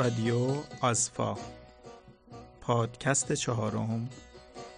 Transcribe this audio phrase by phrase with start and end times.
[0.00, 0.46] رادیو
[0.80, 1.36] آزفا.
[2.60, 4.08] پادکست چهارم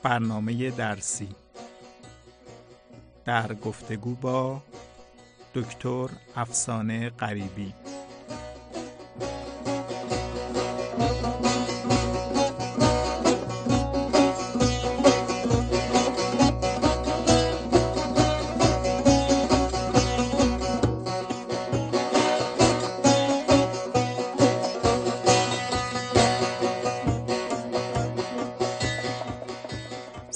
[0.02, 1.29] برنامه درسی.
[3.24, 4.62] در گفتگو با
[5.55, 7.74] دکتر افسانه غریبی.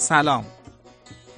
[0.08, 0.44] سلام.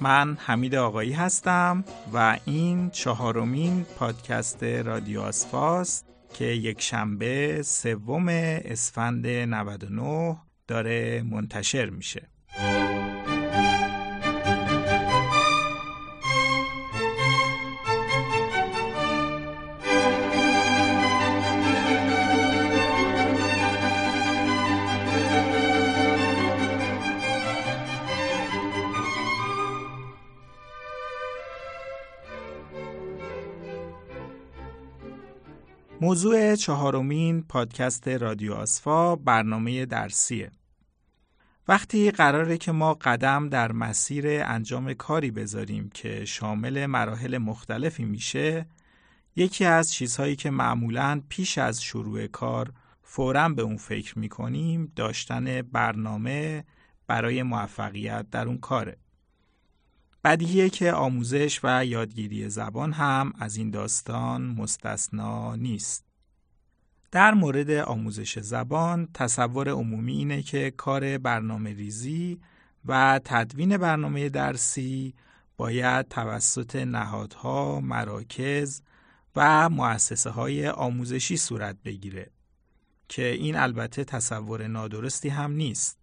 [0.01, 1.83] من حمید آقایی هستم
[2.13, 10.37] و این چهارمین پادکست رادیو آسفاست که یک شنبه سوم اسفند 99
[10.67, 12.29] داره منتشر میشه.
[36.09, 40.51] موضوع چهارمین پادکست رادیو آسفا برنامه درسیه.
[41.67, 48.65] وقتی قراره که ما قدم در مسیر انجام کاری بذاریم که شامل مراحل مختلفی میشه،
[49.35, 55.61] یکی از چیزهایی که معمولاً پیش از شروع کار فوراً به اون فکر می‌کنیم داشتن
[55.61, 56.63] برنامه
[57.07, 58.97] برای موفقیت در اون کاره.
[60.23, 66.05] بدیهیه که آموزش و یادگیری زبان هم از این داستان مستثنا نیست.
[67.11, 72.39] در مورد آموزش زبان تصور عمومی اینه که کار برنامه ریزی
[72.85, 75.13] و تدوین برنامه درسی
[75.57, 78.81] باید توسط نهادها، مراکز
[79.35, 82.31] و مؤسسه های آموزشی صورت بگیره
[83.07, 85.98] که این البته تصور نادرستی هم نیست.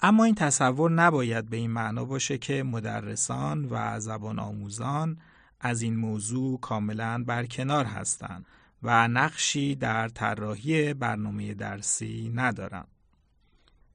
[0.00, 5.18] اما این تصور نباید به این معنا باشه که مدرسان و زبان آموزان
[5.60, 8.46] از این موضوع کاملا برکنار هستند
[8.82, 12.86] و نقشی در طراحی برنامه درسی ندارم.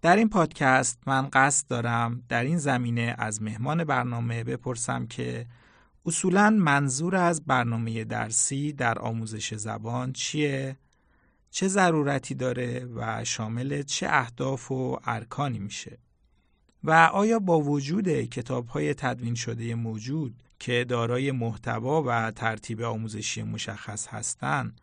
[0.01, 5.45] در این پادکست من قصد دارم در این زمینه از مهمان برنامه بپرسم که
[6.05, 10.77] اصولا منظور از برنامه درسی در آموزش زبان چیه؟
[11.51, 15.97] چه ضرورتی داره و شامل چه اهداف و ارکانی میشه؟
[16.83, 23.43] و آیا با وجود کتاب های تدوین شده موجود که دارای محتوا و ترتیب آموزشی
[23.43, 24.81] مشخص هستند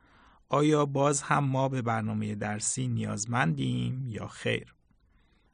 [0.48, 4.74] آیا باز هم ما به برنامه درسی نیازمندیم یا خیر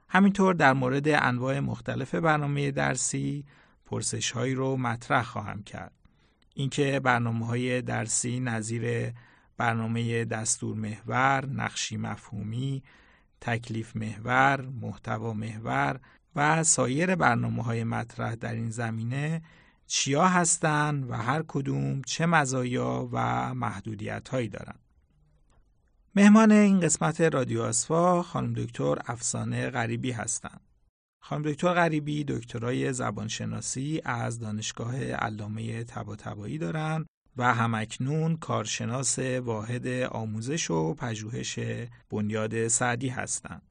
[0.09, 3.45] همینطور در مورد انواع مختلف برنامه درسی
[3.87, 5.93] پرسش هایی رو مطرح خواهم کرد
[6.55, 9.13] اینکه برنامه های درسی نظیر
[9.57, 12.83] برنامه دستور محور، نقشی مفهومی،
[13.41, 16.01] تکلیف محور، محتوا محور
[16.37, 19.43] و سایر برنامه های مطرح در این زمینه
[19.87, 24.81] چیا هستند و هر کدوم چه مزایا و محدودیت هایی دارند.
[26.17, 30.61] مهمان این قسمت رادیو آسفا خانم دکتر افسانه غریبی هستند.
[31.21, 40.71] خانم دکتر غریبی دکترای زبانشناسی از دانشگاه علامه طباطبایی دارند و همکنون کارشناس واحد آموزش
[40.71, 41.59] و پژوهش
[42.11, 43.63] بنیاد سعدی هستند.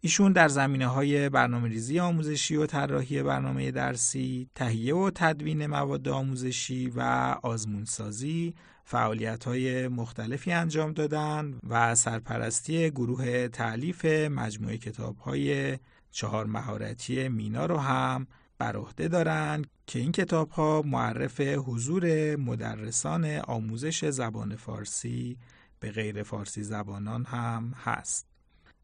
[0.00, 6.08] ایشون در زمینه های برنامه ریزی آموزشی و طراحی برنامه درسی، تهیه و تدوین مواد
[6.08, 7.00] آموزشی و
[7.42, 8.54] آزمونسازی
[8.84, 15.78] فعالیت های مختلفی انجام دادن و سرپرستی گروه تعلیف مجموعه کتاب های
[16.10, 18.26] چهار مهارتی مینا رو هم
[18.62, 25.38] بر عهده دارند که این کتاب ها معرف حضور مدرسان آموزش زبان فارسی
[25.80, 28.26] به غیر فارسی زبانان هم هست.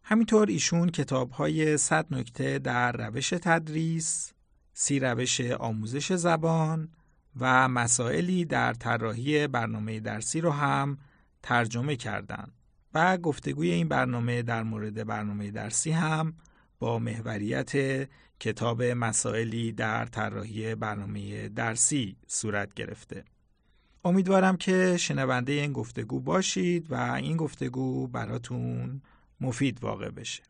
[0.02, 4.32] همینطور ایشون کتاب های 100 نکته در روش تدریس،
[4.72, 6.88] سی روش آموزش زبان
[7.40, 10.98] و مسائلی در طراحی برنامه درسی رو هم
[11.42, 12.52] ترجمه کردند
[12.94, 16.34] و گفتگوی این برنامه در مورد برنامه درسی هم
[16.78, 17.72] با محوریت
[18.40, 23.24] کتاب مسائلی در طراحی برنامه درسی صورت گرفته.
[24.04, 29.02] امیدوارم که شنونده این گفتگو باشید و این گفتگو براتون
[29.40, 30.42] مفید واقع بشه.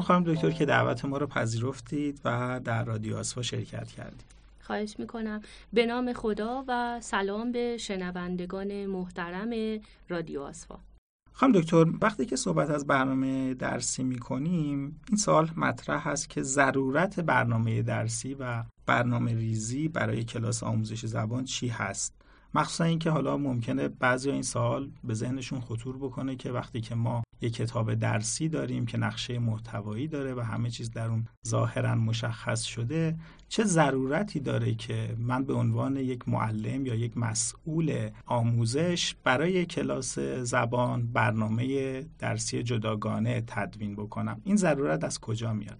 [0.00, 4.24] ممنون دکتر که دعوت ما رو پذیرفتید و در رادیو آسفا شرکت کردید.
[4.60, 5.40] خواهش می‌کنم.
[5.72, 10.78] به نام خدا و سلام به شنوندگان محترم رادیو آسفا.
[11.32, 17.20] خانم دکتر وقتی که صحبت از برنامه درسی می‌کنیم این سال مطرح هست که ضرورت
[17.20, 22.17] برنامه درسی و برنامه ریزی برای کلاس آموزش زبان چی هست؟
[22.54, 27.22] مخصوصا اینکه حالا ممکنه بعضی این سال به ذهنشون خطور بکنه که وقتی که ما
[27.40, 32.62] یک کتاب درسی داریم که نقشه محتوایی داره و همه چیز در اون ظاهرا مشخص
[32.62, 33.16] شده
[33.48, 40.18] چه ضرورتی داره که من به عنوان یک معلم یا یک مسئول آموزش برای کلاس
[40.18, 45.78] زبان برنامه درسی جداگانه تدوین بکنم؟ این ضرورت از کجا میاد؟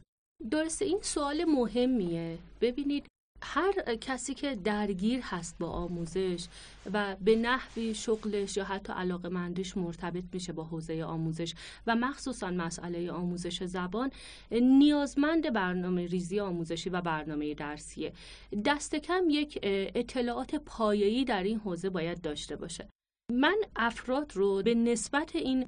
[0.51, 2.39] درسته این سوال مهمیه.
[2.61, 3.07] ببینید
[3.43, 6.47] هر کسی که درگیر هست با آموزش
[6.93, 11.55] و به نحوی شغلش یا حتی علاقه مندش مرتبط میشه با حوزه آموزش
[11.87, 14.11] و مخصوصا مسئله آموزش زبان
[14.51, 18.13] نیازمند برنامه ریزی آموزشی و برنامه درسیه.
[18.65, 22.89] دست کم یک اطلاعات پایه‌ای در این حوزه باید داشته باشه.
[23.33, 25.67] من افراد رو به نسبت این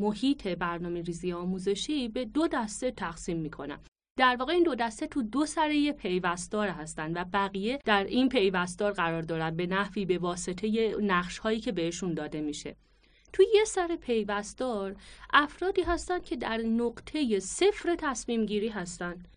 [0.00, 3.80] محیط برنامه ریزی آموزشی به دو دسته تقسیم می‌کنم.
[4.20, 8.92] در واقع این دو دسته تو دو سره پیوستار هستند و بقیه در این پیوستار
[8.92, 12.76] قرار دارن به نحوی به واسطه نقش هایی که بهشون داده میشه.
[13.32, 14.96] توی یه سر پیوستار
[15.32, 19.28] افرادی هستند که در نقطه صفر تصمیم گیری هستند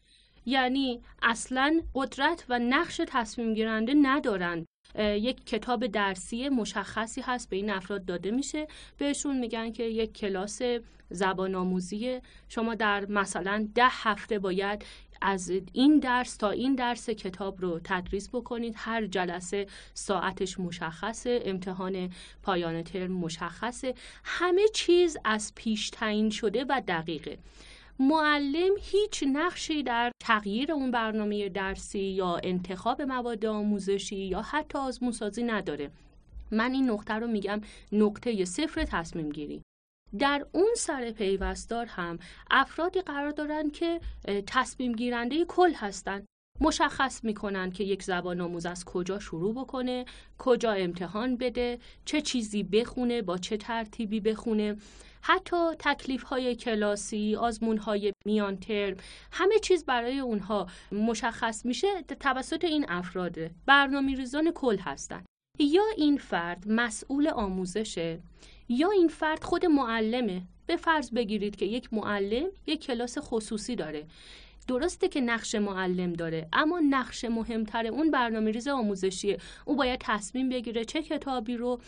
[0.45, 4.65] یعنی اصلا قدرت و نقش تصمیم گیرنده ندارن.
[5.00, 8.68] یک کتاب درسی مشخصی هست به این افراد داده میشه.
[8.98, 10.62] بهشون میگن که یک کلاس
[11.10, 12.19] زبان آموزی
[12.50, 14.86] شما در مثلا ده هفته باید
[15.22, 18.74] از این درس تا این درس کتاب رو تدریس بکنید.
[18.78, 22.10] هر جلسه ساعتش مشخصه امتحان
[22.44, 23.94] پایان ترم مشخصه.
[24.24, 27.38] همه چیز از پیش تعیین شده و دقیقه.
[28.07, 35.44] معلم هیچ نقشی در تغییر اون برنامه درسی یا انتخاب مواد آموزشی یا حتی آزمونسازی
[35.44, 35.91] نداره.
[36.51, 37.61] من این نقطه رو میگم
[37.91, 39.61] نقطه صفر تصمیم گیری.
[40.19, 42.19] در اون سر پیوستار هم
[42.51, 44.00] افرادی قرار دارن که
[44.47, 46.25] تصمیم گیرنده کل هستند
[46.61, 50.06] مشخص می‌کنن که یک زبان آموز از کجا شروع بکنه
[50.38, 54.75] کجا امتحان بده چه چیزی بخونه با چه ترتیبی بخونه.
[55.25, 58.97] حتی تکلیف های کلاسی آزمون های میان ترم
[59.31, 65.23] همه چیز برای اونها مشخص میشه توسط این افراده برنامه ریزان کل هستن.
[65.59, 68.19] یا این فرد مسئول آموزشه
[68.69, 70.41] یا این فرد خود معلمه.
[70.67, 74.05] به فرض بگیرید که یک معلم یک کلاس خصوصی داره.
[74.68, 79.38] درسته که نقش معلم داره اما نقش مهمتر اون برنامه ریز آموزشیه.
[79.65, 81.80] او باید تصمیم بگیره چه کتابی رو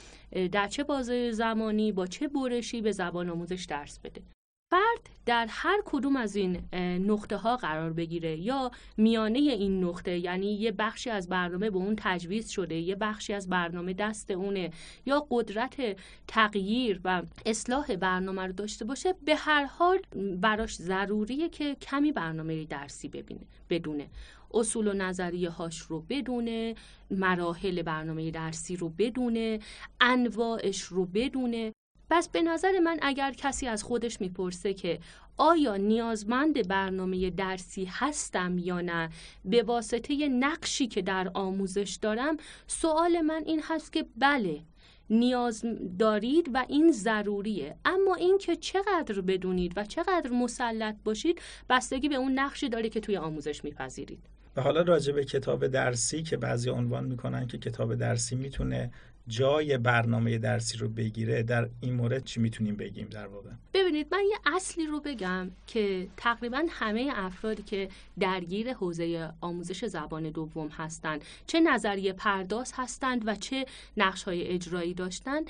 [0.52, 4.22] در چه بازه زمانی با چه برشی به زبان آموزش درس بده.
[4.72, 6.76] فرد در هر کدوم از این
[7.08, 11.96] نقطه ها قرار بگیره یا میانه این نقطه یعنی یه بخشی از برنامه به اون
[11.98, 14.72] تجویز شده یه بخشی از برنامه دست اونه
[15.06, 15.98] یا قدرت
[16.28, 20.00] تغییر و اصلاح برنامه رو داشته باشه به هر حال
[20.42, 24.10] براش ضروریه که کمی برنامه درسی ببینه بدونه.
[24.54, 26.76] اصول و نظریه هاش رو بدونه
[27.12, 29.60] مراحل برنامه درسی رو بدونه
[30.02, 31.75] انواعش رو بدونه.
[32.10, 35.00] پس به نظر من اگر کسی از خودش می‌پرسه که
[35.38, 39.10] آیا نیازمند برنامه درسی هستم یا نه
[39.46, 44.62] به واسطه نقشی که در آموزش دارم سوال من این هست که بله
[45.10, 45.66] نیاز
[46.00, 47.76] دارید و این ضروریه.
[47.86, 53.18] اما اینکه چقدر بدونید و چقدر مسلط باشید بستگی به اون نقشی داره که توی
[53.18, 54.20] آموزش میپذیرید.
[54.56, 58.92] و حالا راجع به کتاب درسی که بعضی عنوان می‌کنن که کتاب درسی می‌تونه
[59.28, 64.24] جای برنامه درسی رو بگیره در این مورد چی می‌تونیم بگیم در واقع؟ ببینید من
[64.30, 67.90] یه اصلی رو بگم که تقریبا همه افرادی که
[68.20, 73.66] درگیر حوزه آموزش زبان دوم هستند چه نظریه پرداز هستند و چه
[73.98, 75.50] نقش های اجرایی داشتند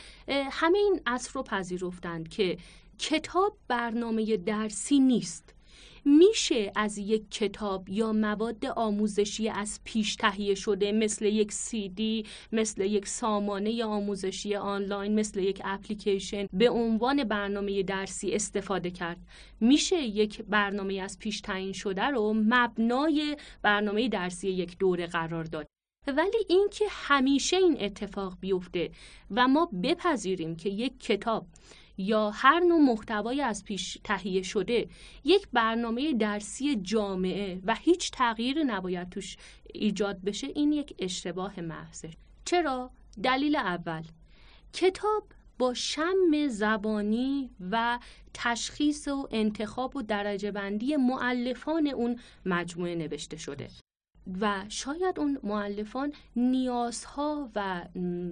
[0.51, 2.57] همه این اصل رو پذیرفتند که
[2.99, 5.54] کتاب برنامه درسی نیست.
[6.05, 12.25] میشه از یک کتاب یا مواد آموزشی از پیش تهیه شده مثل یک سی دی،
[12.51, 19.17] مثل یک سامانه آموزشی آنلاین مثل یک اپلیکیشن به عنوان برنامه درسی استفاده کرد.
[19.59, 25.67] میشه یک برنامه از پیش تعیین شده رو مبنای برنامه درسی یک دوره قرار داد.
[26.07, 28.91] ولی اینکه همیشه این اتفاق بیفته
[29.31, 31.45] و ما بپذیریم که یک کتاب
[31.97, 34.87] یا هر نوع محتوای از پیش تهیه شده
[35.23, 39.37] یک برنامه درسی جامعه و هیچ تغییر نباید توش
[39.73, 42.11] ایجاد بشه این یک اشتباه محضه.
[42.45, 42.91] چرا؟
[43.23, 44.03] دلیل اول
[44.73, 45.23] کتاب
[45.57, 47.99] با شم زبانی و
[48.33, 53.67] تشخیص و انتخاب و درجه بندی معلفان اون مجموعه نوشته شده.
[54.41, 57.81] و شاید اون معلفان نیازها و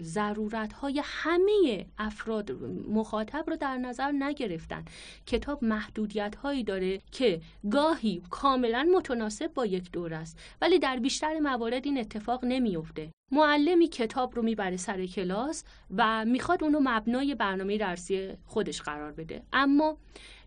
[0.01, 2.51] ضرورتهای همه افراد
[2.89, 4.85] مخاطب رو در نظر نگرفتن.
[5.25, 11.39] کتاب محدودیت هایی داره که گاهی کاملا متناسب با یک دور است ولی در بیشتر
[11.39, 13.12] موارد این اتفاق نمیافته.
[13.31, 15.63] معلمی کتاب رو می‌بره سر کلاس
[15.97, 19.43] و می‌خواد اونو مبنای برنامه درسی خودش قرار بده.
[19.53, 19.97] اما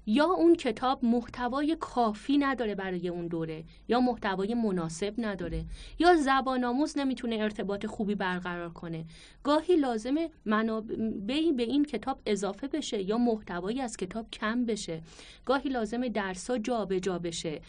[0.07, 5.65] یا اون کتاب محتوای کافی نداره برای اون دوره یا محتوای مناسب نداره
[5.99, 9.05] یا زبان آموز نمی‌تونه ارتباط خوبی برقرار کنه.
[9.43, 15.03] گاهی لازمه منابعی به این کتاب اضافه بشه یا محتوایی از کتاب کم بشه.
[15.45, 17.61] گاهی لازمه درسها جابجا بشه.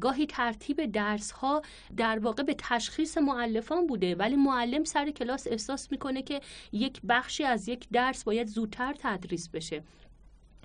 [0.00, 1.62] گاهی ترتیب درس ها
[1.96, 6.40] در واقع به تشخیص معلفان بوده ولی معلم سر کلاس احساس می‌کنه که
[6.72, 9.82] یک بخشی از یک درس باید زودتر تدریس بشه.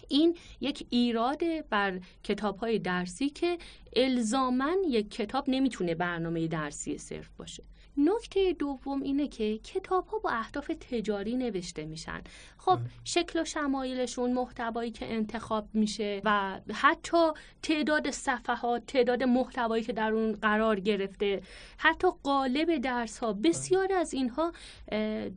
[0.08, 3.58] این یک ایراد بر کتاب های درسی که
[3.96, 7.64] الزامن یک کتاب نمی‌تونه برنامه درسی صرف باشه.
[7.98, 12.22] نکته دوم اینه که کتاب ها با اهداف تجاری نوشته میشن.
[12.58, 17.32] خب شکل و شمایلشون محتوایی که انتخاب میشه و حتی
[17.64, 21.42] تعداد صفحات تعداد محتوایی که در اون قرار گرفته
[21.78, 24.52] حتی قالب درس ها بسیار از اینها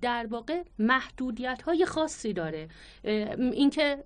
[0.01, 2.69] در واقع محدودیت های خاصی داره.
[3.39, 4.05] اینکه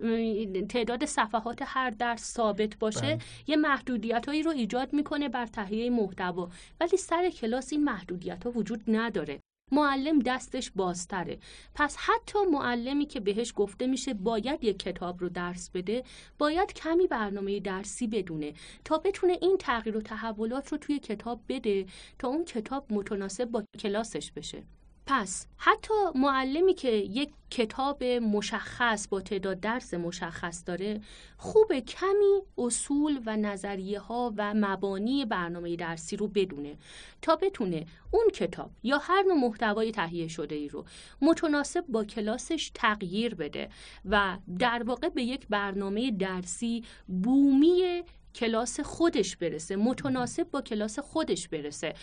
[0.68, 3.18] تعداد صفحات هر درس ثابت باشه بله.
[3.46, 6.48] یه محدودیت هایی رو ایجاد می‌کنه بر تهیه محتوا.
[6.80, 9.40] ولی سر کلاس این محدودیت ها وجود نداره.
[9.72, 11.38] معلم دستش بازتره.
[11.74, 16.04] پس حتی معلمی که بهش گفته میشه باید یک کتاب رو درس بده
[16.38, 18.54] باید کمی برنامه درسی بدونه
[18.84, 21.86] تا بتونه این تغییر و تحولات رو توی کتاب بده
[22.18, 24.62] تا اون کتاب متناسب با کلاسش بشه.
[25.10, 31.00] پس حتی معلمی که یک کتاب مشخص با تعداد درس مشخص داره
[31.36, 36.76] خوب کمی اصول و نظریه ها و مبانی برنامه درسی رو بدونه
[37.22, 40.84] تا بتونه اون کتاب یا هر نوع محتوای تهیه شده ای رو
[41.22, 43.68] متناسب با کلاسش تغییر بده
[44.04, 48.02] و در واقع به یک برنامه درسی بومی
[48.38, 51.94] کلاس خودش برسه متناسب با کلاس خودش برسه.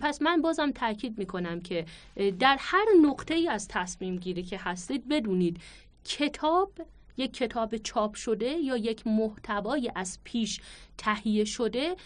[0.00, 1.84] پس من بازم تاکید می‌کنم که
[2.38, 5.60] در هر نقطه ای از تصمیم گیری که هستید بدونید
[6.04, 6.72] کتاب
[7.16, 10.60] یک کتاب چاپ شده یا یک محتوای از پیش
[10.98, 11.96] تهیه شده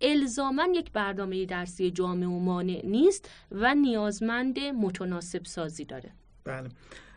[0.00, 6.10] الزاما یک برنامه درسی جامع و مانع نیست و نیازمند متناسب سازی داره.
[6.44, 6.68] بله.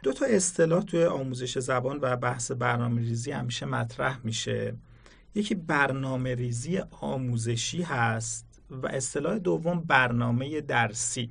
[0.04, 4.74] دو تا اصطلاح توی آموزش زبان و بحث برنامه ریزی همیشه مطرح میشه.
[5.36, 11.30] یکی برنامه ریزی آموزشی هست و اصطلاح دوم برنامه درسی.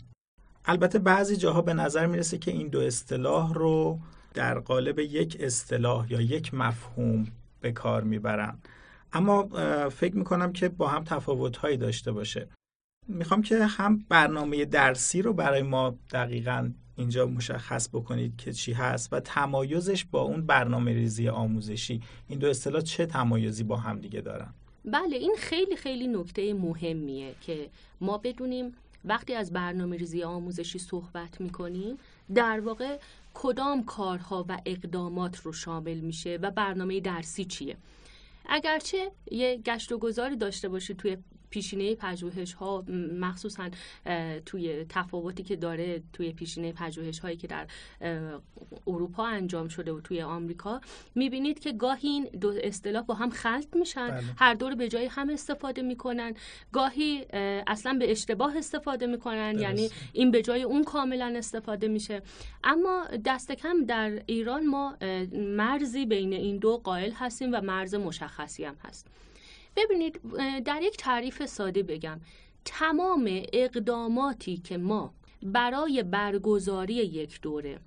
[0.64, 3.99] البته بعضی جاها به نظر می‌رسه که این دو اصطلاح رو
[4.35, 7.26] در قالب یک اصطلاح یا یک مفهوم
[7.61, 8.59] به کار می‌برن.
[9.12, 9.49] اما
[9.88, 12.49] فکر می‌کنم که با هم تفاوتهایی داشته باشه.
[13.09, 19.12] می‌خوام که هم برنامه درسی رو برای ما دقیقا اینجا مشخص بکنید که چی هست
[19.12, 22.00] و تمایزش با اون برنامه ریزی آموزشی.
[22.28, 24.54] این دو اصطلاح چه تمایزی با هم دیگه دارن؟
[24.85, 28.73] بله این خیلی خیلی نکته مهمیه که ما بدونیم
[29.04, 31.97] وقتی از برنامه ریزی آموزشی صحبت می‌کنیم
[32.35, 32.99] در واقع
[33.35, 37.76] کدام کارها و اقدامات رو شامل میشه و برنامه درسی چیه؟
[38.49, 41.16] اگرچه یه گشت و گذاری داشته باشید توی
[41.50, 42.85] پیشینه پژوهش ها
[43.21, 43.71] مخصوصا
[44.47, 47.66] توی تفاوتی که داره توی پیشینه پژوهش هایی که در
[48.87, 50.80] اروپا انجام شده و توی آمریکا
[51.14, 54.09] می‌بینید که گاهی این دو اصطلاح با هم خلط میشن.
[54.09, 54.23] بله.
[54.37, 56.35] هر دور به جای هم استفاده می‌کنن.
[56.73, 57.26] گاهی
[57.66, 59.59] اصلا به اشتباه استفاده می‌کنن.
[59.59, 62.23] یعنی این به جای اون کاملا استفاده میشه.
[62.64, 64.97] اما دست کم در ایران ما
[65.33, 69.07] مرزی بین این دو قائل هستیم و مرز مشخصی هم هست.
[69.76, 70.20] ببینید
[70.64, 72.20] در یک تعریف ساده بگم.
[72.64, 77.78] تمام اقداماتی که ما برای برگزاری یک دوره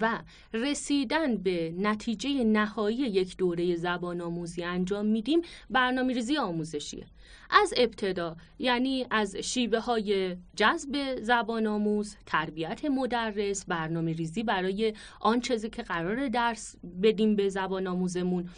[0.00, 7.06] و رسیدن به نتیجه نهایی یک دوره زبان آموزی انجام میدیم برنامه ریزی آموزشیه.
[7.50, 15.40] از ابتدا یعنی از شیوه های جذب زبان آموز تربیت مدرس برنامه ریزی برای آن
[15.40, 18.48] چیزی که قرار درس بدیم به زبان آموزمون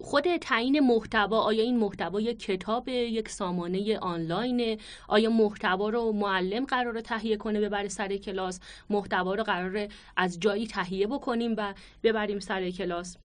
[0.00, 6.64] خود تعیین محتوا آیا این محتوا یک کتاب یک سامانه آنلاین؟ آیا محتوا رو معلم
[6.64, 8.60] قرار تهیه کنه ببره سر کلاس؟
[8.90, 13.16] محتوا رو قرار از جایی تهیه بکنیم و ببریم سر کلاس؟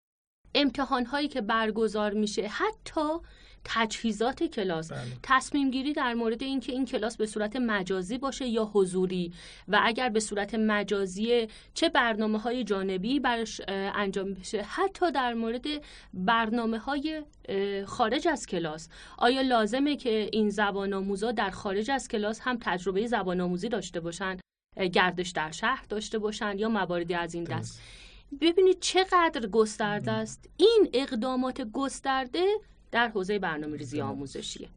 [0.55, 3.01] امتحان هایی که برگزار میشه حتی
[3.69, 4.91] تجهیزات کلاس.
[4.91, 5.01] بله.
[5.23, 9.33] تصمیم گیری در مورد اینکه این کلاس به صورت مجازی باشه یا حضوری.
[9.67, 14.61] و اگر به صورت مجازی چه برنامه های جانبی برش انجام بشه.
[14.61, 15.65] حتی در مورد
[16.13, 17.23] برنامه های
[17.85, 18.89] خارج از کلاس.
[19.17, 23.99] آیا لازمه که این زبان آموزا در خارج از کلاس هم تجربه زبان آموزی داشته
[23.99, 24.37] باشن؟
[24.93, 27.81] گردش در شهر داشته باشن یا مواردی از این دست؟
[28.41, 30.49] ببینید چقدر گسترده است.
[30.57, 32.45] این اقدامات گسترده
[32.91, 34.69] در حوزه برنامه ریزی آموزشیه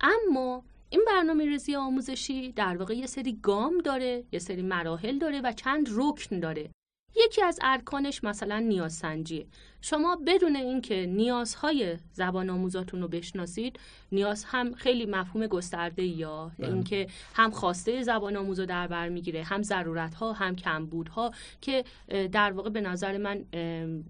[0.00, 5.40] اما این برنامه ریزی آموزشی در واقع یه سری گام داره یه سری مراحل داره
[5.40, 6.70] و چند رکن داره.
[7.16, 9.46] یکی از ارکانش مثلا نیازسنجیه.
[9.80, 13.80] شما بدون اینکه نیازهای زبان آموزاتون رو بشناسید
[14.12, 16.68] نیاز هم خیلی مفهوم گسترده یا بله.
[16.68, 21.84] اینکه هم خواسته زبان آموز رو در بر می‌گیره هم ضرورت ها هم کمبودها که
[22.32, 23.44] در واقع به نظر من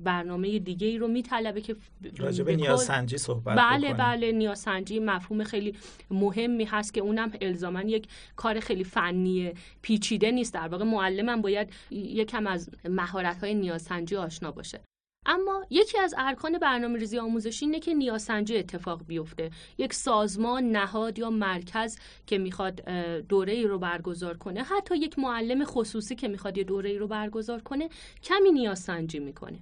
[0.01, 1.77] برنامه دیگه ای رو میطلبه که
[2.19, 3.97] راجع به نیازسنجی صحبت بله بکنیم.
[3.97, 5.75] بله نیازسنجی مفهوم خیلی
[6.11, 11.73] مهمی هست که اونم الزاما یک کار خیلی فنی پیچیده نیست در واقع معلمم باید
[11.91, 14.81] یکم از مهارت های نیازسنجی آشنا باشه
[15.27, 19.51] اما یکی از ارکان برنامه ریزی آموزشی اینه که نیازسنجی اتفاق بیفته.
[19.79, 22.81] یک سازمان نهاد یا مرکز که می‌خواد
[23.29, 27.07] دوره ای رو برگزار کنه حتی یک معلم خصوصی که می‌خواد یه دوره ای رو
[27.07, 27.89] برگزار کنه
[28.23, 29.59] کمی نیازسنجی می‌کنه.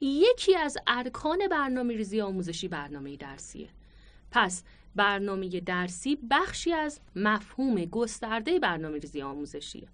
[0.00, 3.68] یکی از ارکان برنامه ریزی آموزشی برنامه درسیه.
[4.30, 4.64] پس
[4.96, 9.88] برنامه درسی بخشی از مفهوم گسترده برنامه ریزی آموزشیه.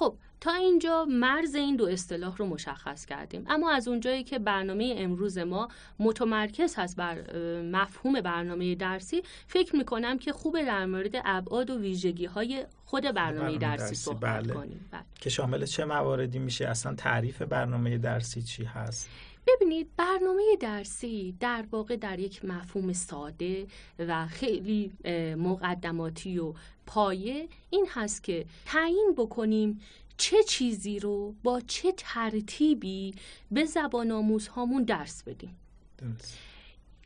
[0.00, 3.44] خب تا اینجا مرز این دو اصطلاح رو مشخص کردیم.
[3.48, 10.18] اما از اونجایی که برنامه امروز ما متمرکز هست بر مفهوم برنامه درسی فکر می‌کنم
[10.18, 13.94] که خوبه در مورد ابعاد و ویژگی های خود برنامه, برنامه درسی, درسی.
[13.94, 14.54] صحبت بله.
[14.54, 14.88] کنیم.
[14.90, 15.02] بله.
[15.20, 19.10] که شامل چه مواردی میشه؟ اصلا تعریف برنامه درسی چی هست؟
[19.46, 23.66] ببینید برنامه درسی در واقع در یک مفهوم ساده
[23.98, 24.92] و خیلی
[25.36, 26.54] مقدماتی و
[26.90, 29.80] پایه این هست که تعیین بکنیم
[30.16, 33.14] چه چیزی رو با چه ترتیبی
[33.50, 35.56] به زبان آموز هامون درس بدیم
[35.98, 36.38] درست.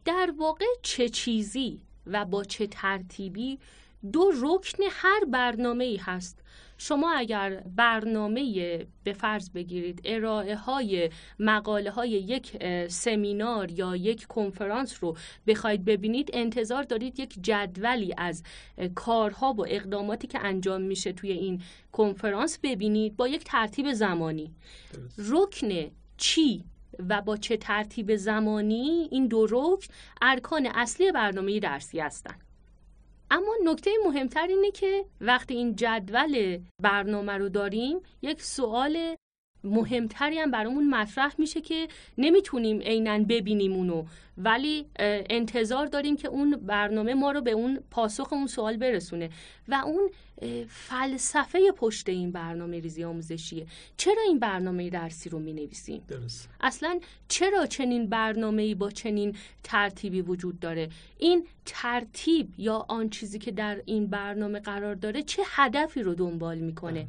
[0.04, 3.58] در واقع چه چیزی و با چه ترتیبی
[4.12, 6.44] دو رکن هر برنامه ای هست.
[6.78, 15.04] شما اگر برنامه به فرض بگیرید ارائه های مقاله های یک سمینار یا یک کنفرانس
[15.04, 18.42] رو بخواید ببینید انتظار دارید یک جدولی از
[18.94, 21.62] کارها و اقداماتی که انجام میشه توی این
[21.92, 24.54] کنفرانس ببینید با یک ترتیب زمانی.
[25.18, 25.68] رکن
[26.16, 26.64] چی
[27.08, 29.86] و با چه ترتیب زمانی؟ این دو رکن
[30.22, 32.43] ارکان اصلی برنامه درسی هستند
[33.34, 39.16] اما نکته مهمتر اینه که وقتی این جدول برنامه رو داریم یک سوال
[39.64, 44.04] مهمتری هم برامون مطرح میشه که نمی‌تونیم عینا ببینیم اونو.
[44.38, 44.86] ولی
[45.30, 49.30] انتظار داریم که اون برنامه ما رو به اون پاسخ اون سوال برسونه.
[49.68, 50.10] و اون
[50.68, 53.66] فلسفه پشت این برنامه ریزی آموزشیه.
[53.96, 56.48] چرا این برنامه درسی رو می نویسیم درست.
[56.60, 63.50] اصلا چرا چنین برنامه با چنین ترتیبی وجود داره؟ این ترتیب یا آن چیزی که
[63.50, 67.06] در این برنامه قرار داره چه هدفی رو دنبال می‌کنه؟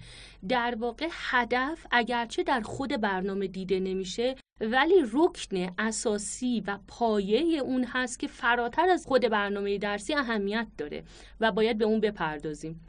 [0.49, 7.83] در واقع هدف اگرچه در خود برنامه دیده نمیشه ولی رکن اساسی و پایه اون
[7.83, 11.03] هست که فراتر از خود برنامه درسی اهمیت داره
[11.39, 12.87] و باید به اون بپردازیم.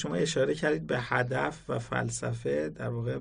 [0.00, 3.18] شما اشاره کردید به هدف و فلسفه در واقع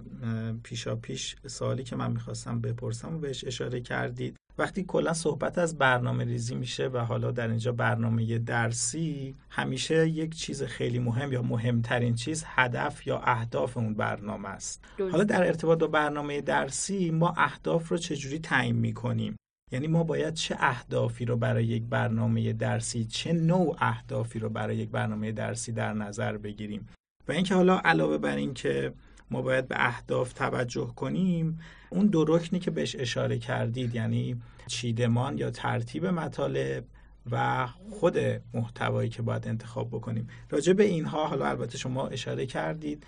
[0.63, 4.35] پیشا پیش سوالی که من می‌خواستم بپرسم و بهش اشاره کردید.
[4.57, 10.35] وقتی کلا صحبت از برنامه ریزی میشه و حالا در اینجا برنامه درسی همیشه یک
[10.35, 14.85] چیز خیلی مهم یا مهمترین چیز هدف یا اهداف اون برنامه است.
[15.11, 19.35] حالا در ارتباط با برنامه درسی ما اهداف رو چجوری تعیین می‌کنیم؟
[19.71, 24.77] یعنی ما باید چه اهدافی رو برای یک برنامه درسی چه نوع اهدافی رو برای
[24.77, 26.87] یک برنامه درسی در نظر بگیریم.
[27.27, 28.93] و اینکه حالا علاوه بر این که
[29.31, 35.37] ما باید به اهداف توجه کنیم اون دو رکنی که بهش اشاره کردید یعنی چیدمان
[35.37, 36.83] یا ترتیب مطالب
[37.31, 38.17] و خود
[38.53, 40.27] محتوایی که باید انتخاب بکنیم.
[40.49, 43.05] راجع به اینها حالا البته شما اشاره کردید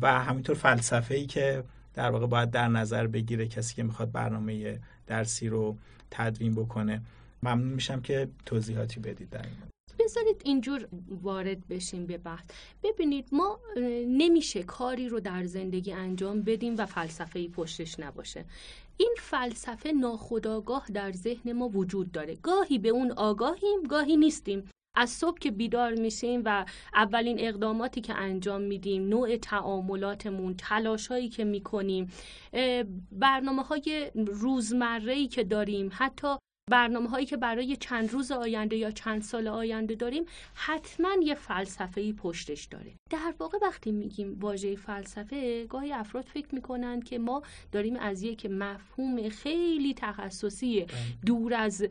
[0.00, 4.80] و همینطور فلسفه ای که در واقع باید در نظر بگیره کسی که می‌خواد برنامه
[5.12, 5.76] درسی رو
[6.10, 7.02] تدوین بکنه.
[7.42, 9.56] ممنون میشم که توضیحاتی بدید در این
[9.98, 10.88] بذارید اینجور
[11.22, 12.44] وارد بشیم به بحث.
[12.82, 13.58] ببینید ما
[14.08, 18.44] نمیشه کاری رو در زندگی انجام بدیم و فلسفه ای پشتش نباشه.
[18.96, 22.36] این فلسفه ناخداگاه در ذهن ما وجود داره.
[22.42, 24.64] گاهی به اون آگاهیم گاهی نیستیم.
[24.94, 31.44] از صبح که بیدار میشیم و اولین اقداماتی که انجام میدیم نوع تعاملاتمون تلاشهایی که
[31.44, 32.10] می‌کنیم
[33.12, 36.36] برنامه های روزمره که داریم حتی
[36.70, 42.00] برنامه هایی که برای چند روز آینده یا چند سال آینده داریم حتما یه فلسفه
[42.00, 47.42] ای پشتش داره در واقع وقتی میگیم واژه فلسفه گاهی افراد فکر می‌کنن که ما
[47.72, 50.88] داریم از یک مفهوم خیلی تخصصی بله.
[51.26, 51.86] دور از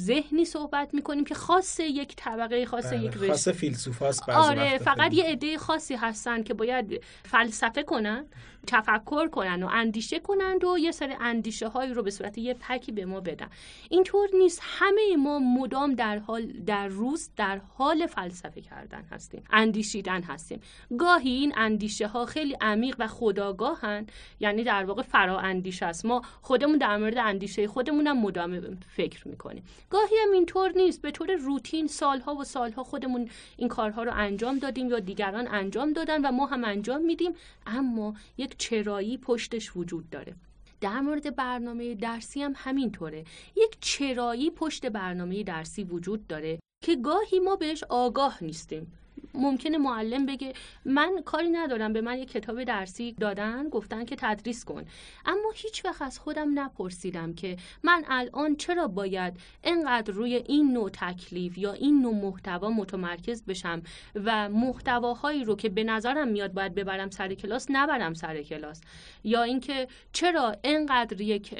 [0.00, 3.04] ذهنی صحبت می‌کنیم که خاص یک طبقه خاص بله.
[3.04, 8.26] یک خاص فیلسوفاست آره فقط یه عده خاصی هستن که باید فلسفه کنن
[8.66, 12.92] تفکر کنن و اندیشه کنند و یه سری اندیشه هایی رو به صورت یه پکی
[12.92, 13.48] به ما بدن.
[13.88, 14.60] اینطور نیست.
[14.62, 19.44] همه ما مدام در حال در روز در حال فلسفه کردن هستیم.
[19.50, 20.60] اندیشیدن هستیم.
[20.98, 24.06] گاهی این اندیشه ها خیلی عمیق و خداگاهن.
[24.40, 26.06] یعنی در واقع فرا اندیشه است.
[26.06, 29.64] ما خودمون در مورد اندیشه خودمونم مدام فکر می‌کنیم.
[29.90, 31.02] گاهی هم اینطور نیست.
[31.02, 35.92] به طور روتین سالها و سالها خودمون این کارها رو انجام دادیم یا دیگران انجام
[35.92, 37.32] دادن و ما هم انجام میدیم.
[37.66, 38.14] اما
[38.48, 40.34] یک چرایی پشتش وجود داره.
[40.80, 43.24] در مورد برنامه درسی هم همینطوره.
[43.56, 48.92] یک چرایی پشت برنامه درسی وجود داره که گاهی ما بهش آگاه نیستیم.
[49.34, 50.52] ممکنه معلم بگه
[50.84, 54.84] من کاری ندارم به من یه کتاب درسی دادن گفتن که تدریس کن.
[55.26, 60.90] اما هیچ وقت از خودم نپرسیدم که من الان چرا باید انقدر روی این نوع
[60.90, 63.82] تکلیف یا این نوع محتوا متمرکز بشم
[64.14, 68.80] و محتواهایی رو که به نظرم میاد باید ببرم سر کلاس نبرم سر کلاس؟
[69.24, 71.54] یا اینکه چرا انقدر یک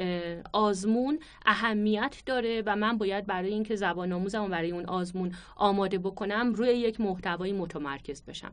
[0.53, 6.53] آزمون اهمیت داره و من باید برای اینکه زبان آموزم برای اون آزمون آماده بکنم
[6.55, 8.53] روی یک محتوای متمرکز بشم.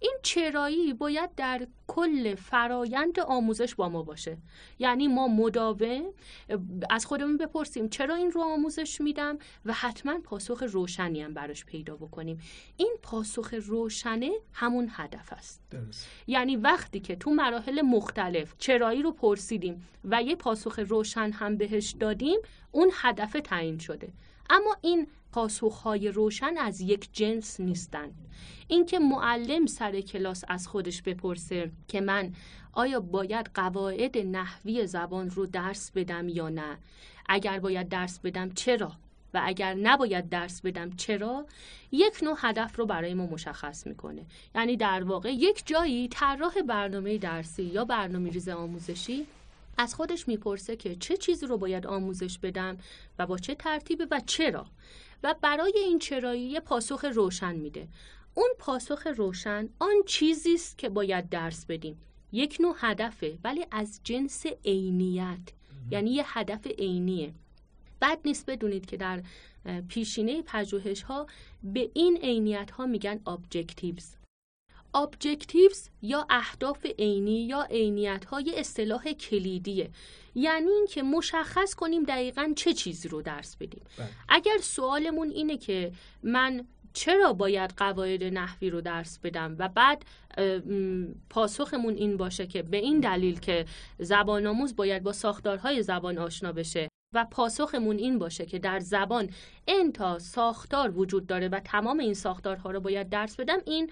[0.00, 4.36] این چرایی باید در کل فرایند آموزش با ما باشه.
[4.78, 6.04] یعنی ما مداوم
[6.90, 11.96] از خودمون بپرسیم چرا این رو آموزش میدم؟ و حتما پاسخ روشنی هم براش پیدا
[11.96, 12.40] بکنیم.
[12.76, 15.60] این پاسخ روشنه همون هدف است.
[16.26, 21.94] یعنی وقتی که تو مراحل مختلف چرایی رو پرسیدیم و یه پاسخ روشن هم بهش
[22.00, 22.38] دادیم
[22.72, 24.12] اون هدف تعیین شده.
[24.50, 28.14] اما این پاسخهای روشن از یک جنس نیستند
[28.68, 32.32] اینکه معلم سر کلاس از خودش بپرسه که من
[32.72, 36.78] آیا باید قواعد نحوی زبان رو درس بدم یا نه؟
[37.28, 38.92] اگر باید درس بدم چرا؟
[39.34, 41.46] و اگر نباید درس بدم چرا؟
[41.92, 44.22] یک نوع هدف رو برای ما مشخص می‌کنه.
[44.54, 49.26] یعنی در واقع یک جایی طراح برنامه درسی یا برنامه ریز آموزشی
[49.78, 52.78] از خودش می‌پرسه که چه چیزی رو باید آموزش بدم
[53.18, 54.66] و با چه ترتیبه و چرا.
[55.22, 57.88] و برای این چرایی پاسخ روشن میده.
[58.34, 62.00] اون پاسخ روشن آن چیزی است که باید درس بدیم.
[62.32, 65.48] یک نوع هدفه ولی از جنس عینیت.
[65.90, 67.34] یعنی یه هدف عینیه.
[68.02, 69.22] بد نیست بدونید که در
[69.88, 71.26] پیشینه پژوهش ها
[71.62, 74.23] به این عینیت ها میگن objectives.
[74.96, 79.90] Objectives یا اهداف عینی یا عینیت های اصطلاح کلیدیه
[80.34, 84.08] یعنی اینکه مشخص کنیم دقیقا چه چیزی رو درس بدیم بله.
[84.28, 90.04] اگر سوالمون اینه که من چرا باید قواعد نحوی رو درس بدم و بعد
[91.30, 93.66] پاسخمون این باشه که به این دلیل که
[93.98, 99.30] زبان آموز باید با ساختارهای زبان آشنا بشه و پاسخمون این باشه که در زبان
[99.68, 103.90] انتا ساختار وجود داره و تمام این ساختارها رو باید درس بدم این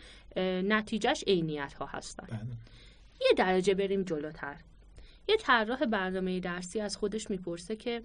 [0.68, 2.26] نتیجهش عینیت ها هستن.
[2.30, 2.40] بله.
[3.20, 4.56] یه درجه بریم جلوتر.
[5.28, 8.02] یه طراح برنامه درسی از خودش می‌پرسه که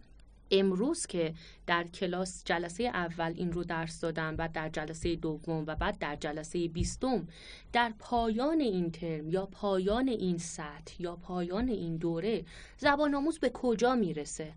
[0.51, 1.33] امروز که
[1.67, 6.15] در کلاس جلسه اول این رو درس دادم و در جلسه دوم و بعد در
[6.15, 7.27] جلسه بیستم
[7.73, 12.45] در پایان این ترم یا پایان این سطح یا پایان این دوره
[12.77, 14.53] زبان آموز به کجا می‌رسه؟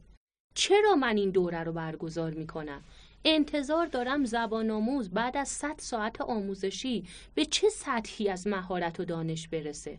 [0.55, 2.83] چرا من این دوره رو برگزار می‌کنم؟
[3.25, 9.05] انتظار دارم زبان آموز بعد از 100 ساعت آموزشی به چه سطحی از مهارت و
[9.05, 9.99] دانش برسه؟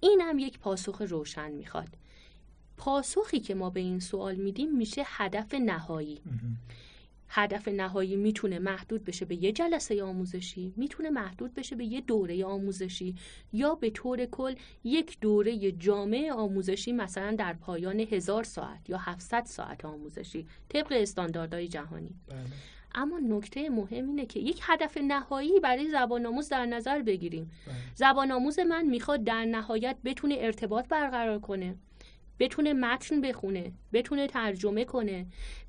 [0.00, 1.88] این هم یک پاسخ روشن می‌خواد.
[2.76, 6.20] پاسخی که ما به این سوال میدیم میشه هدف نهایی.
[7.28, 12.44] هدف نهایی می‌تونه محدود بشه به یه جلسه آموزشی می‌تونه محدود بشه به یه دوره
[12.44, 13.14] آموزشی
[13.52, 19.44] یا به طور کل یک دوره جامعه آموزشی مثلا در پایان هزار ساعت یا 700
[19.44, 22.38] ساعت آموزشی طبق استانداردهای جهانی بله.
[22.94, 27.76] اما نکته مهم اینه که یک هدف نهایی برای زبان آموز در نظر بگیریم بله.
[27.94, 31.74] زبان آموز من می‌خواد در نهایت بتونه ارتباط برقرار کنه
[32.38, 35.26] بتونه متن بخونه بتونه ترجمه کنه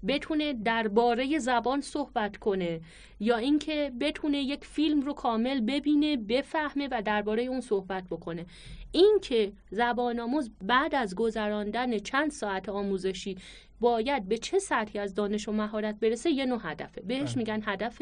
[0.07, 2.81] بتونه درباره زبان صحبت کنه
[3.19, 8.45] یا اینکه بتونه یک فیلم رو کامل ببینه بفهمه و درباره اون صحبت بکنه.
[8.91, 13.37] اینکه زبان آموز بعد از گذراندن چند ساعت آموزشی
[13.79, 17.01] باید به چه سطحی از دانش و مهارت برسه یه نوع هدفه.
[17.01, 17.37] بهش بله.
[17.37, 18.01] میگن هدف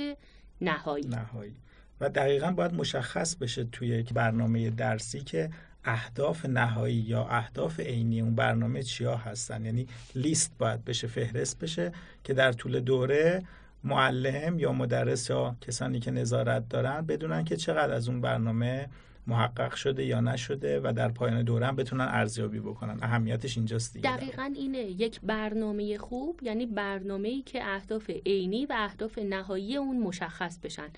[0.61, 1.07] نهایی.
[1.07, 1.55] نهایی.
[2.01, 5.49] و دقیقا باید مشخص بشه توی یک برنامه درسی که
[5.87, 11.91] اهداف نهایی یا اهداف عینی اون برنامه چیا هستن؟ یعنی لیست باید بشه فهرست بشه
[12.23, 13.43] که در طول دوره
[13.83, 18.89] معلم یا مدرس یا کسانی که نظارت دارن بدونن که چقدر از اون برنامه
[19.27, 22.99] محقق شده یا نشده و در پایان دوره هم بتونن ارزیابی بکنن.
[23.01, 24.17] اهمیتش اینجاست دیگه.
[24.17, 24.77] دقیقا اینه.
[24.77, 30.89] یک برنامه خوب یعنی برنامه ای که اهداف عینی و اهداف نهایی اون مشخص بشن.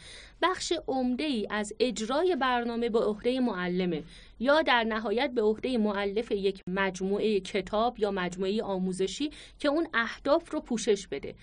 [0.42, 4.04] بخش عمده ای از اجرای برنامه به عهده معلمه
[4.40, 10.52] یا در نهایت به عهده معلف یک مجموعه کتاب یا مجموعه آموزشی که اون اهداف
[10.52, 11.36] رو پوشش بده.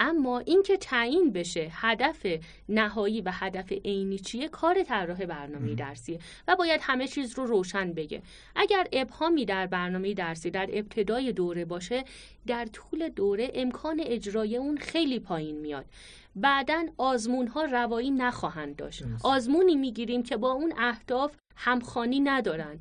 [0.00, 2.26] اما اینکه تعیین بشه هدف
[2.68, 7.92] نهایی و هدف عینی چیه کار طراح برنامه درسیه و باید همه چیز رو روشن
[7.92, 8.22] بگه.
[8.56, 12.04] اگر ابهامی در برنامه درسی در ابتدای دوره باشه
[12.46, 15.86] در طول دوره امکان اجرای اون خیلی پایین میاد.
[16.36, 19.02] بعدا آزمون ها روایی نخواهند داشت.
[19.24, 22.78] آزمونی می‌گیریم که با اون اهداف همخانی ندارن.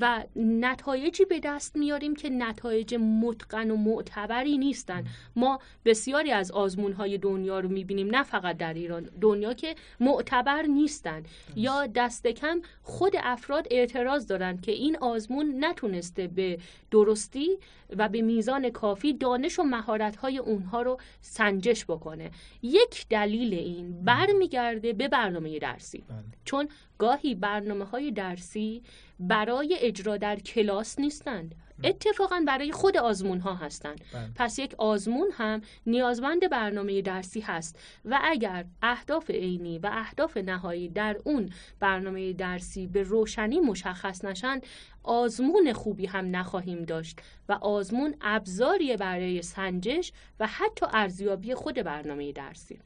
[0.00, 5.04] و نتایجی به دست میاریم که نتایج متقن و معتبری نیستن.
[5.36, 10.62] ما بسیاری از آزمون های دنیا رو می‌بینیم نه فقط در ایران دنیا که معتبر
[10.62, 11.22] نیستن.
[11.56, 16.58] یا دست کم خود افراد اعتراض دارن که این آزمون نتونسته به
[16.90, 17.58] درستی
[17.96, 22.30] و به میزان کافی دانش و مهارت های اونها رو سنجش بکنه.
[22.62, 26.04] یک دلیل این برمیگرده به برنامه درسی.
[26.08, 26.18] بله.
[26.44, 28.82] چون گاهی برنامه های درسی
[29.20, 31.54] برای اجرا در کلاس نیستند.
[31.84, 34.00] اتفاقا برای خود آزمون ها هستند.
[34.14, 34.30] بله.
[34.34, 40.88] پس یک آزمون هم نیازمند برنامه درسی هست و اگر اهداف عینی و اهداف نهایی
[40.88, 44.60] در اون برنامه درسی به روشنی مشخص نشن
[45.02, 52.32] آزمون خوبی هم نخواهیم داشت و آزمون ابزاری برای سنجش و حتی ارزیابی خود برنامه
[52.32, 52.78] درسی.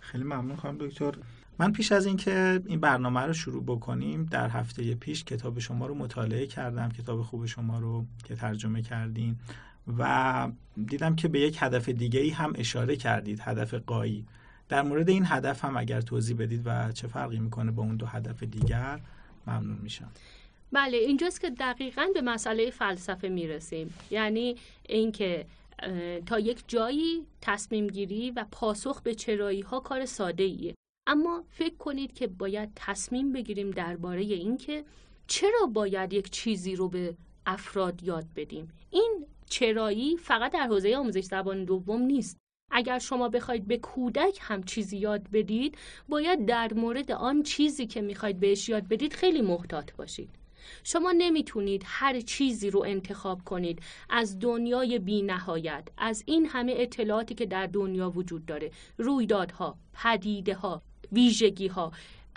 [0.00, 1.14] خیلی ممنون خانم دکتر.
[1.60, 5.94] من پیش از اینکه این برنامه رو شروع بکنیم در هفته پیش کتاب شما رو
[5.94, 9.36] مطالعه کردم کتاب خوب شما رو که ترجمه کردین
[9.98, 10.48] و
[10.86, 14.26] دیدم که به یک هدف دیگه ای هم اشاره کردید هدف قایی.
[14.68, 18.06] در مورد این هدف هم اگر توضیح بدید و چه فرقی می‌کنه با اون دو
[18.06, 19.00] هدف دیگر
[19.46, 20.10] ممنون میشم.
[20.72, 23.94] بله اینجاست که دقیقا به مسئله فلسفه می‌رسیم.
[24.10, 24.56] یعنی
[24.88, 25.46] اینکه
[26.26, 30.74] تا یک جایی تصمیم گیری و پاسخ به چرایی ها کار ساده ایه
[31.06, 34.84] اما فکر کنید که باید تصمیم بگیریم درباره اینکه
[35.26, 38.68] چرا باید یک چیزی رو به افراد یاد بدیم.
[38.90, 42.36] این چرایی فقط در حوزه آموزش زبان دوم نیست.
[42.70, 48.00] اگر شما بخواید به کودک هم چیزی یاد بدید باید در مورد آن چیزی که
[48.00, 50.30] می‌خواید بهش یاد بدید خیلی محتاط باشید.
[50.84, 53.82] شما نمی‌تونید هر چیزی رو انتخاب کنید.
[54.10, 58.70] از دنیای بی نهایت از این همه اطلاعاتی که در دنیا وجود داره.
[58.98, 61.92] رویدادها پدیده ها ویژگی ها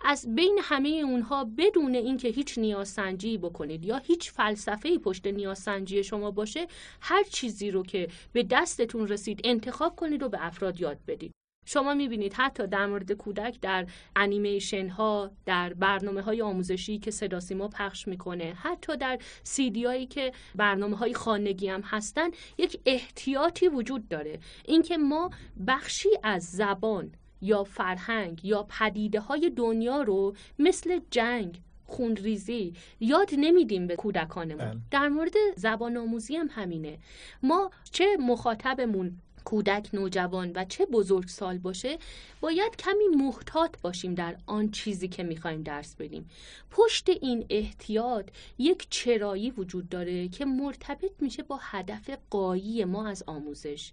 [0.05, 6.31] از بین همه اونها بدون اینکه هیچ نیازسنجی بکنید یا هیچ فلسفه پشت نیازسنجی شما
[6.31, 6.67] باشه
[7.01, 11.31] هر چیزی رو که به دستتون رسید انتخاب کنید و به افراد یاد بدید.
[11.65, 17.39] شما می‌بینید حتی در مورد کودک در انیمیشن ها در برنامه های آموزشی که صدا
[17.39, 23.67] سیما پخش می‌کنه حتی در سیدی هایی که برنامه های خانگی هم هستن یک احتیاطی
[23.67, 24.39] وجود داره.
[24.65, 25.29] اینکه ما
[25.67, 27.11] بخشی از زبان
[27.43, 34.57] یا فرهنگ یا پدیده های دنیا رو مثل جنگ خونریزی یاد نمیدیم به کودکانمون.
[34.57, 34.79] بله.
[34.91, 36.97] در مورد زبان آموزی هم همینه.
[37.43, 41.97] ما چه مخاطبمون کودک نوجوان و چه بزرگ سال باشه
[42.41, 46.29] باید کمی محتاط باشیم در آن چیزی که می‌خوایم درس بدیم.
[46.71, 53.23] پشت این احتیاط یک چرایی وجود داره که مرتبط میشه با هدف قایی ما از
[53.27, 53.91] آموزش.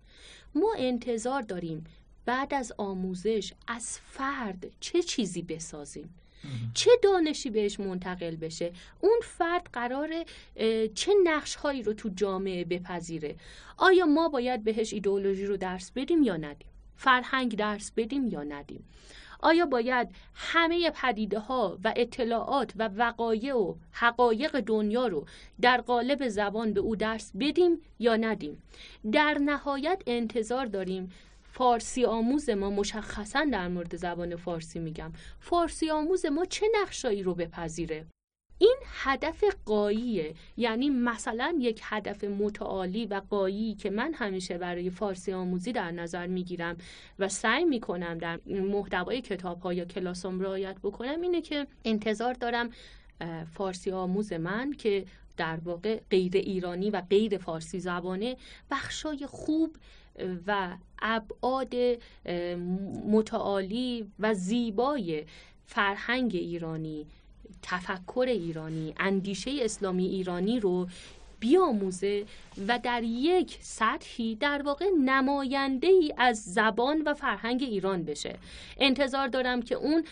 [0.55, 1.85] ما انتظار داریم
[2.27, 6.15] بعد از آموزش از فرد چه چیزی بسازیم؟
[6.75, 10.25] چه دانشی بهش منتقل بشه؟ اون فرد قرار
[10.95, 13.37] چه نقش هایی رو تو جامعه بپذیره؟
[13.77, 18.85] آیا ما باید بهش ایدئولوژی رو درس بدیم یا ندیم؟ فرهنگ درس بدیم یا ندیم؟
[19.43, 25.27] آیا باید همه پدیده ها و اطلاعات و وقایع و حقایق دنیا رو
[25.61, 28.63] در قالب زبان به او درس بدیم یا ندیم؟
[29.13, 31.13] در نهایت انتظار داریم
[31.61, 35.13] فارسی آموز ما مشخصا در مورد زبان فارسی میگم.
[35.41, 38.07] فارسی آموز ما چه نقشایی رو بپذیره؟
[38.59, 40.35] این هدف قاییه.
[40.57, 46.27] یعنی مثلا یک هدف متعالی و قایی که من همیشه برای فارسی آموزی در نظر
[46.27, 46.77] می‌گیرم
[47.19, 52.71] و سعی می‌کنم در محتوای کتاب ها یا کلاسم رعایت بکنم اینه که انتظار دارم
[53.53, 55.05] فارسی آموز من که
[55.37, 58.37] در واقع غیر ایرانی و غیر فارسی زبانه
[58.71, 59.77] بخشای خوب
[60.47, 61.75] و ابعاد
[63.07, 65.25] متعالی و زیبای
[65.67, 67.07] فرهنگ ایرانی
[67.63, 70.89] تفکر ایرانی اندیشه اسلامی ایرانی رو
[71.41, 72.25] بیاموزه
[72.69, 78.39] و در یک سطحی در واقع نماینده ای از زبان و فرهنگ ایران بشه.
[78.79, 80.05] انتظار دارم که اون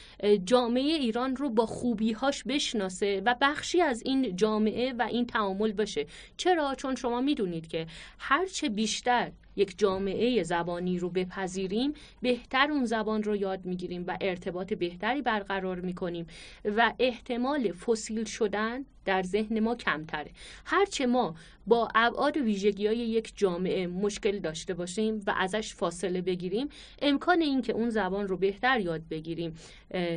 [0.45, 6.07] جامعه ایران رو با خوبیهاش بشناسه و بخشی از این جامعه و این تعامل بشه
[6.37, 7.87] چرا؟ چون شما می‌دونید که
[8.19, 14.73] هرچه بیشتر یک جامعه زبانی رو بپذیریم بهتر اون زبان رو یاد می‌گیریم و ارتباط
[14.73, 16.27] بهتری برقرار می‌کنیم
[16.65, 20.31] و احتمال فسیل شدن در ذهن ما کمتره.
[20.65, 21.35] هرچه ما
[21.67, 26.69] با ابعاد و ویژگی های یک جامعه مشکل داشته باشیم و ازش فاصله بگیریم
[27.03, 29.55] امکان اینکه اون زبان رو بهتر یاد بگیریم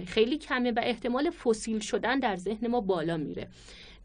[0.05, 3.47] خیلی کمه و احتمال فسیل شدن در ذهن ما بالا میره.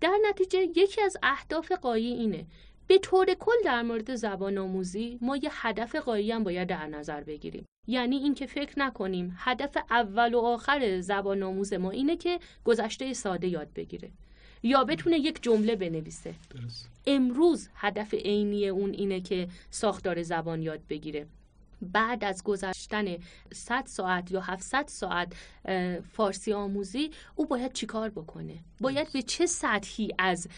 [0.00, 2.44] در نتیجه یکی از اهداف قایی اینه
[2.86, 7.20] به طور کل در مورد زبان آموزی ما یه هدف قایی هم باید در نظر
[7.20, 7.66] بگیریم.
[7.86, 13.48] یعنی اینکه فکر نکنیم هدف اول و آخر زبان آموز ما اینه که گذشته ساده
[13.48, 14.10] یاد بگیره.
[14.62, 16.34] یا بتونه یک جمله بنویسه.
[16.50, 16.90] درست.
[17.06, 21.26] امروز هدف عینی اون اینه که ساختار زبان یاد بگیره.
[21.82, 23.16] بعد از گذشتن
[23.52, 25.32] 100 ساعت یا 700 ساعت
[26.12, 30.48] فارسی آموزی او باید چیکار بکنه؟ باید به چه سطحی از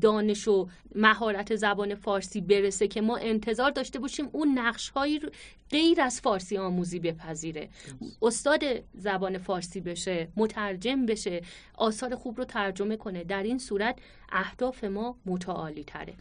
[0.00, 5.20] دانش و مهارت زبان فارسی برسه که ما انتظار داشته باشیم اون نقش هایی
[5.70, 7.68] غیر از فارسی آموزی بپذیره؟
[8.22, 8.62] استاد
[8.94, 11.42] زبان فارسی بشه مترجم بشه
[11.74, 13.98] آثار خوب رو ترجمه کنه در این صورت
[14.32, 16.14] اهداف ما متعالی تره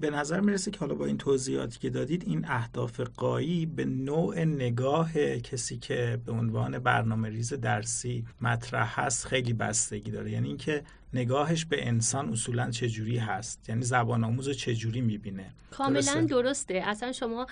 [0.00, 4.44] به نظر می‌رسه که حالا با این توضیحاتی که دادید این اهداف قایی به نوع
[4.44, 10.30] نگاه کسی که به عنوان برنامه ریز درسی مطرح هست خیلی بستگی داره.
[10.30, 10.82] یعنی اینکه
[11.14, 16.74] نگاهش به انسان اصولا چجوری هست؟ یعنی زبان آموز رو چجوری می‌بینه؟ کاملا درسته.
[16.74, 17.46] اصلا شما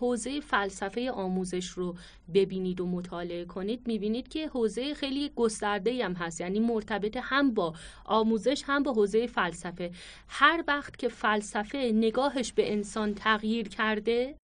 [0.00, 1.96] حوزه فلسفه آموزش رو
[2.34, 6.40] ببینید و مطالعه کنید می‌بینید که حوزه خیلی گسترده هم هست.
[6.40, 7.74] یعنی مرتبط هم با
[8.04, 9.90] آموزش هم با حوزه فلسفه.
[10.28, 14.34] هر وقت که فلسفه نگاهش به انسان تغییر کرده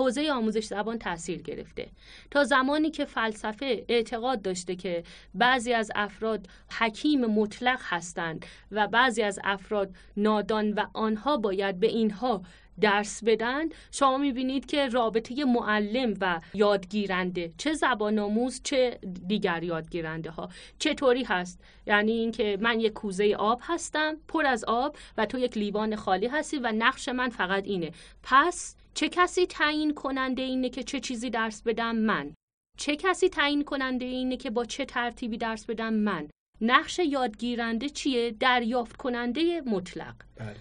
[0.00, 1.88] حوزه آموزش زبان تاثیر گرفته.
[2.30, 6.46] تا زمانی که فلسفه اعتقاد داشته که بعضی از افراد
[6.78, 12.42] حکیم مطلق هستند و بعضی از افراد نادان و آنها باید به اینها
[12.80, 20.30] درس بدن شما می‌بینید که رابطه معلم و یادگیرنده چه زبان آموز چه دیگر یادگیرنده
[20.30, 25.38] ها چطوری هست؟ یعنی اینکه من یک کوزه آب هستم پر از آب و تو
[25.38, 27.90] یک لیوان خالی هستی و نقش من فقط اینه.
[28.22, 32.34] پس چه کسی تعیین کننده اینه که چه چیزی درس بدم؟ من.
[32.78, 36.28] چه کسی تعیین کننده اینه که با چه ترتیبی درس بدم؟ من.
[36.60, 40.14] نقش یادگیرنده چیه؟ دریافت کننده مطلق.
[40.36, 40.56] بله.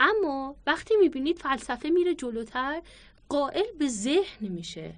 [0.00, 2.82] اما وقتی می‌بینید فلسفه میره جلوتر
[3.28, 4.94] قائل به ذهن میشه.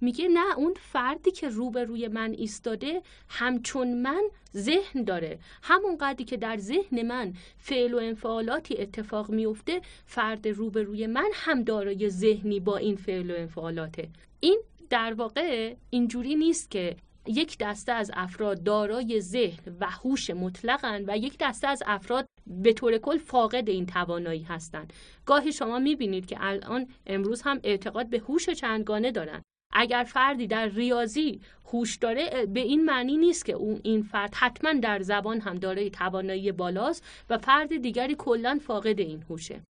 [0.00, 4.22] میگه نه اون فردی که روبروی من ایستاده همچون من
[4.56, 5.38] ذهن داره.
[5.62, 11.62] همون قدری که در ذهن من فعل و انفعالاتی اتفاق میفته فرد روبروی من هم
[11.62, 14.08] دارای ذهنی با این فعل و انفعالاته.
[14.40, 21.04] این در واقع اینجوری نیست که یک دسته از افراد دارای ذهن و هوش مطلقن
[21.06, 24.92] و یک دسته از افراد به طور کل فاقد این توانایی هستند
[25.26, 29.42] گاهی شما می‌بینید که الان امروز هم اعتقاد به هوش چندگانه دارن.
[29.72, 31.40] اگر فردی در ریاضی
[31.72, 35.90] هوش داره به این معنی نیست که اون این فرد حتما در زبان هم داره
[35.90, 39.62] توانایی بالاست و فرد دیگری کلا فاقد این هوشه.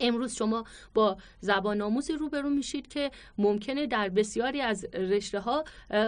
[0.00, 5.64] امروز شما با زبان آموزی روبرو میشید که ممکنه در بسیاری از رشته ها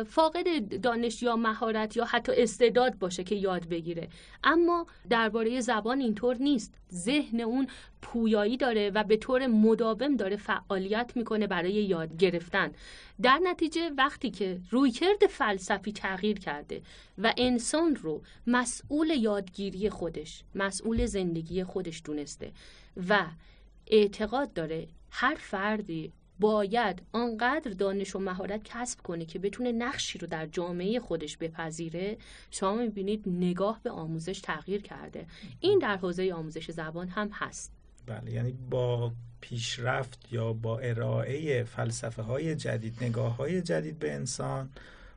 [0.07, 4.09] فاقد دانش یا مهارت یا حتی استعداد باشه که یاد بگیره.
[4.45, 6.74] اما درباره زبان اینطور نیست.
[6.93, 7.66] ذهن اون
[8.03, 12.72] پویایی داره و به طور مداوم داره فعالیت می‌کنه برای یاد گرفتن.
[13.22, 16.82] در نتیجه وقتی که رویکرد فلسفی تغییر کرده
[17.18, 22.53] و انسان رو مسئول یادگیری خودش مسئول زندگی خودش دونسته
[23.09, 23.26] و
[23.91, 24.88] اعتقاد داره.
[25.11, 31.01] هر فردی باید آنقدر دانش و مهارت کسب کنه که بتونه نقشی رو در جامعه
[31.01, 32.16] خودش بپذیره
[32.51, 35.26] شما می‌بینید نگاه به آموزش تغییر کرده.
[35.61, 37.72] این در حوزه آموزش زبان هم هست.
[38.07, 44.70] بله یعنی با پیشرفت یا با ارائه فلسفه های جدید نگاه های جدید به انسان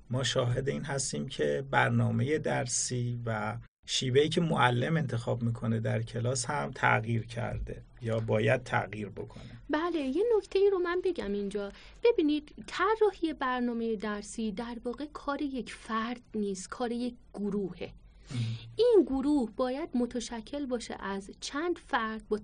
[0.10, 6.46] ما شاهد این هستیم که برنامه درسی و شیوهی که معلم انتخاب می‌کنه در کلاس
[6.46, 9.44] هم تغییر کرده یا باید تغییر بکنه.
[9.70, 11.72] بله یه نکته ای رو من بگم اینجا.
[12.04, 17.94] ببینید طراحی برنامه درسی در واقع کار یک فرد نیست کار یک گروهه.
[18.76, 22.40] این گروه باید متشکل باشه از چند فرد با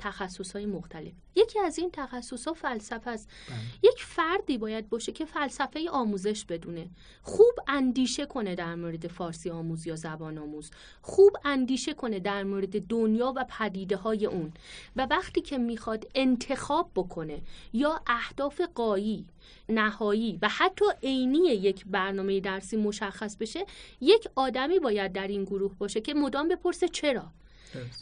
[0.54, 1.14] های مختلف.
[1.36, 3.30] یکی از این تخصص ها فلسفه است.
[3.49, 3.57] بله.
[3.91, 6.89] یک فردی باید باشه که فلسفه آموزش بدونه.
[7.21, 10.71] خوب اندیشه کنه در مورد فارسی آموز یا زبان آموز.
[11.01, 14.53] خوب اندیشه کنه در مورد دنیا و پدیده های اون.
[14.95, 17.41] و وقتی که می‌خواد انتخاب بکنه
[17.73, 19.25] یا اهداف قایی
[19.69, 23.65] نهایی و حتی عینی یک برنامه درسی مشخص بشه
[24.01, 27.27] یک آدمی باید در این گروه باشه که مدام بپرسه چرا.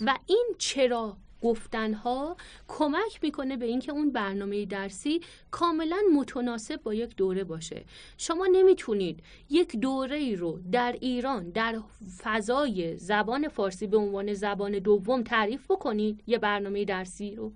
[0.06, 5.22] و این چرا گفتنها کمک می‌کنه به اینکه اون برنامه درسی
[5.52, 7.86] کاملا متناسب با یک دوره باشه.
[8.18, 11.80] شما نمی‌تونید یک دوره ای رو در ایران در
[12.24, 17.52] فضای زبان فارسی به عنوان زبان دوم تعریف بکنید یه برنامه درسی رو.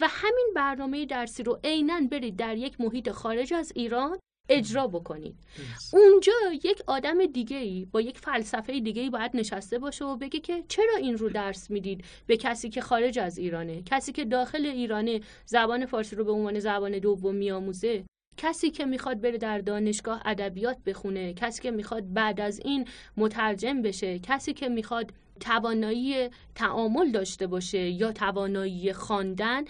[0.00, 4.18] و همین برنامه درسی رو عینا برید در یک محیط خارج از ایران.
[4.48, 5.34] اجرا بکنید.
[5.92, 6.32] اونجا
[6.64, 10.64] یک آدم دیگه ای با یک فلسفه دیگه ای باید نشسته باشه و بگه که
[10.68, 15.20] چرا این رو درس می‌دید به کسی که خارج از ایرانه؟ کسی که داخل ایرانه
[15.46, 18.04] زبان فارسی رو به عنوان زبان دوم میآموزه؟
[18.36, 23.82] کسی که می‌خواد بره در دانشگاه ادبیات بخونه؟ کسی که می‌خواد بعد از این مترجم
[23.82, 29.64] بشه؟ کسی که می‌خواد توانایی تعامل داشته باشه یا توانایی خواندن؟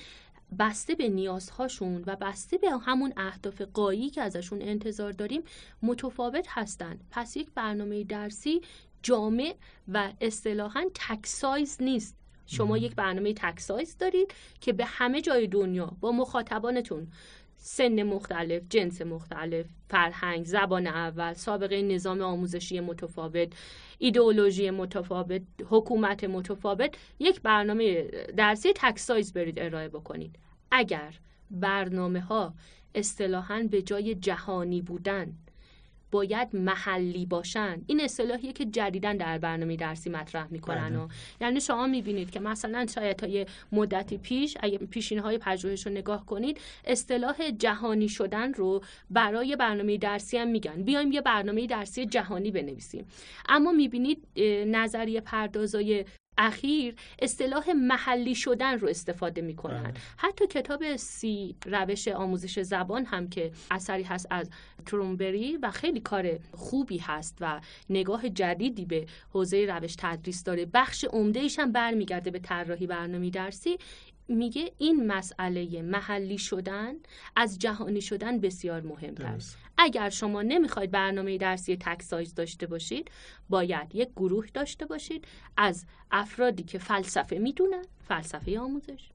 [0.58, 5.42] بسته به نیازهاشون و بسته به همون اهداف قایی که ازشون انتظار داریم
[5.82, 8.60] متفاوت هستند پس یک برنامه درسی
[9.02, 9.54] جامع
[9.88, 16.12] و اصطلاحا تکسایز نیست شما یک برنامه تکسایز دارید که به همه جای دنیا با
[16.12, 17.08] مخاطبانتون
[17.56, 23.52] سن مختلف، جنس مختلف، فرهنگ، زبان اول، سابقه نظام آموزشی متفاوت،
[23.98, 28.02] ایدئولوژی متفاوت، حکومت متفاوت یک برنامه
[28.36, 30.38] درسی تکسایز برید ارائه بکنید.
[30.76, 31.14] اگر
[31.50, 32.54] برنامه ها
[32.94, 35.32] اصطلاحا به جای جهانی بودن
[36.10, 40.98] باید محلی باشن این اصطلاحیه که جدیدا در برنامه درسی مطرح می‌کنن بله.
[40.98, 41.08] و
[41.40, 46.26] یعنی شما می‌بینید که مثلا شاید تا مدتی پیش اگه پیشین های پژوهش رو نگاه
[46.26, 52.50] کنید اصطلاح جهانی شدن رو برای برنامه درسی هم میگن بیایم یه برنامه درسی جهانی
[52.50, 53.06] بنویسیم
[53.48, 54.26] اما می‌بینید
[54.66, 56.04] نظریه پردازای
[56.38, 59.82] اخیر اصطلاح محلی شدن رو استفاده می‌کنن.
[59.82, 59.94] بله.
[60.16, 64.50] حتی کتاب سی روش آموزش زبان هم که اثری هست از
[64.86, 67.60] ترومبری و خیلی کار خوبی هست و
[67.90, 70.66] نگاه جدیدی به حوزه روش تدریس داره.
[70.66, 73.78] بخش عمده هم برمیگرده به طراحی برنامه درسی
[74.28, 76.94] میگه این مسئله محلی شدن
[77.36, 83.10] از جهانی شدن بسیار مهم است اگر شما نمی‌خواید برنامه درسی تک سایز داشته باشید
[83.48, 85.24] باید یک گروه داشته باشید
[85.56, 89.13] از افرادی که فلسفه می‌دونن فلسفه آموزش.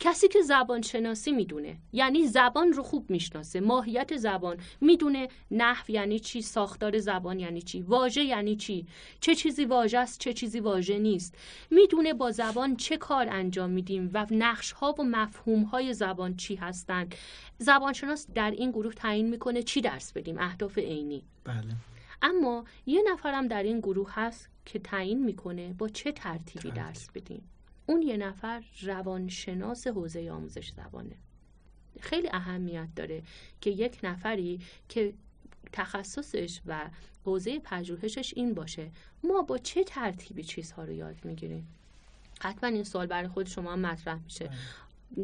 [0.00, 6.18] کسی که زبان شناسی می‌دونه یعنی زبان رو خوب می‌شناسه ماهیت زبان می‌دونه نحو یعنی
[6.18, 8.86] چی ساختار زبان یعنی چی واژه یعنی چی
[9.20, 11.34] چه چیزی واژه است چه چیزی واژه نیست.
[11.70, 16.54] می‌دونه با زبان چه کار انجام میدیم و نقش ها و مفهوم های زبان چی
[16.54, 17.14] هستند.
[17.58, 21.24] زبانشناس در این گروه تعیین می‌کنه چی درس بدیم اهداف عینی.
[21.44, 21.76] بله.
[22.22, 27.42] اما یه نفرم در این گروه هست که تعیین می‌کنه با چه ترتیبی درس بدیم.
[27.88, 31.16] اون یه نفر روانشناس حوزه آموزش زبانه.
[32.00, 33.22] خیلی اهمیت داره
[33.60, 35.12] که یک نفری که
[35.72, 36.90] تخصصش و
[37.24, 38.90] حوزه پژوهشش این باشه
[39.24, 41.68] ما با چه ترتیبی چیزها رو یاد می‌گیریم؟
[42.40, 44.44] حتما این سوال برای خود شما هم مطرح میشه.
[44.44, 44.56] بله.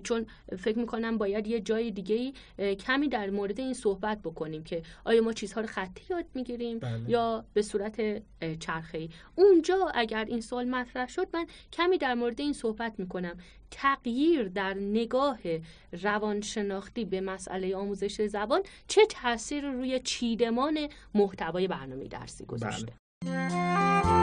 [0.05, 0.27] چون
[0.59, 2.33] فکر می‌کنم باید یه جای دیگه
[2.75, 7.11] کمی در مورد این صحبت بکنیم که آیا ما چیزها رو خطی یاد می‌گیریم بله.
[7.11, 8.23] یا به صورت
[8.61, 13.37] چرخه اونجا اگر این سوال مطرح شد من کمی در مورد این صحبت می‌کنم
[13.71, 15.39] تغییر در نگاه
[16.03, 22.93] روانشناختی به مسئله آموزش زبان چه تاثیر روی چیدمان محتوای برنامه درسی گذاشته
[23.27, 24.14] بله.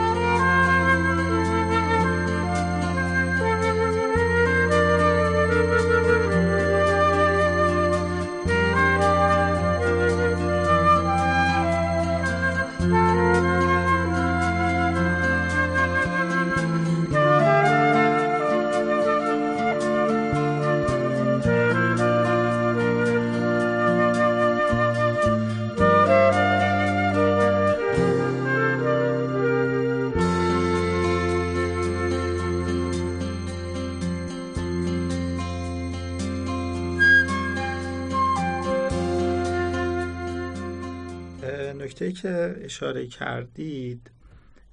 [42.02, 44.10] نکته که اشاره کردید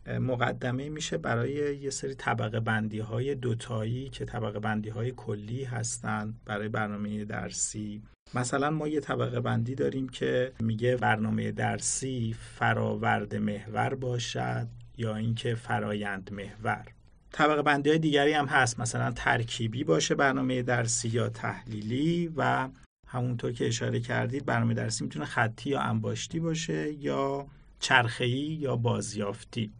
[0.07, 6.39] مقدمه میشه برای یه سری طبقه بندی های دوتایی که طبقه بندی های کلی هستند
[6.45, 8.01] برای برنامه درسی.
[8.33, 14.67] مثلا ما یه طبقه بندی داریم که میگه برنامه درسی فراورد محور باشد
[14.97, 16.85] یا اینکه فرایند محور.
[17.31, 22.69] طبقه بندی های دیگری هم هست مثلا ترکیبی باشه برنامه درسی یا تحلیلی و
[23.11, 27.47] همونطور که اشاره کردید برنامه درسی می‌تونه خطی یا انباشتی باشه یا
[27.79, 29.71] چرخه‌ای یا بازیافتی.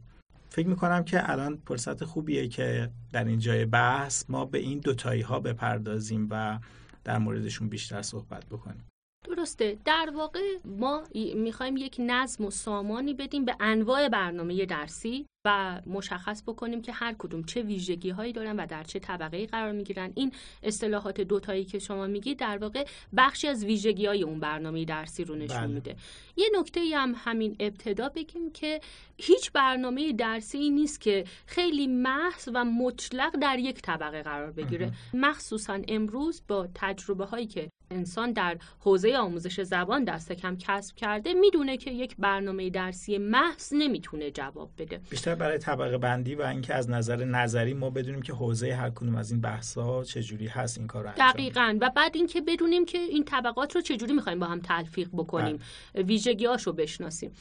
[0.49, 5.21] فکر می‌کنم که الان فرصت خوبیه که در این جای بحث ما به این دوتایی
[5.21, 6.59] ها بپردازیم و
[7.03, 8.87] در موردشون بیشتر صحبت بکنیم.
[9.27, 9.77] درسته.
[9.85, 11.03] در واقع ما
[11.35, 15.25] می‌خوایم یک نظم و سامانی بدیم به انواع برنامه درسی.
[15.45, 19.71] و مشخص بکنیم که هر کدوم چه ویژگی هایی دارن و در چه طبقه قرار
[19.71, 20.11] می‌گیرن.
[20.15, 20.31] این
[20.63, 22.85] اصطلاحات دوتایی که شما میگی در واقع
[23.17, 25.67] بخشی از ویژگی های اون برنامه درسی رو نشون بله.
[25.67, 25.95] میده.
[26.37, 28.81] یه نکته هم همین ابتدا بگیم که
[29.17, 34.91] هیچ برنامه درسی نیست که خیلی محض و مطلق در یک طبقه قرار بگیره.
[35.13, 41.33] مخصوصا امروز با تجربه هایی که انسان در حوزه آموزش زبان دست کم کسب کرده
[41.33, 45.01] می‌دونه که یک برنامه درسی محض نمی‌تونه جواب بده.
[45.09, 49.15] بیشتر برای طبقه بندی و اینکه از نظر نظری ما بدونیم که حوزه هر کدوم
[49.15, 51.77] از این بحث ها چجوری هست این کار انجام دقیقاً.
[51.81, 55.59] و بعد اینکه بدونیم که این طبقات رو چجوری می‌خوایم با هم تلفیق بکنیم.
[55.93, 56.03] بله.
[56.03, 57.31] ویژگی رو بشناسیم.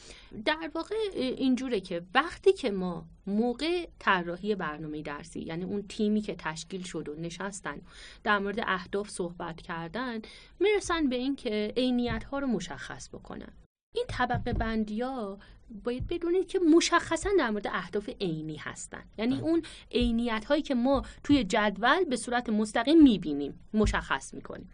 [0.45, 6.35] در واقع اینجوره که وقتی که ما موقع طراحی برنامه درسی یعنی اون تیمی که
[6.37, 7.81] تشکیل شد و نشستن
[8.23, 10.21] در مورد اهداف صحبت کردن
[10.59, 13.51] می‌رسن به اینکه عینیت ها رو مشخص بکنن.
[13.95, 15.39] این طبقه بندی ها
[15.83, 19.03] باید بدونید که مشخصا در مورد اهداف عینی هستن.
[19.17, 19.43] یعنی بله.
[19.43, 24.69] اون عینیت هایی که ما توی جدول به صورت مستقیم می‌بینیم مشخص می‌کنیم.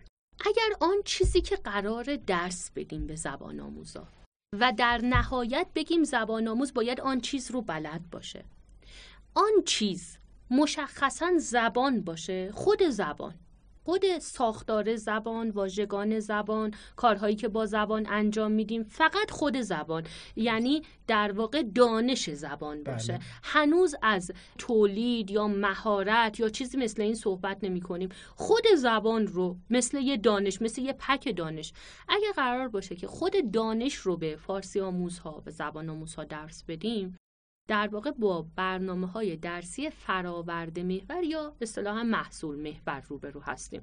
[0.46, 4.08] اگر آن چیزی که قرار درس بدیم به زبان آموزا
[4.60, 8.46] و در نهایت بگیم زبان آموز باید آن چیز رو بلد باشه.
[9.36, 10.18] آن چیز
[10.52, 13.34] مشخصا زبان باشه خود زبان.
[13.86, 20.04] خود ساختار زبان واژگان زبان کارهایی که با زبان انجام میدیم فقط خود زبان
[20.36, 23.22] یعنی در واقع دانش زبان باشه بله.
[23.44, 29.58] هنوز از تولید یا مهارت یا چیزی مثل این صحبت نمی کنیم خود زبان رو
[29.70, 31.74] مثل یه دانش مثل یه پک دانش
[32.08, 37.18] اگر قرار باشه که خود دانش رو به فارسی آموزها به زبان آموزها درس بدیم
[37.68, 43.82] در واقع با برنامه های درسی فراورده محور یا اصطلاحا محصول محور روبرو هستیم.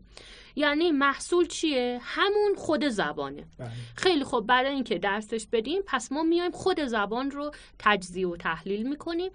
[0.56, 3.44] یعنی محصول چیه؟ همون خود زبانه.
[3.58, 3.70] بله.
[3.96, 8.88] خیلی خوب برای اینکه درسش بدیم پس ما میایم خود زبان رو تجزیه و تحلیل
[8.88, 9.30] می‌کنیم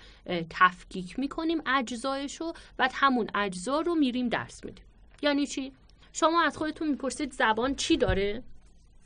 [0.50, 4.86] تفکیک می‌کنیم اجزایش رو بعد همون اجزا رو میریم درس میدیم.
[5.22, 5.74] یعنی چی؟
[6.14, 8.44] شما از خودتون می‌پرسید زبان چی داره؟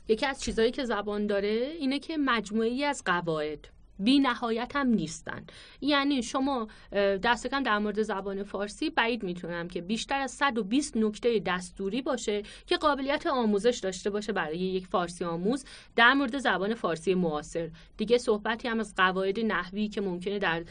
[0.08, 3.68] یکی از چیزهایی که زبان داره اینه که مجموعی از قواعد.
[4.04, 5.44] بی نهایت هم نیستن.
[5.80, 11.38] یعنی شما دست کم در مورد زبان فارسی بعید می‌تونم که بیشتر از 120 نکته
[11.38, 15.64] دستوری باشه که قابلیت آموزش داشته باشه برای یک فارسی آموز
[15.96, 17.70] در مورد زبان فارسی معاصر.
[17.96, 20.64] دیگه صحبتی هم از قواعد نحوی که ممکنه در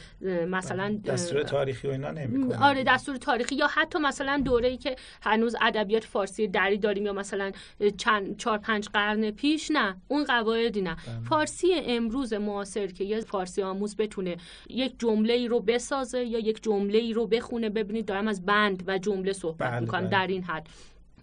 [0.45, 2.65] مثلا دستور تاریخی و اینا نمی‌کنه.
[2.65, 7.51] آره دستور تاریخی یا حتی مثلا دوره‌ای که هنوز ادبیات فارسی دری داریم یا مثلا
[7.97, 10.95] چند چهار پنج قرن پیش نه اون قواعدی نه.
[10.95, 11.29] بله.
[11.29, 14.37] فارسی امروز معاصر که یه فارسی آموز بتونه
[14.69, 17.69] یک جمله ای رو بسازه یا یک جمله ای رو بخونه.
[17.69, 20.09] ببینید دارم از بند و جمله صحبت بله می‌کنم بله.
[20.09, 20.67] در این حد.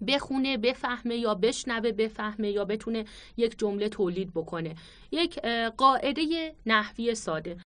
[0.06, 3.04] بخونه بفهمه یا بشنوه بفهمه یا بتونه
[3.36, 4.74] یک جمله تولید بکنه.
[5.12, 5.38] یک
[5.76, 7.56] قاعده نحوی ساده.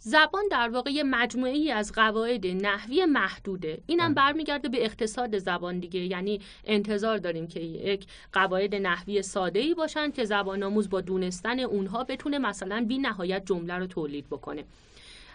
[0.00, 3.78] زبان در واقع یه مجموعه ای از قواعد نحوی محدوده.
[3.86, 4.14] اینم بله.
[4.14, 6.00] برمیگرده به اقتصاد زبان دیگه.
[6.00, 11.60] یعنی انتظار داریم که یک قواعد نحوی ساده ای باشن که زبان آموز با دونستن
[11.60, 14.64] اونها بتونه مثلا بی نهایت جمله رو تولید بکنه.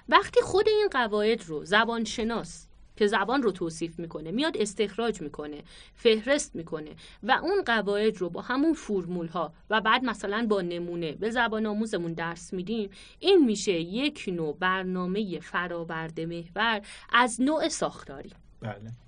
[0.09, 5.63] وقتی خود این قواعد رو زبان شناس که زبان رو توصیف می‌کنه میاد استخراج می‌کنه
[5.93, 6.91] فهرست می‌کنه
[7.23, 11.65] و اون قواعد رو با همون فرمول ها و بعد مثلا با نمونه به زبان
[11.65, 12.89] آموزمون درس میدیم
[13.19, 16.81] این میشه یک نوع برنامه فراورده محور
[17.13, 18.31] از نوع ساختاری.
[18.61, 19.02] بله.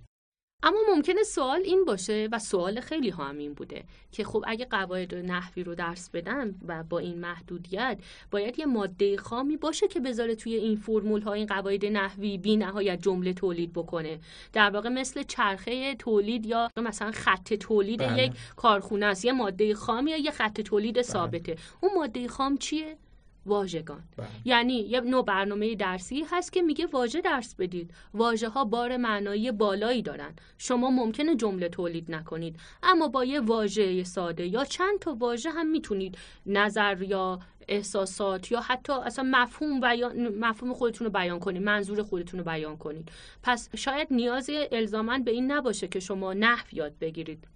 [0.66, 4.66] اما ممکنه سوال این باشه و سوال خیلی ها هم این بوده که خب اگه
[4.66, 7.98] قواعد نحوی رو درس بدم و با این محدودیت
[8.32, 12.58] باید یه ماده خامی باشه که بذاره توی این فرمول ها این قواعد نحوی بی
[12.58, 14.20] نهایت جمله تولید بکنه
[14.54, 18.24] در واقع مثل چرخه تولید یا مثلا خط تولید بله.
[18.24, 21.04] یک کارخونه است یه ماده خام یا یه خط تولید بله.
[21.04, 22.98] ثابته اون ماده خام چیه
[23.46, 24.04] واژگان.
[24.18, 24.28] بله.
[24.46, 27.92] یعنی یه نوع برنامه درسی هست که میگه واژه درس بدید.
[28.14, 30.34] واژه ها بار معنایی بالایی دارن.
[30.58, 32.60] شما ممکنه جمله تولید نکنید.
[32.84, 38.62] اما با یه واژه ساده یا چند تا واژه هم می‌تونید نظر یا احساسات یا
[38.62, 41.62] حتی اصلا مفهوم بیان مفهوم خودتون رو بیان کنید.
[41.62, 43.12] منظور خودتون رو بیان کنید.
[43.44, 47.48] پس شاید نیاز الزاما به این نباشه که شما نحو یاد بگیرید.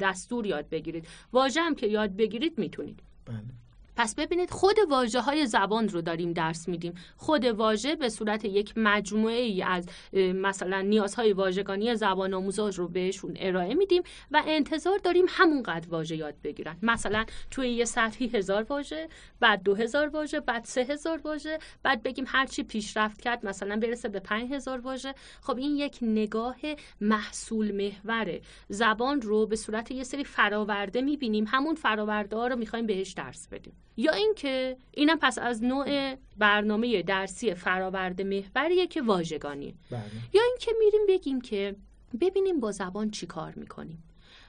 [0.00, 1.08] دستور یاد بگیرید.
[1.32, 3.00] واژه هم که یاد بگیرید می‌تونید.
[3.24, 3.59] بله.
[4.00, 6.94] پس ببینید خود واژه های زبان رو داریم درس میدیم.
[7.16, 13.36] خود واژه به صورت یک مجموعه ای از مثلا نیازهای واژگانی زبان آموزاش رو بهشون
[13.40, 16.76] ارائه میدیم و انتظار داریم همونقدر واژه یاد بگیرن.
[16.82, 19.08] مثلا توی یه سطحی هزار واژه
[19.40, 24.08] بعد دو هزار واژه بعد سه هزار واژه بعد بگیم هرچی پیشرفت کرد مثلا برسه
[24.08, 25.14] به پنج هزار واژه.
[25.42, 26.56] خب این یک نگاه
[27.00, 31.44] محصول محوره زبان رو به صورت یه سری فراورده می‌بینیم.
[31.48, 33.72] همون فراورده ها رو می‌خوایم بهش درس بدیم.
[33.96, 39.74] یا اینکه اینم پس از نوع برنامه درسی فراورده محوریه که واژگانی.
[39.90, 40.02] بله.
[40.32, 41.76] یا اینکه میریم بگیم که
[42.20, 44.02] ببینیم با زبان چی کار می‌کنیم.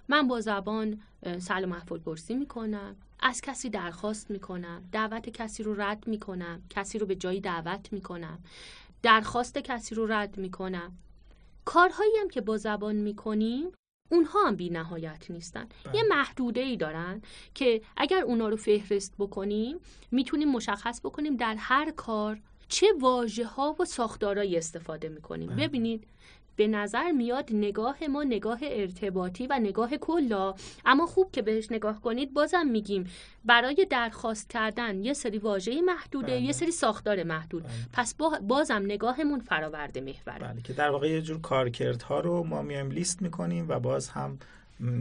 [0.08, 1.02] من با زبان
[1.40, 2.96] سلام احوال پرسی می‌کنم.
[3.20, 4.84] از کسی درخواست می‌کنم.
[4.92, 6.62] دعوت کسی رو رد می‌کنم.
[6.70, 8.40] کسی رو به جایی دعوت می‌کنم.
[9.04, 10.98] درخواست کسی رو رد می‌کنم.
[11.66, 13.72] کارهایی هم که با زبان می‌کنیم
[14.12, 15.96] اونها هم بی نهایت نیستن بله.
[15.96, 17.22] یه محدوده ای دارن
[17.54, 19.78] که اگر اونا رو فهرست بکنیم
[20.12, 25.68] می‌تونیم مشخص بکنیم در هر کار چه واژه ها و ساختارهایی استفاده می‌کنیم بله.
[25.68, 26.08] ببینید
[26.56, 30.54] به نظر میاد نگاه ما نگاه ارتباطی و نگاه کلا
[30.86, 33.10] اما خوب که بهش نگاه کنید بازم میگیم
[33.46, 36.42] برای درخواست کردن یه سری واژه محدوده بله.
[36.42, 37.72] یه سری ساختار محدود بله.
[37.94, 42.62] پس با بازم نگاهمون فراورده محوره بله که در واقع یه جور کارکردها رو ما
[42.62, 44.40] میایم لیست می‌کنیم و باز هم.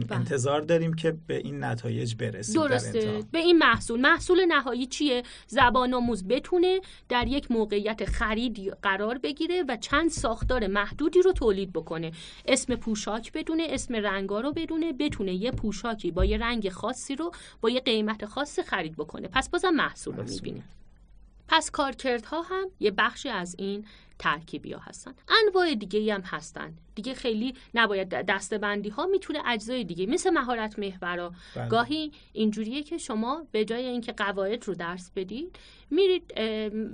[0.09, 2.99] انتظار داریم که به این نتایج برسیم در درسته.
[2.99, 3.27] انتها.
[3.31, 4.01] به این محصول.
[4.01, 10.67] محصول نهایی چیه؟ زبان آموز بتونه در یک موقعیت خرید قرار بگیره و چند ساختار
[10.67, 12.11] محدودی رو تولید بکنه.
[12.45, 17.31] اسم پوشاک بدونه اسم رنگا رو بدونه بتونه یه پوشاکی با یه رنگ خاصی رو
[17.61, 19.27] با یه قیمت خاصی خرید بکنه.
[19.27, 20.61] پست بازم محصول رو محصول.
[21.51, 23.85] پس کارکردها هم یه بخشی از این
[24.19, 25.13] ترکیبی ها هستن.
[25.47, 26.73] انواع دیگه ای هم هستن.
[26.95, 31.33] دیگه خیلی نباید دسته بندی ها می‌تونه اجزای دیگه مثل مهارت محورا.
[31.55, 31.67] بله.
[31.67, 36.39] گاهی اینجوریه که شما به جای اینکه قواعد رو درس بدید میرید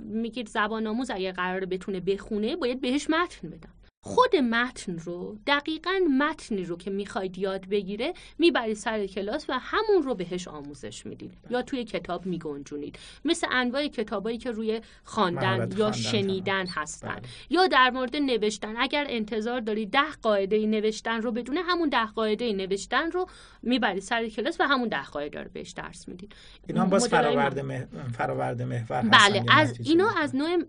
[0.04, 6.00] میگید زبان آموز اگه قراره بتونه بخونه باید بهش متن بدم خود متن رو دقیقا
[6.18, 11.32] متنی رو که می‌خواید یاد بگیره می‌برید سر کلاس و همون رو بهش آموزش می‌دید
[11.50, 16.66] یا توی کتاب میگنجونید مثل انواع کتابایی که روی خواندن یا شنیدن.
[16.66, 17.22] هستن بله.
[17.50, 22.52] یا در مورد نوشتن اگر انتظار دارید ده قاعده نوشتن رو بدونه همون ده قاعده
[22.52, 23.26] نوشتن رو
[23.62, 26.34] می‌برید سر کلاس و همون ده قاعده رو بهش درس می‌دید
[26.66, 27.84] اینا هم باز فراورده مح...
[28.12, 30.10] فراورده محور بله از اینا.
[30.18, 30.64] از نوع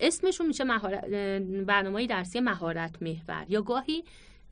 [0.00, 1.04] اسمشون میشه مهارت
[1.66, 4.04] برنامه درسی مهارت محور یا گاهی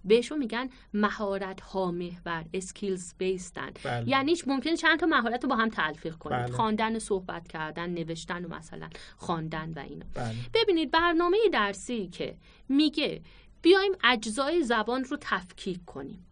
[0.05, 4.09] بهشون میگن مهارت ها محور اسکیلز بیستن بله.
[4.09, 6.53] یعنی ممکنه چند تا مهارت رو با هم تلفیق کنید بله.
[6.53, 10.35] خواندن صحبت کردن نوشتن و مثلا خواندن و اینا بله.
[10.55, 12.37] ببینید برنامه درسی که
[12.69, 13.23] میگه
[13.63, 16.27] بیایم اجزای زبان رو تفکیک کنیم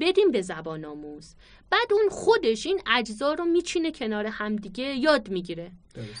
[0.00, 1.34] بدیم به زبان آموز.
[1.70, 5.70] بعد اون خودش این اجزا رو میچینه کنار همدیگه یاد می‌گیره.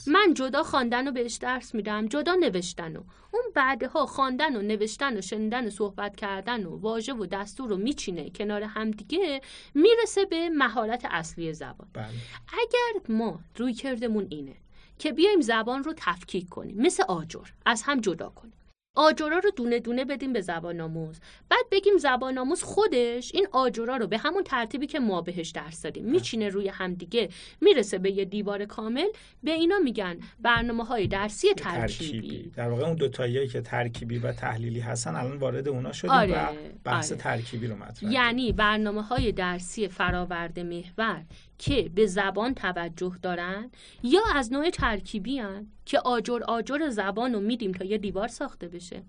[0.06, 3.04] من جدا خواندن رو بهش درس میدم جدا نوشتن رو.
[3.30, 7.76] اون بعدها خواندن و نوشتن و شنیدن و صحبت کردن و واژه و دستور رو
[7.76, 9.40] میچینه کنار همدیگه
[9.74, 11.88] می‌رسه به مهارت اصلی زبان.
[11.92, 12.06] بله.
[12.48, 14.54] اگر ما روی کردمون اینه
[14.98, 18.52] که بیایم زبان رو تفکیک کنیم مثل آجر از هم جدا کنیم.
[18.98, 23.96] آجرا رو دونه دونه بدیم به زبان آموز بعد بگیم زبان آموز خودش این آجرا
[23.96, 26.04] رو به همون ترتیبی که ما بهش درس دادیم.
[26.04, 27.28] میچینه روی همدیگه
[27.60, 29.06] می‌رسه به یه دیوار کامل.
[29.42, 32.52] به اینا میگن برنامه های درسی ترکیبی.
[32.56, 36.52] در واقع اون دوتایی که ترکیبی و تحلیلی هستن الان وارد اونا شدیم آره، و
[36.84, 37.22] بحث آره.
[37.22, 41.24] ترکیبی رو مطرح یعنی برنامه های درسی فراورده محور.
[41.58, 43.70] که به زبان توجه دارن
[44.02, 48.68] یا از نوع ترکیبی هن که آجر آجر زبان رو میدیم تا یه دیوار ساخته
[48.68, 49.02] بشه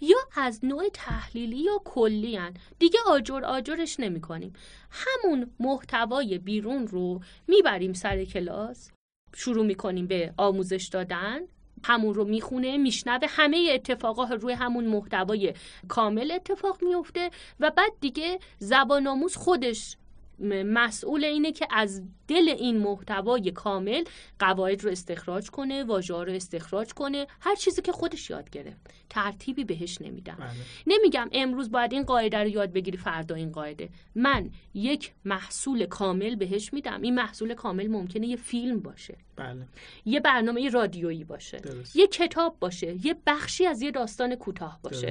[0.00, 2.54] یا از نوع تحلیلی یا کلی هن.
[2.78, 4.52] دیگه آجر آجرش نمی کنیم
[4.90, 8.90] همون محتوای بیرون رو می‌بریم سر کلاس
[9.34, 11.40] شروع می‌کنیم به آموزش دادن.
[11.84, 15.54] همون رو می‌خونه میشنوه همه اتفاقات روی همون محتوای
[15.88, 17.30] کامل اتفاق میفته
[17.60, 19.96] و بعد دیگه زبان آموز خودش
[20.38, 24.04] مسئول اینه که از دل این محتوای کامل
[24.38, 28.90] قواعد رو استخراج کنه واژه رو استخراج کنه هر چیزی که خودش یاد گرفت.
[29.10, 30.50] ترتیبی بهش نمیدم بله.
[30.86, 33.88] نمیگم امروز باید این قاعده رو یاد بگیری فردا این قاعده.
[34.14, 37.02] من یک محصول کامل بهش میدم.
[37.02, 39.16] این محصول کامل ممکنه یه فیلم باشه.
[39.36, 39.66] بله.
[40.04, 41.60] یه برنامه رادیویی باشه.
[41.94, 43.06] یه کتاب باشه.
[43.06, 45.10] یه بخشی از یه داستان کوتاه باشه.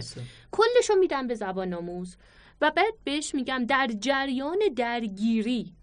[0.52, 2.18] کلش رو میدم به زبان آموز.
[2.62, 5.74] و بعد بهش میگم در جریان درگیری.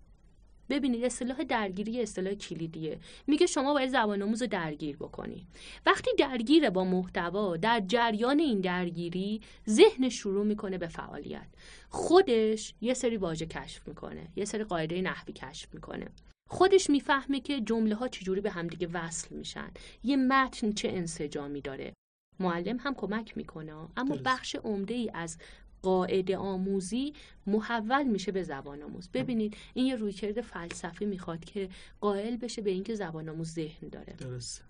[0.71, 2.99] ببینید اصطلاح درگیری اصطلاح کلیدیه.
[3.27, 5.47] میگه شما باید زبان آموز رو درگیر بکنی.
[5.87, 11.47] وقتی درگیره با محتوا در جریان این درگیری ذهن شروع می‌کنه به فعالیت.
[11.89, 16.09] خودش یه سری واژه کشف می‌کنه یه سری قاعده نحوی کشف می‌کنه.
[16.51, 19.71] خودش می‌فهمه که جمله ها چجوری به همدیگه وصل میشن.
[20.05, 21.93] یه متن چه انسجامی داره.
[22.41, 25.39] معلم هم کمک می‌کنه اما بخش عمده ای از
[25.83, 27.13] قاعده آموزی
[27.47, 29.09] محول میشه به زبان آموز.
[29.15, 31.69] ببینید این یه رویکرد فلسفی می‌خواد که
[32.01, 34.13] قائل بشه به اینکه زبان آموز ذهن داره.
[34.13, 34.65] درست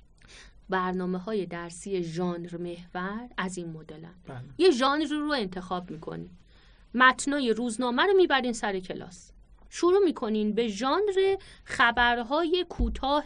[0.68, 4.40] برنامه های درسی ژانر محور از این مدلن بله.
[4.58, 6.30] یه ژانر رو انتخاب می‌کنی.
[6.94, 9.32] متنای روزنامه رو می‌برین سر کلاس.
[9.70, 13.24] شروع می‌کنین به ژانر خبرهای کوتاه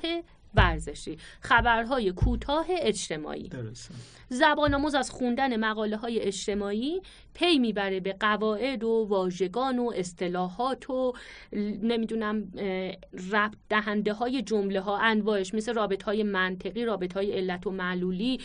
[0.55, 3.49] ورزشی خبرهای کوتاه اجتماعی.
[3.49, 3.95] درسته.
[4.29, 7.03] زبان آموز از خوندن مقاله های اجتماعی
[7.37, 11.13] پی می‌بره به قواعد و واژگان و اصطلاحات و
[11.83, 12.53] نمی‌دونم
[13.33, 18.41] ربط دهنده های جمله ها انواعش مثل رابط های منطقی رابط های علت و معلولی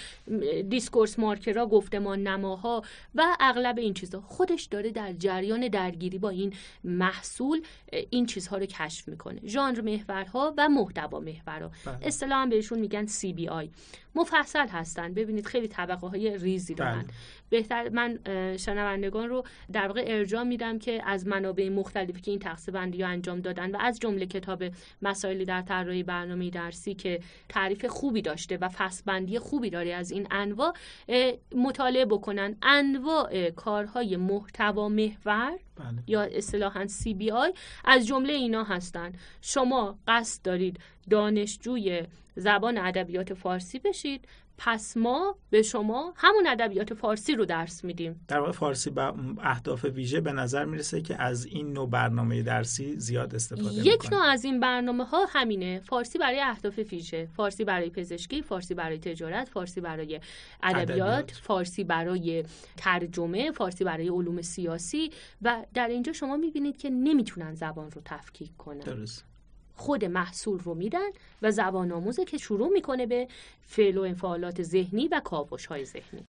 [0.70, 2.82] discourse marker ها گفتمان نماها
[3.16, 7.62] و اغلب این چیزها خودش داره در جریان درگیری با این محصول
[8.10, 9.48] این چیزها رو کشف می‌کنه.
[9.48, 11.72] ژانر محورها و محتوا محورها.
[11.86, 11.98] بله.
[12.02, 13.70] اصطلاحا بهشون میگن CBI
[14.16, 15.14] مفصل هستن.
[15.14, 17.02] ببینید خیلی طبقه های ریزی دارن.
[17.02, 17.06] بله.
[17.52, 18.20] بهتر من
[18.58, 23.40] شنوندگان رو در واقع ارجاع میدم که از منابع مختلفی که این تقسیم بندی انجام
[23.40, 24.64] دادن و از جمله کتاب
[25.02, 30.12] مسائلی در طراحی برنامه درسی که تعریف خوبی داشته و فصل بندی خوبی داره از
[30.12, 30.74] این انواع
[31.56, 36.04] مطالعه بکنن انواع کارهای محتوا محور بله.
[36.08, 40.80] یا اصطلاحا CBI از جمله اینا هستند شما قصد دارید
[41.10, 42.04] دانشجوی
[42.36, 44.28] زبان ادبیات فارسی بشید
[44.64, 48.26] پس ما به شما همون ادبیات فارسی رو درس میدیم.
[48.28, 53.00] در واقع فارسی با اهداف ویژه به نظر می‌رسه که از این نوع برنامه درسی
[53.00, 55.80] زیاد استفاده یک نوع از این برنامه ها همینه.
[55.80, 60.20] فارسی برای اهداف ویژه فارسی برای پزشکی فارسی برای تجارت فارسی برای
[60.64, 61.32] ادبیات.
[61.32, 62.44] فارسی برای
[62.78, 68.58] ترجمه فارسی برای علوم سیاسی و در اینجا شما می‌بینید که نمی‌تونن زبان رو تفکیک
[68.58, 68.80] کنن.
[68.80, 69.31] درست.
[69.76, 71.10] خود محصول رو میدن
[71.42, 73.28] و زبان آموزه که شروع می‌کنه به
[73.62, 76.31] فعل و انفعالات ذهنی و کاوش های ذهنی.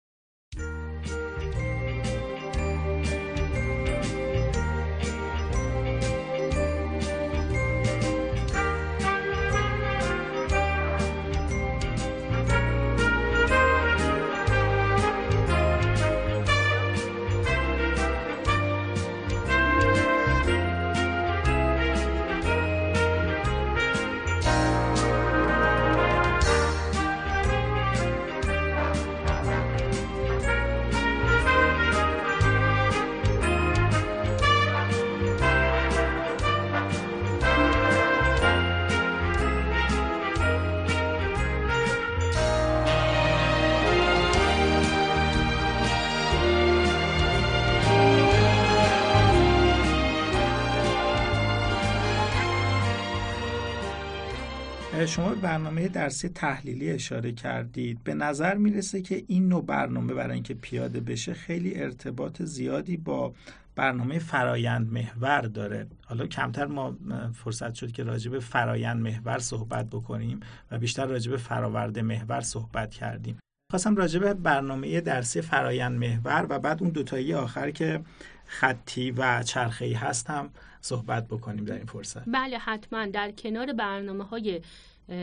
[55.54, 58.04] برنامه درسی تحلیلی اشاره کردید.
[58.04, 63.34] به نظر می‌رسه که این نوع برنامه برای اینکه پیاده بشه خیلی ارتباط زیادی با
[63.76, 65.88] برنامه فرایند محور داره.
[66.06, 66.98] حالا کمتر ما
[67.34, 70.40] فرصت شد که راجع فرایند محور صحبت بکنیم
[70.72, 73.40] و بیشتر راجع به فراورده محور صحبت کردیم.
[73.72, 78.02] خواستم راجع برنامه درسی فرایند محور و بعد اون دوتایی آخر که
[78.46, 80.50] خطی و چرخه‌ای هستم
[80.82, 82.30] صحبت بکنیم در این فرصت.
[82.30, 84.62] بله حتما در کنار برنامه های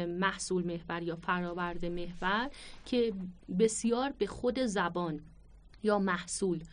[0.09, 2.51] محصول محور یا فراورده محور
[2.85, 3.13] که
[3.59, 5.21] بسیار به خود زبان
[5.83, 6.65] یا محصول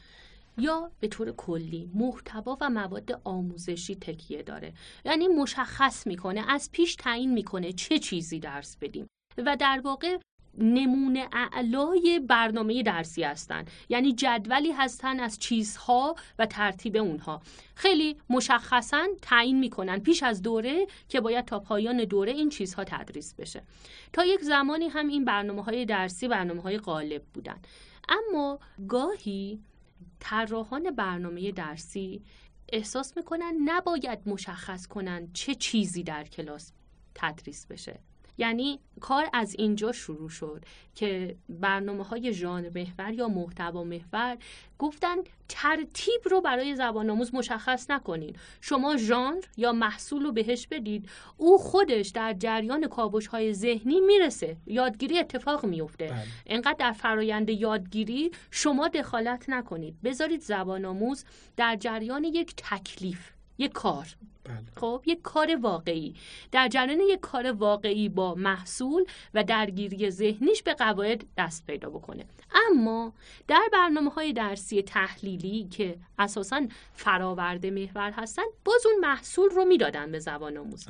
[0.57, 4.73] یا به طور کلی محتوا و مواد آموزشی تکیه داره.
[5.05, 9.07] یعنی مشخص می‌کنه از پیش تعیین می‌کنه چه چیزی درس بدیم.
[9.37, 10.17] و در واقع
[10.57, 17.41] نمونه اعلای برنامه درسی هستند یعنی جدولی هستن از چیزها و ترتیب اونها.
[17.75, 23.33] خیلی مشخصا تعیین می‌کنن پیش از دوره که باید تا پایان دوره این چیزها تدریس
[23.33, 23.63] بشه.
[24.13, 27.57] تا یک زمانی هم این برنامه های درسی برنامه های غالب بودن.
[28.09, 29.59] اما گاهی
[30.19, 32.21] طراحان برنامه درسی
[32.69, 36.71] احساس می‌کنن نباید مشخص کنن چه چیزی در کلاس
[37.15, 37.99] تدریس بشه.
[38.37, 40.65] یعنی کار از اینجا شروع شد
[40.95, 44.37] که برنامه های ژانر محور یا محتوا محور
[44.79, 45.15] گفتن
[45.49, 48.35] ترتیب رو برای زبان آموز مشخص نکنین.
[48.61, 54.57] شما ژانر یا محصول رو بهش بدید او خودش در جریان کابوش های ذهنی می‌رسه.
[54.67, 56.23] یادگیری اتفاق میفته بله.
[56.45, 60.01] انقدر در فرایند یادگیری شما دخالت نکنید.
[60.03, 61.25] بذارید زبان آموز
[61.57, 64.07] در جریان یک تکلیف یک کار
[64.43, 64.57] بله.
[64.75, 66.15] خب یک کار واقعی
[66.51, 72.25] در جریان یک کار واقعی با محصول و درگیری ذهنیش به قواعد دست پیدا بکنه
[72.69, 73.13] اما
[73.47, 80.11] در برنامه های درسی تحلیلی که اساسا فراورده محور هستن باز اون محصول رو می‌دادن
[80.11, 80.87] به زبان آموز.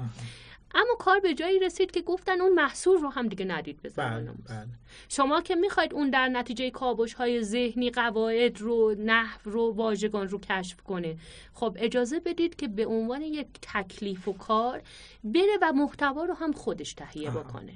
[0.75, 4.25] اما کار به جایی رسید که گفتن اون محصول رو هم دیگه ندید به زبان
[4.25, 4.67] بله بله.
[5.09, 10.39] شما که می‌خواید اون در نتیجه کابوش های ذهنی قواعد رو نحو رو واژگان رو
[10.39, 11.17] کشف کنه
[11.53, 14.81] خب اجازه بدید که به عنوان یک تکلیف و کار
[15.23, 17.31] بره و محتوا رو هم خودش تهیه.
[17.31, 17.73] بکنه.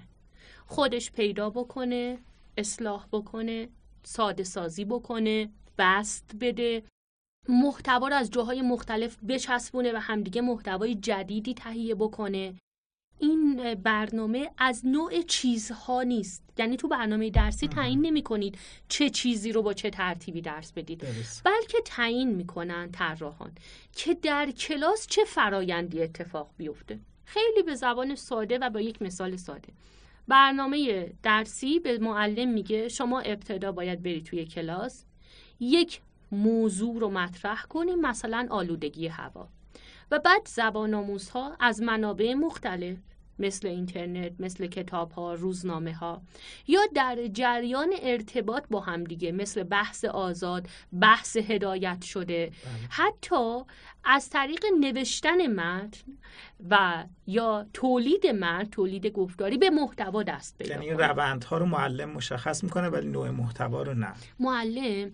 [0.68, 2.18] خودش پیدا بکنه
[2.58, 3.70] اصلاح بکنه
[4.04, 6.84] ساده سازی بکنه بست بده.
[7.50, 12.56] محتوا رو از جاهای مختلف بچسبونه و همدیگه محتوای جدیدی تهیه بکنه.
[13.22, 16.44] این برنامه از نوع چیزها نیست.
[16.58, 17.68] یعنی تو برنامه درسی.
[17.68, 18.58] تعیین نمی کنید
[18.88, 21.00] چه چیزی رو با چه ترتیبی درس بدید.
[21.00, 21.44] درست.
[21.46, 23.52] بلکه تعیین می‌کنن طراحان
[23.96, 27.00] که در کلاس چه فرایندی اتفاق بیفته.
[27.26, 29.74] خیلی به زبان ساده و با یک مثال ساده.
[30.28, 35.06] برنامه درسی به معلم میگه شما ابتدا باید بری توی کلاس
[35.60, 36.02] یک
[36.32, 39.48] موضوع رو مطرح کنیم مثلا آلودگی هوا.
[40.12, 42.98] و بعد زبان آموزها از منابع مختلف
[43.42, 46.22] مثل اینترنت، مثل کتاب ها، روزنامه ها
[46.68, 50.68] یا در جریان ارتباط با همدیگه مثل بحث آزاد،
[51.02, 52.88] بحث هدایت شده بله.
[52.90, 53.62] حتی
[54.04, 56.12] از طریق نوشتن متن
[56.70, 60.92] و یا تولید متن، تولید گفتاری به محتوا دست پیدا یعنی.
[60.92, 65.12] روندها رو معلم مشخص می‌کنه ولی نوع محتوا رو نه معلم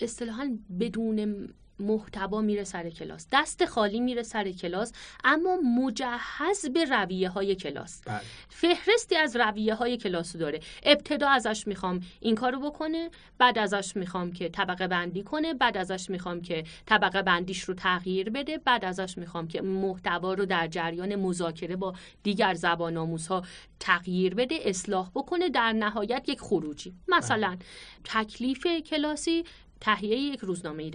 [0.00, 1.48] اصطلاحا بدون
[1.80, 3.26] محتوا میره سر کلاس.
[3.32, 4.92] دست خالی میره سر کلاس
[5.24, 8.02] اما مجهز به رویه های کلاس.
[8.06, 8.20] بله.
[8.48, 10.60] فهرستی از رویه های کلاس داره.
[10.82, 16.10] ابتدا ازش می‌خوام این کارو بکنه بعد ازش می‌خوام که طبقه بندی کنه بعد ازش
[16.10, 21.16] می‌خوام که طبقه بندیش رو تغییر بده بعد ازش می‌خوام که محتوا رو در جریان
[21.16, 23.42] مذاکره با دیگر زبان آموزها
[23.80, 26.94] تغییر بده اصلاح بکنه در نهایت یک خروجی.
[27.08, 27.56] مثلا
[28.04, 29.44] تکلیف کلاسی
[29.80, 30.90] تهیه یک روزنامه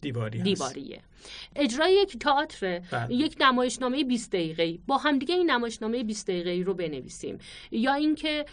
[0.00, 0.42] دیواری.
[0.42, 1.00] دیواریه
[1.56, 3.14] اجرای یک تئاتر بله.
[3.14, 4.78] یک نمایشنامه 20 دقیقه‌ای.
[4.86, 7.38] با همدیگه این نمایشنامه 20 دقیقه‌ای رو بنویسیم.
[7.70, 8.44] یا اینکه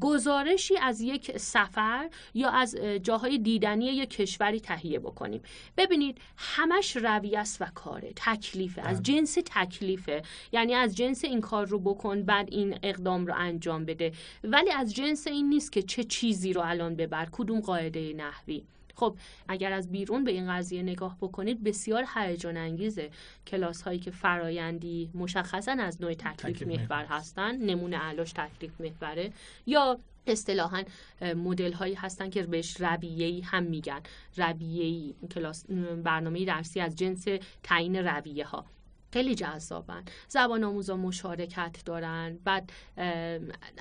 [0.00, 5.42] گزارشی از یک سفر یا از اه، جاهای دیدنی یک کشوری تهیه بکنیم.
[5.76, 8.82] ببینید همش رویه است و کاره تکلیفه.
[8.82, 9.02] از بله.
[9.02, 10.22] جنس تکلیفه.
[10.52, 14.12] یعنی از جنس این کار رو بکن بعد این اقدام رو انجام بده.
[14.44, 17.28] ولی از جنس این نیست که چه چیزی رو الان ببر.
[17.32, 18.62] کدوم قاعده نحوی؟
[18.94, 19.16] خب
[19.48, 23.10] اگر از بیرون به این قضیه نگاه بکنید بسیار هیجان انگیزه
[23.46, 27.04] کلاس هایی که فرایندی مشخصا از نوع تکلیف تکلیف محور.
[27.04, 29.32] هستن نمونه علاش تکلیف محوره
[29.66, 30.82] یا اصطلاحا
[31.22, 34.00] مدل هایی هستن که بهش رویه‌ای هم میگن.
[34.36, 35.66] رویه‌ای کلاس
[36.04, 37.24] برنامه درسی از جنس
[37.62, 38.64] تعیین رویه ها
[39.12, 40.04] خیلی جذابن.
[40.28, 42.38] زبان آموزا مشارکت دارن.
[42.44, 42.72] بعد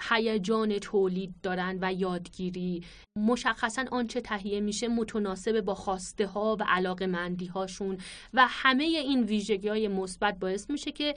[0.09, 2.83] هیجان تولید دارن و یادگیری.
[3.15, 7.97] مشخصا آنچه تهیه میشه متناسب با خواسته ها و علاقه مندی هاشون
[8.33, 11.15] و همه این ویژگی های مثبت باعث میشه که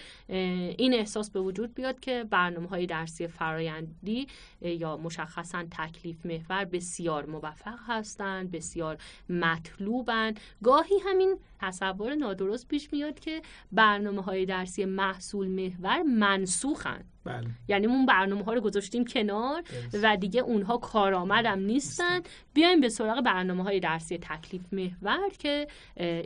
[0.79, 4.27] این احساس به وجود بیاد که برنامه های درسی فرایندی
[4.63, 8.99] یا مشخصا تکلیف محور بسیار موفق هستند بسیار
[9.29, 10.35] مطلوبن.
[10.63, 13.43] گاهی همین تصور نادرست پیش میاد که
[13.73, 17.05] برنامه های درسی محصول محور منسوخن.
[17.25, 17.47] بله.
[17.69, 19.63] یعنی اون برنامه ها رو گذاشتیم کنار.
[20.03, 22.21] و دیگه اونها کارآمدم نیستن.
[22.55, 25.67] بیایم به سراغ برنامه های درسی تکلیف محور که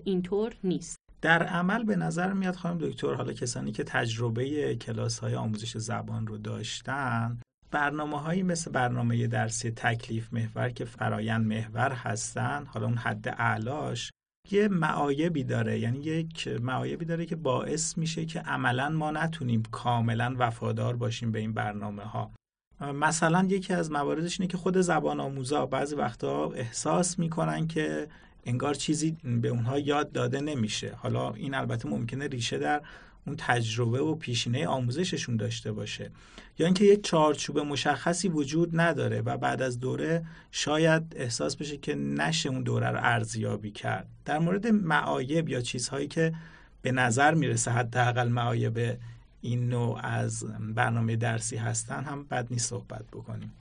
[0.04, 0.96] اینطور نیست.
[1.22, 6.26] در عمل به نظر میاد خانم دکتر حالا کسانی که تجربه کلاس های آموزش زبان
[6.26, 7.38] رو داشتن
[7.70, 14.10] برنامه هایی مثل برنامه درسی تکلیف محور که فرایند محور هستن حالا اون حد اعلاش
[14.52, 15.78] یه معایبی داره.
[15.78, 21.38] یعنی یک معایبی داره که باعث میشه که عملا ما نتونیم کاملا وفادار باشیم به
[21.38, 22.30] این برنامه ها
[22.80, 28.08] مثلا یکی از مواردش اینه که خود زبان آموزا بعضی وقتا احساس می‌کنن که
[28.44, 30.94] انگار چیزی به اونها یاد داده نمیشه.
[30.96, 32.82] حالا این البته ممکنه ریشه در
[33.26, 36.10] اون تجربه و پیشینه آموزششون داشته باشه.
[36.58, 41.94] یا اینکه یک چارچوب مشخصی وجود نداره و بعد از دوره شاید احساس بشه که
[41.94, 44.06] نشه اون دوره رو ارزیابی کرد.
[44.24, 46.34] در مورد معایب یا چیزهایی که
[46.82, 48.98] به نظر می‌رسه حداقل معایب
[49.40, 53.52] این نوع از برنامه درسی هستن هم بد نیست صحبت بکنیم.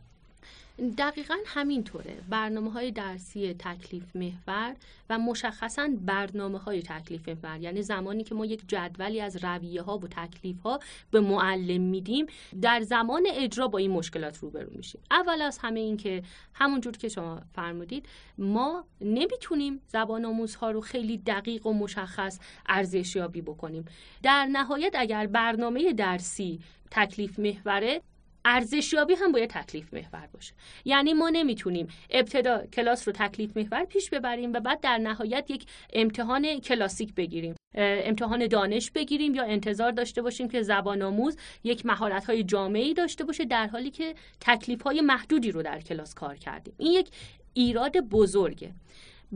[0.98, 2.18] دقیقا همینطوره.
[2.30, 4.76] برنامه های درسی تکلیف محور
[5.10, 7.62] و مشخصا برنامه های تکلیف محور.
[7.62, 10.80] یعنی زمانی که ما یک جدولی از رویه ها و تکلیف ها
[11.12, 12.26] به معلم میدیم
[12.62, 15.02] در زمان اجرا با این مشکلات روبرو میشیم.
[15.12, 16.24] اول از همه این که
[16.54, 18.06] همونجور که شما فرمودید
[18.38, 23.86] ما نمی‌تونیم زبان آموزها رو خیلی دقیق و مشخص ارزشیابی بکنیم.
[24.24, 26.60] در نهایت اگر برنامه درسی
[26.92, 28.02] تکلیف محوره
[28.46, 30.54] ارزشیابی هم باید تکلیف محور باشه.
[30.86, 35.66] یعنی ما نمی‌تونیم ابتدا کلاس رو تکلیف محور پیش ببریم و بعد در نهایت یک
[35.94, 37.56] امتحان کلاسیک بگیریم.
[37.78, 43.24] امتحان دانش بگیریم یا انتظار داشته باشیم که زبان آموز یک مهارت های جامعی داشته
[43.24, 46.74] باشه در حالی که تکلیف های محدودی رو در کلاس کار کردیم.
[46.78, 47.10] این یک
[47.54, 48.72] ایراد بزرگه.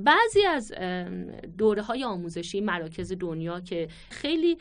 [0.03, 0.73] بعضی از
[1.57, 4.57] دوره های آموزشی مراکز دنیا که خیلی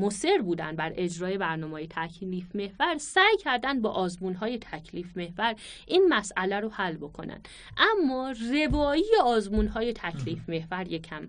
[0.00, 5.54] مصر بودن بر اجرای برنامه تکلیف محور سعی کردن با آزمون های تکلیف محور
[5.86, 7.40] این مسئله رو حل بکنن.
[7.76, 11.28] اما روایی آزمون های تکلیف محور یکم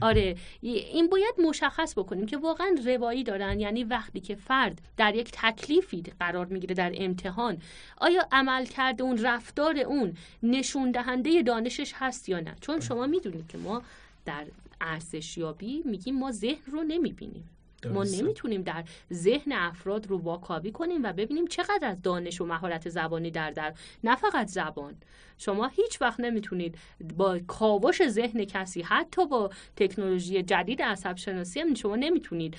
[0.00, 5.30] آره این باید مشخص بکنیم که واقعا روایی دارن یعنی وقتی که فرد در یک
[5.32, 7.58] تکلیفی قرار می‌گیره در امتحان
[7.98, 12.54] آیا عمل کرده اون رفتار اون نشون دهنده دانشش هست یا نه.
[12.60, 13.82] چون شما می‌دونید که ما
[14.24, 14.44] در
[14.80, 17.48] ارزشیابی میگیم ما ذهن رو نمی‌بینیم.
[17.94, 22.88] ما نمی‌تونیم در ذهن افراد رو واکاوی کنیم و ببینیم چقدر از دانش و مهارت
[22.88, 23.74] زبانی در در
[24.04, 24.94] نه فقط زبان.
[25.38, 26.74] شما هیچ وقت نمی‌تونید
[27.16, 32.56] با کاوش ذهن کسی حتی با تکنولوژی جدید عصب شناسی هم شما نمی‌تونید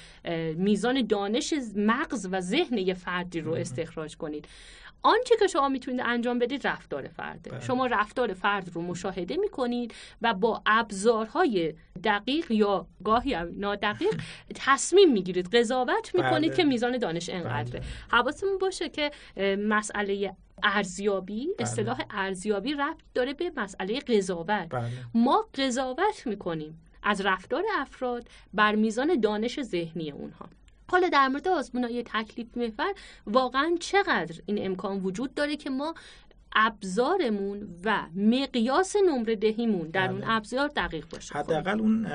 [0.56, 4.48] میزان دانش مغز و ذهن یه فردی رو استخراج کنید.
[5.04, 7.60] آنچه که شما می‌تونید انجام بدید رفتار فرده بله.
[7.60, 11.74] شما رفتار فرد رو مشاهده می‌کنید و با ابزارهای
[12.04, 14.22] دقیق یا گاهی نادقیق
[14.56, 16.58] تصمیم می‌گیرید قضاوت می‌کنید بله.
[16.58, 17.90] که میزان دانش انقدره بله.
[18.12, 19.12] حواستمون باشه که
[19.58, 24.68] مسئله ارزیابی اصطلاح ارزیابی ربط داره به مسئله قضاوت
[25.14, 30.50] ما قضاوت می‌کنیم از رفتار افراد بر میزان دانش ذهنی اونها
[30.92, 32.94] حالا در مورد های تکلیف محور
[33.26, 35.94] واقعا چقدر این امکان وجود داره که ما
[36.56, 40.32] ابزارمون و مقیاس نمره دهیمون در اون بله.
[40.32, 42.06] ابزار دقیق باشه حداقل اون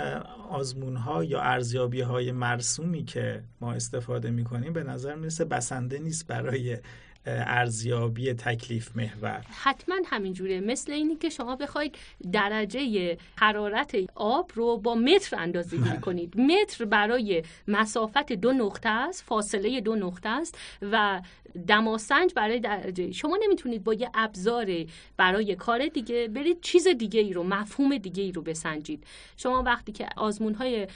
[0.51, 5.99] آزمون ها یا ارزیابی های مرسومی که ما استفاده می کنیم به نظر می‌رسه بسنده
[5.99, 6.79] نیست برای
[7.27, 9.45] ارزیابی تکلیف محور.
[9.62, 10.61] حتما همینجوره.
[10.61, 11.97] مثل اینی که شما بخواید
[12.33, 16.01] درجه حرارت آب رو با متر اندازه گیری بله.
[16.01, 16.41] کنید.
[16.41, 21.22] متر برای مسافت دو نقطه است فاصله دو نقطه است و
[21.68, 23.12] دماسنج برای درجه.
[23.12, 24.85] شما نمی‌تونید با یه ابزار
[25.16, 29.05] برای کار دیگه برید چیز دیگه ای رو مفهوم دیگه ای رو بسنجید.
[29.37, 30.87] شما وقتی که آزمون های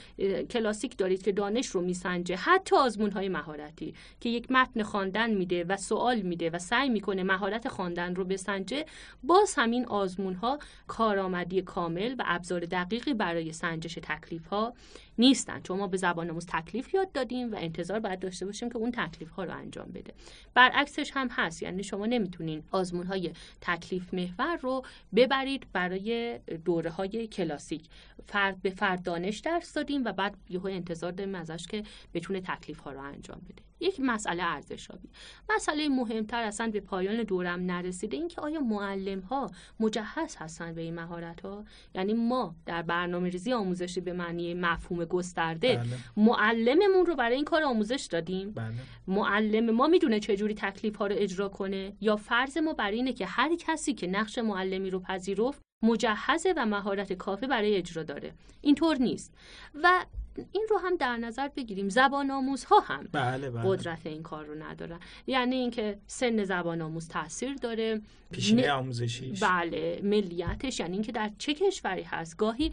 [0.50, 5.64] کلاسیک دارید که دانش رو میسنجه حتی آزمون های مهارتی که یک متن خواندن میده
[5.64, 8.86] و سوال میده و سعی می‌کنه مهارت خواندن رو بسنجه
[9.22, 10.58] باز همین آزمون ها
[10.88, 14.74] کارآمدی کامل و ابزار دقیقی برای سنجش تکلیف ها
[15.20, 15.60] نیستن.
[15.60, 18.90] چون ما به زبان آموز تکلیف یاد دادیم و انتظار باید داشته باشیم که اون
[18.90, 20.14] تکلیف ها رو انجام بده.
[20.54, 21.62] برعکسش هم هست.
[21.62, 24.82] یعنی شما نمی‌تونین آزمون های تکلیف محور رو
[25.16, 27.88] ببرید برای دوره های کلاسیک.
[28.26, 31.82] فرد به فرد دانش درس دادیم و بعد یهو انتظار داریم ازش که
[32.14, 33.62] بتونه تکلیف ها رو انجام بده.
[33.80, 35.08] یک مسئله ارزشابی
[35.50, 39.50] مسئله مهمتر اصلا به پایان دورم نرسیده اینکه آیا معلم ها
[39.80, 41.64] مجهز هستن به این مهارت ها
[41.94, 45.86] یعنی ما در برنامه ریزی آموزشی به معنی مفهوم گسترده بله.
[46.16, 48.74] معلممون رو برای این کار آموزش دادیم بله.
[49.06, 53.26] معلم ما می‌دونه چجوری تکلیف ها رو اجرا کنه یا فرض ما بر اینه که
[53.26, 58.96] هر کسی که نقش معلمی رو پذیرفت مجهزه و مهارت کافی برای اجرا داره اینطور
[58.96, 59.34] نیست
[59.82, 60.04] و
[60.52, 61.88] این رو هم در نظر بگیریم.
[61.88, 63.62] زبان آموز ها هم بله بله.
[63.64, 65.00] قدرت این کار رو ندارن.
[65.26, 68.00] یعنی اینکه سن زبان آموز تاثیر داره.
[68.30, 69.42] پیشینه آموزشیش.
[69.42, 72.36] بله ملیتش یعنی اینکه در چه کشوری هست.
[72.36, 72.70] گاهی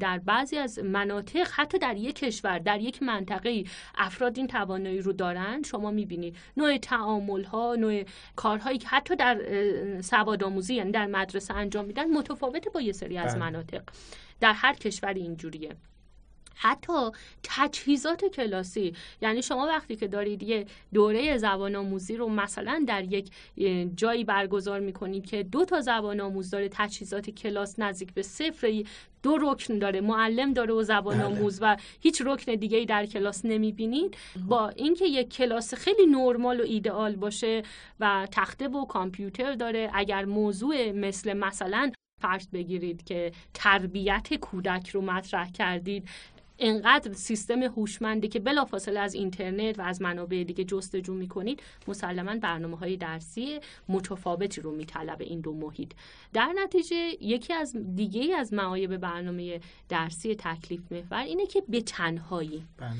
[0.00, 5.12] در بعضی از مناطق حتی در یک کشور در یک منطقه افراد این توانایی رو
[5.12, 5.62] دارن.
[5.62, 8.04] شما می‌بینید نوع تعامل ها نوع
[8.36, 9.40] کارهایی که حتی در
[10.00, 13.40] سواد آموزی یعنی در مدرسه انجام میدن متفاوته با یه سری از بله.
[13.40, 13.82] مناطق.
[14.40, 15.76] در هر کشور اینجوریه.
[16.62, 17.10] حتی
[17.42, 18.94] تجهیزات کلاسی.
[19.22, 23.30] یعنی شما وقتی که دارید یه دوره زبان آموزی رو مثلا در یک
[23.96, 28.84] جایی برگزار می‌کنید که دو تا زبان آموز داره تجهیزات کلاس نزدیک به صفر
[29.22, 31.26] دو رکن داره معلم داره و زبان بله.
[31.26, 34.16] آموز و هیچ رکن دیگه ای در کلاس نمی‌بینید.
[34.48, 37.62] با اینکه یک کلاس خیلی نرمال و ایدئال باشه
[38.00, 45.00] و تخته و کامپیوتر داره اگر موضوع مثل مثلا فرض بگیرید که تربیت کودک رو
[45.00, 46.08] مطرح کردید
[46.60, 52.76] انقدر سیستم هوشمندی که بلافاصله از اینترنت و از منابع دیگه جستجو می‌کنید مسلما برنامه
[52.76, 55.92] های درسی متفاوتی رو میطلبه این دو محیط
[56.32, 62.64] در نتیجه یکی از دیگه از معایب برنامه درسی تکلیف محور اینه که به تنهایی
[62.76, 62.90] بله.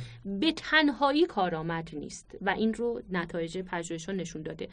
[0.41, 4.69] به تنهایی کارآمد نیست و این رو نتایج پژوهش نشون داده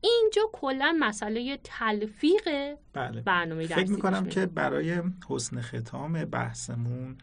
[0.00, 3.20] اینجا کلا مسئله تلفیق بله.
[3.20, 7.16] برنامه درسی فکر می‌کنم که برای حسن ختام بحثمون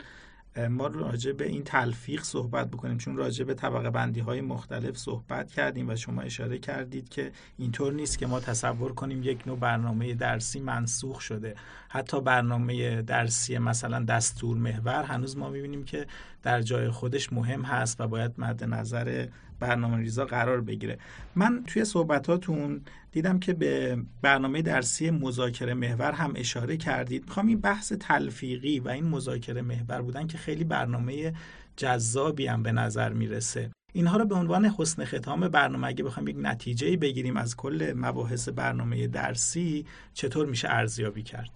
[0.69, 5.51] ما راجع به این تلفیق صحبت بکنیم چون راجع به طبقه بندی های مختلف صحبت
[5.51, 10.13] کردیم و شما اشاره کردید که اینطور نیست که ما تصور کنیم یک نوع برنامه
[10.13, 11.55] درسی منسوخ شده.
[11.89, 16.07] حتی برنامه درسی مثلا دستور محور هنوز ما می‌بینیم که
[16.43, 19.27] در جای خودش مهم هست و باید مد نظر
[19.59, 20.97] برنامه ریزا قرار بگیره.
[21.35, 22.81] من توی صحبتاتون
[23.11, 27.25] دیدم که به برنامه درسی مذاکره محور هم اشاره کردید.
[27.25, 31.33] می‌خوام این بحث تلفیقی و این مذاکره محور بودن که خیلی برنامه
[31.77, 33.71] جذابی هم به نظر می‌رسه.
[33.93, 38.49] اینها رو به عنوان حسن ختام برنامه اگه بخوایم یک نتیجه بگیریم از کل مباحث
[38.49, 41.49] برنامه درسی چطور میشه ارزیابی کرد؟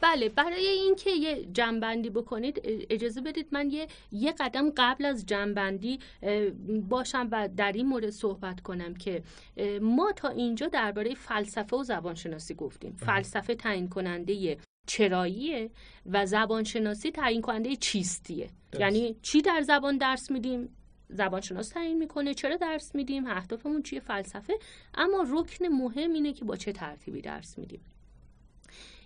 [0.00, 5.98] بله برای اینکه یه جنبندی بکنید اجازه بدید من یه یه قدم قبل از جنبندی
[6.88, 9.22] باشم و در این مورد صحبت کنم که
[9.80, 12.90] ما تا اینجا درباره فلسفه و زبانشناسی گفتیم.
[12.90, 13.06] بله.
[13.06, 15.70] فلسفه تعیین کننده چراییه
[16.06, 20.68] و زبانشناسی تعیین کننده چیستیه یعنی چی در زبان درس میدیم؟
[21.08, 22.34] زبانشناس تعیین می‌کنه.
[22.34, 24.58] چرا درس میدیم؟ اهدافمون چیه؟ فلسفه.
[24.94, 27.80] اما رکن مهم اینه که با چه ترتیبی درس میدیم.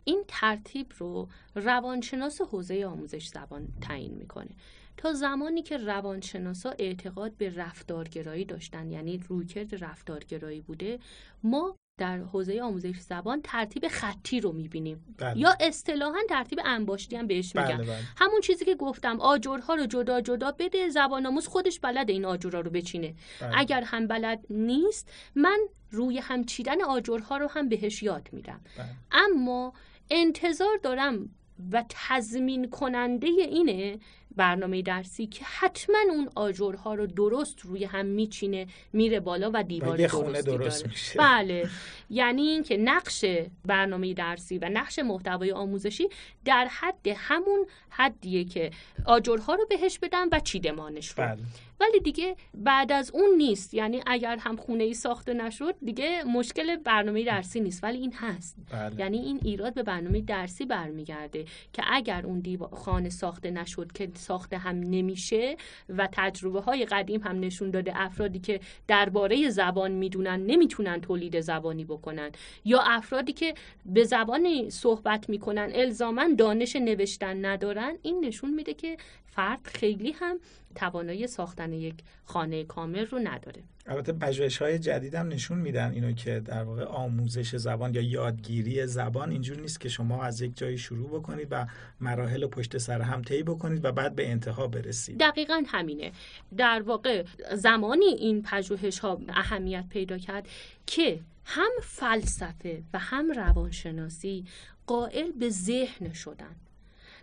[0.05, 4.51] این ترتیب رو روانشناس حوزه آموزش زبان تعیین می‌کنه.
[4.97, 10.99] تا زمانی که روانشناسا اعتقاد به رفتارگرایی داشتن یعنی رویکرد رفتارگرایی بوده
[11.43, 15.39] ما در حوزه آموزش زبان ترتیب خطی رو می‌بینیم بله.
[15.39, 17.97] یا اصطلاحا ترتیب انباشتی هم بهش میگن بله، بله.
[18.17, 22.61] همون چیزی که گفتم آجرها رو جدا جدا بده زبان آموز خودش بلد این آجرها
[22.61, 23.51] رو بچینه بله.
[23.55, 25.59] اگر هم بلد نیست من
[25.91, 28.87] روی هم چیدن آجرها رو هم بهش یاد میدم بله.
[29.13, 29.73] اما
[30.11, 31.29] انتظار دارم
[31.73, 33.99] و تضمین کننده اینه
[34.37, 39.97] برنامه درسی که حتما اون آجرها رو درست روی هم میچینه میره بالا و دیوار
[39.97, 41.19] درستی درست میشه.
[41.19, 41.69] بله
[42.11, 43.25] یعنی اینکه نقش
[43.65, 46.09] برنامه درسی و نقش محتوای آموزشی
[46.45, 48.71] در حد همون حدیه که
[49.05, 51.39] آجرها رو بهش بدم و چیدمانش رو بله.
[51.81, 53.75] ولی دیگه بعد از اون نیست.
[53.75, 57.85] یعنی اگر هم خونه ای ساخته نشد دیگه مشکل برنامه درسی نیست.
[57.85, 58.57] ولی این هست.
[58.73, 59.01] بله.
[59.01, 64.59] یعنی این ایراد به برنامه درسی برمیگرده که اگر اون خانه ساخته نشد که ساخته
[64.59, 65.57] هم نمیشه
[65.89, 71.85] و تجربه های قدیم هم نشون داده افرادی که درباره زبان می‌دونن نمی‌تونن تولید زبانی
[71.85, 72.31] بکنن
[72.65, 73.55] یا افرادی که
[73.87, 78.97] به زبانی صحبت می‌کنن الزاما دانش نوشتن ندارن این نشون میده که
[79.31, 80.39] فرد خیلی هم
[80.75, 83.63] توانایی ساختن یک خانه کامل رو نداره.
[83.87, 88.87] البته پژوهش های جدید هم نشون میدن اینو که در واقع آموزش زبان یا یادگیری
[88.87, 91.67] زبان اینجور نیست که شما از یک جایی شروع بکنید و
[92.01, 95.21] مراحل پشت سر هم طی بکنید و بعد به انتها برسید.
[95.21, 96.13] دقیقا همینه.
[96.57, 97.25] در واقع
[97.55, 100.49] زمانی این پژوهش ها اهمیت پیدا کرد
[100.87, 104.45] که هم فلسفه و هم روانشناسی
[104.87, 106.57] قائل به ذهن شدن.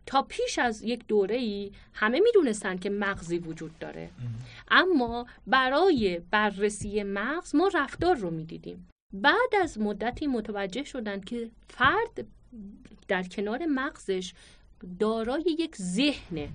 [0.07, 4.09] تا پیش از یک دوره ای همه می‌دونستند که مغزی وجود داره.
[4.71, 8.87] اما برای بررسی مغز ما رفتار رو می‌دیدیم.
[9.13, 12.25] بعد از مدتی متوجه شدند که فرد
[13.07, 14.33] در کنار مغزش
[14.99, 16.49] دارای یک ذهنه.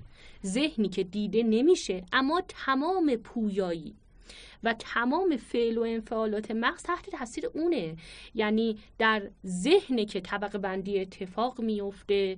[0.45, 3.95] ذهنی که دیده نمیشه اما تمام پویایی
[4.63, 7.95] و تمام فعل و انفعالات مغز تحت تاثیر اونه.
[8.35, 12.37] یعنی در ذهن که طبق بندی اتفاق میفته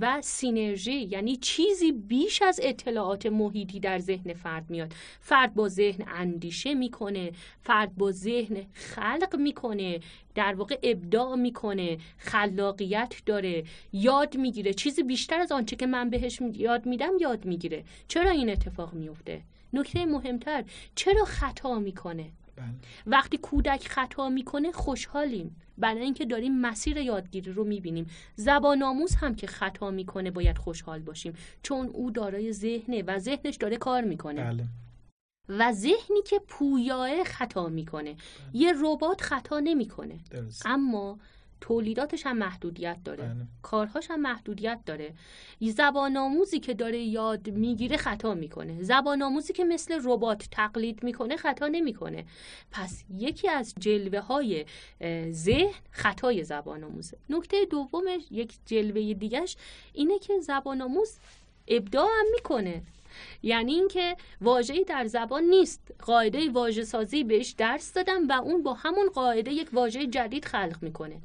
[0.00, 4.92] و سینرژی یعنی چیزی بیش از اطلاعات محیطی در ذهن فرد میاد.
[5.20, 10.00] فرد با ذهن اندیشه می‌کنه فرد با ذهن خلق می‌کنه
[10.34, 14.74] در واقع ابداع می‌کنه خلاقیت داره یاد می‌گیره.
[14.74, 17.84] چیزی بیشتر از آنچه که من بهش یاد میدم یاد می‌گیره.
[18.08, 19.40] چرا این اتفاق میفته
[19.72, 22.24] نکته مهمتر چرا خطا می‌کنه.
[23.06, 25.56] وقتی کودک خطا می‌کنه خوشحالیم.
[25.78, 28.06] برای اینکه داریم مسیر یادگیری رو می‌بینیم.
[28.36, 31.32] زبان آموز هم که خطا می‌کنه باید خوشحال باشیم.
[31.62, 34.44] چون او دارای ذهنه و ذهنش داره کار می‌کنه.
[34.44, 34.64] بله.
[35.48, 38.12] و ذهنی که پویاه خطا می‌کنه.
[38.12, 38.16] بله.
[38.52, 40.18] یه ربات خطا نمی‌کنه.
[40.64, 41.18] اما
[41.60, 43.24] تولیداتش هم محدودیت داره.
[43.24, 43.46] بله.
[43.62, 45.14] کارهاش هم محدودیت داره.
[45.60, 48.82] زبان آموزی که داره یاد می‌گیره خطا می‌کنه.
[48.82, 52.24] زبان آموزی که مثل ربات تقلید می‌کنه خطا نمی‌کنه.
[52.70, 54.64] پس یکی از جلوه های
[55.30, 59.56] ذهن خطای زبان آموزه نکته دومش یک جلوه دیگهش
[59.92, 61.18] اینه که زبان آموز
[61.68, 62.82] ابداع هم می‌کنه.
[63.42, 65.94] یعنی اینکه واژه‌ای در زبان نیست.
[65.98, 70.76] قاعده واژه سازی بهش درس دادم و اون با همون قاعده یک واژه جدید خلق
[70.82, 71.20] می‌کنه.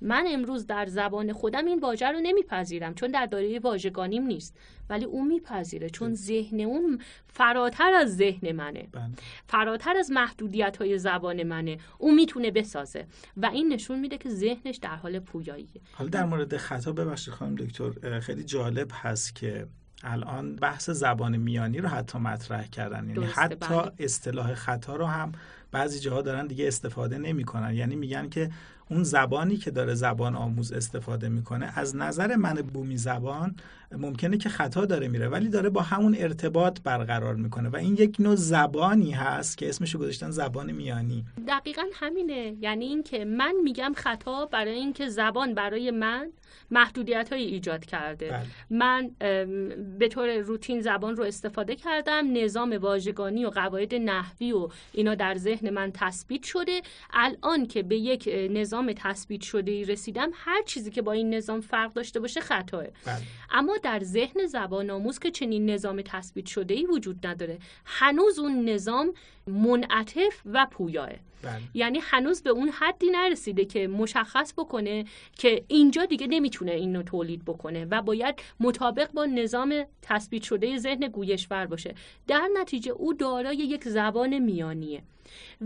[0.00, 4.56] من امروز در زبان خودم این واژه رو نمیپذیرم چون در دایره واژگانیم نیست.
[4.90, 8.88] ولی اون میپذیره چون ذهن اون فراتر از ذهن منه.
[8.92, 9.10] بله.
[9.46, 11.78] فراتر از محدودیت های زبان منه.
[11.98, 13.06] اون می‌تونه بسازه.
[13.36, 15.80] و این نشون میده که ذهنش در حال پویاییه.
[15.92, 19.66] حالا در مورد خطا ببخشید خانم دکتر خیلی جالب هست که
[20.06, 23.92] الان بحث زبان میانی رو حتی مطرح کردن یعنی حتی بله.
[23.98, 25.32] اصطلاح خطا رو هم
[25.72, 28.50] بعضی جاها دارن دیگه استفاده نمی‌کنن یعنی میگن که
[28.90, 33.56] اون زبانی که داره زبان آموز استفاده می‌کنه از نظر من بومی زبان
[33.92, 38.16] ممکنه که خطا داره میره ولی داره با همون ارتباط برقرار می‌کنه و این یک
[38.18, 41.24] نوع زبانی هست که اسمش رو گذاشتن زبان میانی.
[41.48, 42.56] دقیقا همینه.
[42.60, 46.30] یعنی اینکه من میگم خطا برای اینکه زبان برای من
[46.70, 48.28] محدودیت های ایجاد کرده.
[48.28, 48.46] بله.
[48.70, 49.10] من
[49.98, 55.36] به طور روتین زبان رو استفاده کردم نظام واژگانی و قواعد نحوی و اینا در
[55.36, 56.82] ذهن من تثبیت شده.
[57.12, 61.60] الان که به یک نظام تثبیت شده ای رسیدم هر چیزی که با این نظام
[61.60, 62.82] فرق داشته باشه خطاه.
[62.82, 63.22] بله.
[63.50, 67.58] اما در ذهن زبان آموز که چنین نظام تثبیت شده ای وجود نداره.
[67.84, 69.14] هنوز اون نظام
[69.46, 71.08] منعطف و پویاه.
[71.42, 71.60] بله.
[71.74, 75.04] یعنی هنوز به اون حدی نرسیده که مشخص بکنه
[75.38, 81.08] که اینجا دیگه نمی‌تونه اینو تولید بکنه و باید مطابق با نظام تثبیت شده ذهن
[81.08, 81.94] گویشور باشه.
[82.26, 85.02] در نتیجه او دارای یک زبان میانیه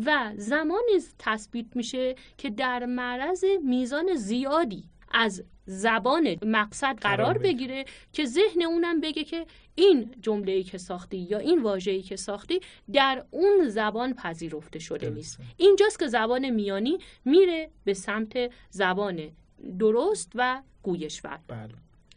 [0.06, 7.84] و زمانی تثبیت میشه که در معرض میزان زیادی از زبان مقصد قرار بگیره.
[8.12, 12.60] که ذهن اونم بگه که این جمله‌ای که ساختی یا این واژه‌ای که ساختی
[12.92, 15.10] در اون زبان پذیرفته شده.
[15.10, 19.30] نیست اینجاست که زبان میانی میره به سمت زبان
[19.78, 21.74] درست و گویشور بله.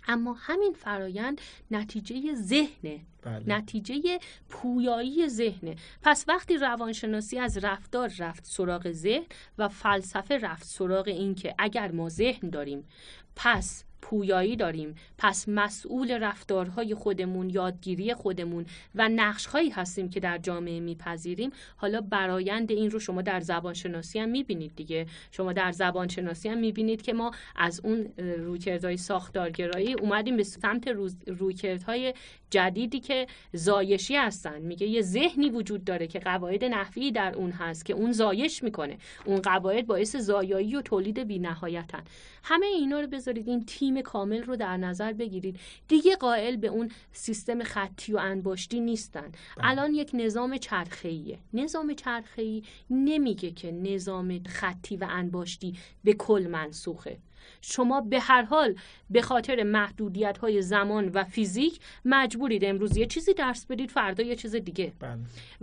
[0.07, 3.43] اما همین فرایند نتیجه ذهنه بله.
[3.47, 4.19] نتیجه
[4.49, 9.25] پویایی ذهنه پس وقتی روانشناسی از رفتار رفت سراغ ذهن
[9.57, 12.87] و فلسفه رفت سراغ این که اگر ما ذهن داریم
[13.35, 14.95] پس پویایی داریم.
[15.17, 18.65] پس مسئول رفتارهای خودمون یادگیری خودمون
[18.95, 21.51] و نقشهایی هستیم که در جامعه میپذیریم.
[21.75, 25.05] حالا برایند این رو شما در زبان شناسی هم می‌بینید دیگه.
[25.31, 30.87] شما در زبان شناسی هم می‌بینید که ما از اون رویکردهای ساختارگرایی اومدیم به سمت
[31.27, 32.13] رویکردهای
[32.53, 34.61] جدیدی که زایشی هستن.
[34.61, 38.97] میگه یه ذهنی وجود داره که قواعد نحوی در اون هست که اون زایش می‌کنه.
[39.25, 42.03] اون قواعد باعث زایایی و تولید بینهایتن.
[42.43, 45.59] همه اینا رو بذارید این تیم کامل رو در نظر بگیرید.
[45.87, 49.31] دیگه قائل به اون سیستم خطی و انباشتی نیستن.
[49.57, 51.39] الان یک نظام چرخه‌ایه.
[51.53, 55.73] نظام چرخه‌ای نمیگه که نظام خطی و انباشتی
[56.03, 57.17] به کل منسوخه.
[57.61, 58.75] شما به هر حال
[59.09, 64.35] به خاطر محدودیت های زمان و فیزیک مجبورید امروز یه چیزی درس بدید فردا یه
[64.35, 65.17] چیز دیگه بله.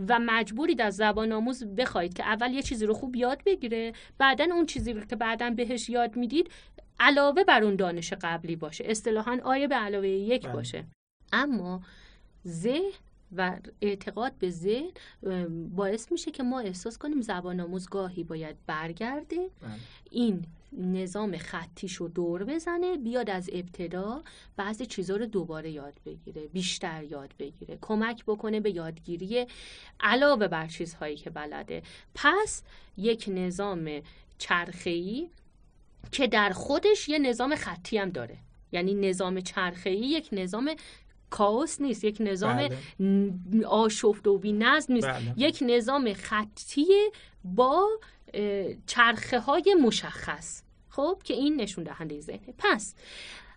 [0.09, 4.44] و مجبورید از زبان آموز بخواید که اول یه چیزی رو خوب یاد بگیره بعدا
[4.44, 6.51] اون چیزی رو که بعدا بهش یاد می‌دید
[7.01, 10.52] علاوه بر اون دانش قبلی باشه اصطلاحا آیه به علاوه یک بله.
[10.52, 10.85] باشه
[11.32, 11.81] اما
[12.47, 12.90] ذهن
[13.36, 14.90] و اعتقاد به ذهن
[15.77, 19.36] باعث میشه که ما احساس کنیم زبان آموز گاهی باید برگرده.
[19.36, 19.70] بله.
[20.11, 24.23] این نظام خطیش رو دور بزنه بیاد از ابتدا
[24.57, 29.47] بعضی چیزها رو دوباره یاد بگیره بیشتر یاد بگیره کمک بکنه به یادگیری
[30.01, 31.82] علاوه بر چیزهایی که بلده.
[32.15, 32.62] پس
[32.97, 34.01] یک نظام
[34.39, 35.28] چرخه‌ای
[36.12, 38.36] که در خودش یه نظام خطی هم داره.
[38.73, 40.74] یعنی نظام چرخه‌ای یک نظام
[41.31, 42.05] کاوس نیست.
[42.05, 42.69] یک نظام
[43.01, 43.66] بله.
[43.66, 45.09] آشفته و بی نظم نیست.
[45.09, 45.35] بله.
[45.36, 46.86] یک نظام خطی
[47.44, 47.89] با
[48.86, 50.62] چرخه های مشخص.
[50.89, 52.55] خب که این نشون دهنده ذهنه.
[52.59, 52.94] پس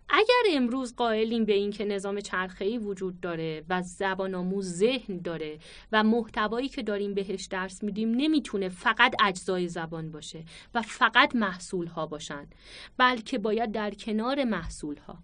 [0.09, 5.59] اگر امروز قائلیم به این که نظام چرخه‌ای وجود داره و زبان آموز ذهن داره
[5.91, 10.43] و محتوایی که داریم بهش درس میدیم نمی‌تونه فقط اجزای زبان باشه
[10.73, 12.47] و فقط محصول ها باشن
[12.97, 15.17] بلکه باید در کنار محصول ها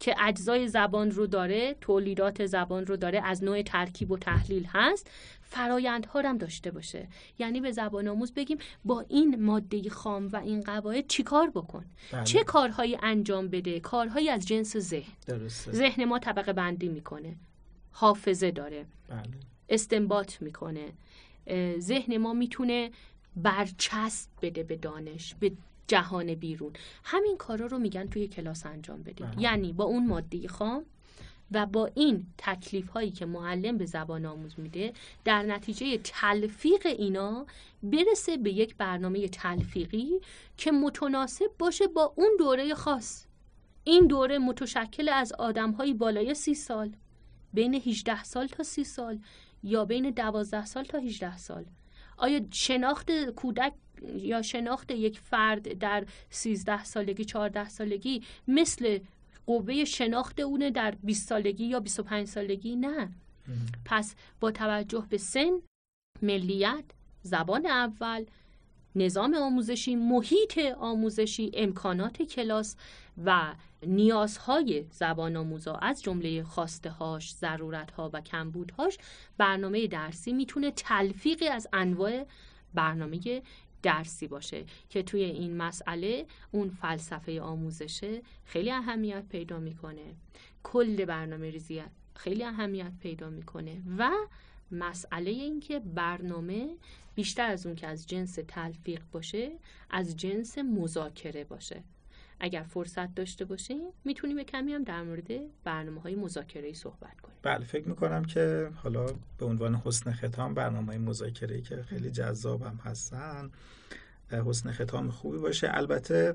[0.00, 5.10] که اجزای زبان رو داره تولیدات زبان رو داره از نوع ترکیب و تحلیل هست
[5.42, 7.08] فرایندها هم داشته باشه.
[7.38, 12.24] یعنی به زبان آموز بگیم با این ماده خام و این قواعد چیکار بکن؟ بله.
[12.24, 15.12] چه کارهایی انجام بده؟ کارهایی از جنس ذهن.
[15.26, 15.72] درسته.
[15.72, 17.36] ذهن ما طبقه بندی می‌کنه.
[17.92, 18.86] حافظه داره.
[19.08, 19.22] بله.
[19.68, 20.92] استنباط می‌کنه.
[21.78, 22.90] ذهن ما می‌تونه
[23.36, 25.52] برچسب بده به دانش به
[25.88, 26.72] جهان بیرون.
[27.04, 29.26] همین کارا رو میگن توی کلاس انجام بدیم.
[29.26, 29.42] بله.
[29.42, 30.84] یعنی با اون ماده خام
[31.52, 34.92] و با این تکلیف هایی که معلم به زبان آموز میده
[35.24, 37.46] در نتیجه تلفیق اینا
[37.82, 40.20] برسه به یک برنامه تلفیقی
[40.56, 43.26] که متناسب باشه با اون دوره خاص.
[43.84, 46.92] این دوره متشکل از آدم های بالای سی سال
[47.52, 49.18] بین 18 سال تا سی سال
[49.62, 51.64] یا بین 12 سال تا 18 سال.
[52.16, 53.72] آیا شناخت کودک
[54.16, 58.98] یا شناخت یک فرد در 13 سالگی 14 سالگی مثل
[59.46, 63.08] قوه شناخت اونه در 20 سالگی یا 25 سالگی؟ نه.
[63.84, 65.50] پس با توجه به سن
[66.22, 66.84] ملیت
[67.22, 68.24] زبان اول
[68.96, 72.76] نظام آموزشی محیط آموزشی امکانات کلاس
[73.24, 73.54] و
[73.86, 78.98] نیازهای زبان آموزا از جمله خواسته هاش ضرورت ها و کمبودهاش
[79.38, 82.26] برنامه درسی می‌تونه تلفیقی از انواع
[82.74, 83.42] برنامه
[83.82, 90.14] درسی باشه که توی این مسئله اون فلسفه آموزشه خیلی اهمیت پیدا می‌کنه.
[90.62, 91.82] کل برنامه ریزی
[92.14, 94.10] خیلی اهمیت پیدا می‌کنه و
[94.70, 96.76] مسئله این که برنامه
[97.14, 99.52] بیشتر از اون که از جنس تلفیق باشه
[99.90, 101.82] از جنس مذاکره باشه.
[102.40, 105.30] اگر فرصت داشته باشیم می‌تونیم کمی هم در مورد
[105.64, 107.36] برنامه های مذاکره صحبت کنیم.
[107.42, 109.06] بله فکر می‌کنم که حالا
[109.38, 113.50] به عنوان حسن ختام برنامه های مذاکره که خیلی جذاب هم هستن
[114.30, 115.70] حسن ختام خوبی باشه.
[115.74, 116.34] البته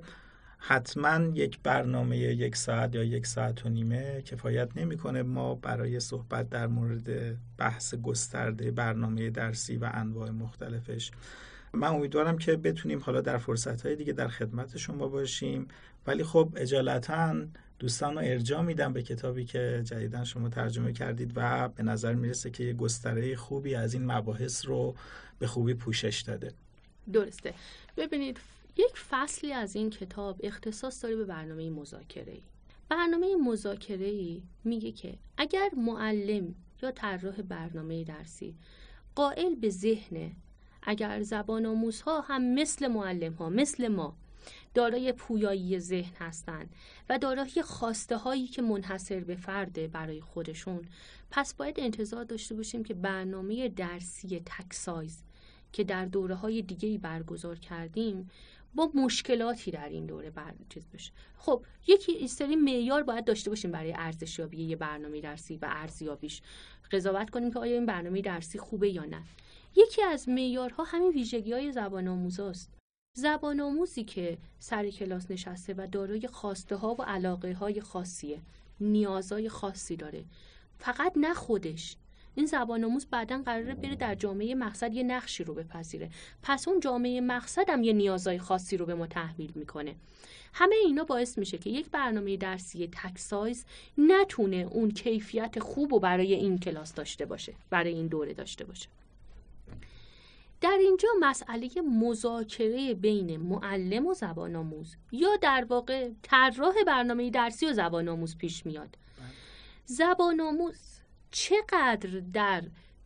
[0.58, 6.50] حتما یک برنامه یک ساعت یا یک ساعت و نیمه کفایت نمی‌کنه ما برای صحبت
[6.50, 11.12] در مورد بحث گسترده برنامه درسی و انواع مختلفش
[11.74, 15.68] من امیدوارم که بتونیم حالا در فرصت های دیگه در خدمت شما باشیم.
[16.08, 17.36] ولی خب اجالتا
[17.80, 22.50] دوستان رو ارجاع میدم به کتابی که جدیدا شما ترجمه کردید و به نظر می‌رسه
[22.50, 24.96] که یه گستره خوبی از این مباحث رو
[25.40, 26.54] به خوبی پوشش داده.
[27.14, 27.54] درسته.
[27.98, 28.40] ببینید
[28.78, 32.42] یک فصلی از این کتاب اختصاص داره به برنامه مذاکره ای
[32.90, 38.56] برنامه مذاکره ای میگه که اگر معلم یا طراح برنامه درسی
[39.16, 40.32] قائل به ذهن
[40.84, 44.16] اگر زبان آموزها هم مثل معلم ها مثل ما
[44.74, 46.76] دارای پویایی ذهن هستند
[47.10, 50.82] و دارای خواسته هایی که منحصر به فرده برای خودشون
[51.32, 55.24] پس باید انتظار داشته باشیم که برنامه درسی تکسایز
[55.74, 58.30] که در دوره های دیگه برگزار کردیم
[58.76, 60.54] با مشکلاتی در این دوره بر
[60.94, 61.12] بشه.
[61.38, 66.42] خب یکی سری معیار باید داشته باشیم برای ارزشیابی یه برنامه درسی و ارزیابیش.
[66.92, 69.24] قضاوت کنیم که آیا این برنامه درسی خوبه یا نه.
[69.76, 72.72] یکی از معیارها همین ویژگی های زبان آموزاست
[73.18, 78.40] زبان آموزی که سر کلاس نشسته و دارای خواسته ها و علاقه های خاصیه
[78.80, 80.24] نیازهای خاصی داره.
[80.80, 81.96] فقط نه خودش.
[82.36, 86.10] این زبان آموز بعدا قراره بره در جامعه مقصد یه نقشی رو بپذیره.
[86.44, 89.96] پس اون جامعه مقصد هم یه نیازهای خاصی رو به ما تحمیل می‌کنه.
[90.54, 93.66] همه اینا باعث میشه که یک برنامه درسی تک سایز
[93.98, 98.88] نتونه اون کیفیت خوب و برای این کلاس داشته باشه برای این دوره داشته باشه.
[100.62, 107.66] در اینجا مسئله مذاکره بین معلم و زبان آموز یا در واقع طراح برنامه درسی
[107.66, 108.98] و زبان آموز پیش میاد.
[109.86, 111.00] زبان آموز
[111.32, 112.64] چقدر در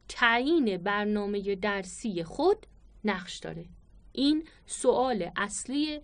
[0.09, 2.65] تعیین برنامه درسی خود
[3.05, 3.65] نقش داره
[4.11, 6.01] این سوال اصلی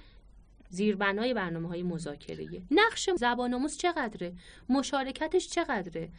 [0.71, 2.61] زیربنای برنامه های مذاکره.
[2.71, 4.33] نقش زبان آموز چقدره؟
[4.69, 6.09] مشارکتش چقدره؟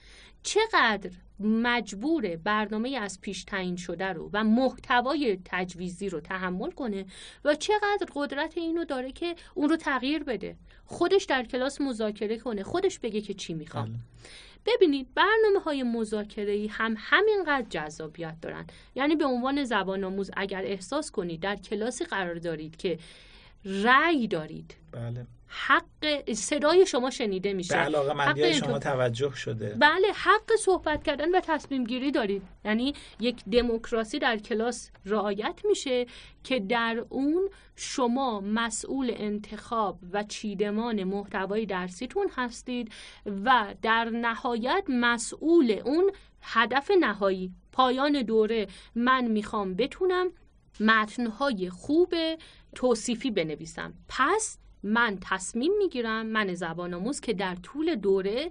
[0.43, 1.11] چقدر
[1.41, 7.07] مجبور برنامه از پیش تعیین شده رو و محتوای تجویزی رو تحمل کنه
[7.45, 12.63] و چقدر قدرت اینو داره که اون رو تغییر بده؟ خودش در کلاس مذاکره کنه.
[12.63, 13.89] خودش بگه که چی می‌خواد.
[13.89, 13.99] بله.
[14.67, 18.67] ببینید برنامه های مذاکره هم همینقدر جذابیت دارن.
[18.95, 22.99] یعنی به عنوان زبان آموز اگر احساس کنید در کلاسی قرار دارید که
[23.65, 24.77] رأی دارید.
[24.93, 25.27] بله.
[25.55, 27.75] حق صدای شما شنیده میشه.
[27.75, 29.77] به علاقه مندی شما توجه شده.
[29.81, 32.43] بله حق صحبت کردن و تصمیم گیری دارید.
[32.65, 36.07] یعنی یک دموکراسی در کلاس رعایت میشه
[36.45, 42.93] که در اون شما مسئول انتخاب و چیدمان محتوای درسیتون هستید
[43.45, 46.13] و در نهایت مسئول اون
[46.43, 47.53] هدف نهایی.
[47.73, 50.31] پایان دوره من می‌خوام بتونم
[50.81, 52.15] متنهای خوب
[52.75, 53.95] توصیفی بنویسم.
[54.09, 58.51] پس من تصمیم می‌گیرم من زبان آموز که در طول دوره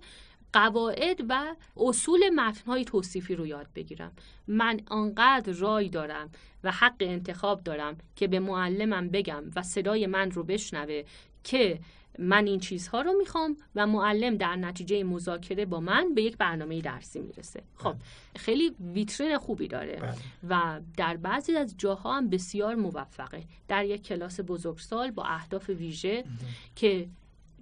[0.53, 4.11] قواعد و اصول متنهای توصیفی رو یاد بگیرم.
[4.47, 6.29] من آنقدر رای دارم
[6.63, 11.03] و حق انتخاب دارم که به معلمم بگم و صدای من رو بشنوه
[11.43, 11.79] که
[12.19, 16.81] من این چیزها رو می‌خوام و معلم در نتیجه مذاکره با من به یک برنامه
[16.81, 17.95] درسی می‌رسه خب.
[18.35, 20.15] خیلی ویترین خوبی داره بله.
[20.49, 26.23] و در بعضی از جاها هم بسیار موفقه در یک کلاس بزرگسال با اهداف ویژه
[26.75, 27.07] که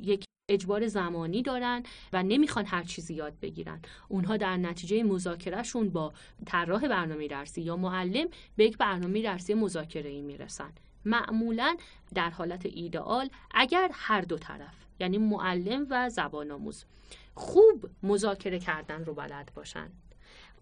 [0.01, 6.13] یک اجبار زمانی دارن و نمی‌خوان هر چیزی یاد بگیرن اونها در نتیجه مذاکرهشون با
[6.45, 10.71] طراح برنامه درسی یا معلم به یک برنامه درسی مذاکره ای می‌رسن
[11.09, 11.77] معمولا
[12.15, 16.85] در حالت ایدئال اگر هر دو طرف یعنی معلم و زبان آموز
[17.35, 19.89] خوب مذاکره کردن رو بلد باشن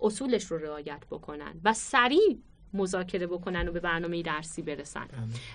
[0.02, 2.38] اصولش رو رعایت بکنن و سریع
[2.74, 5.08] مذاکره بکنن و به برنامه درسی برسن.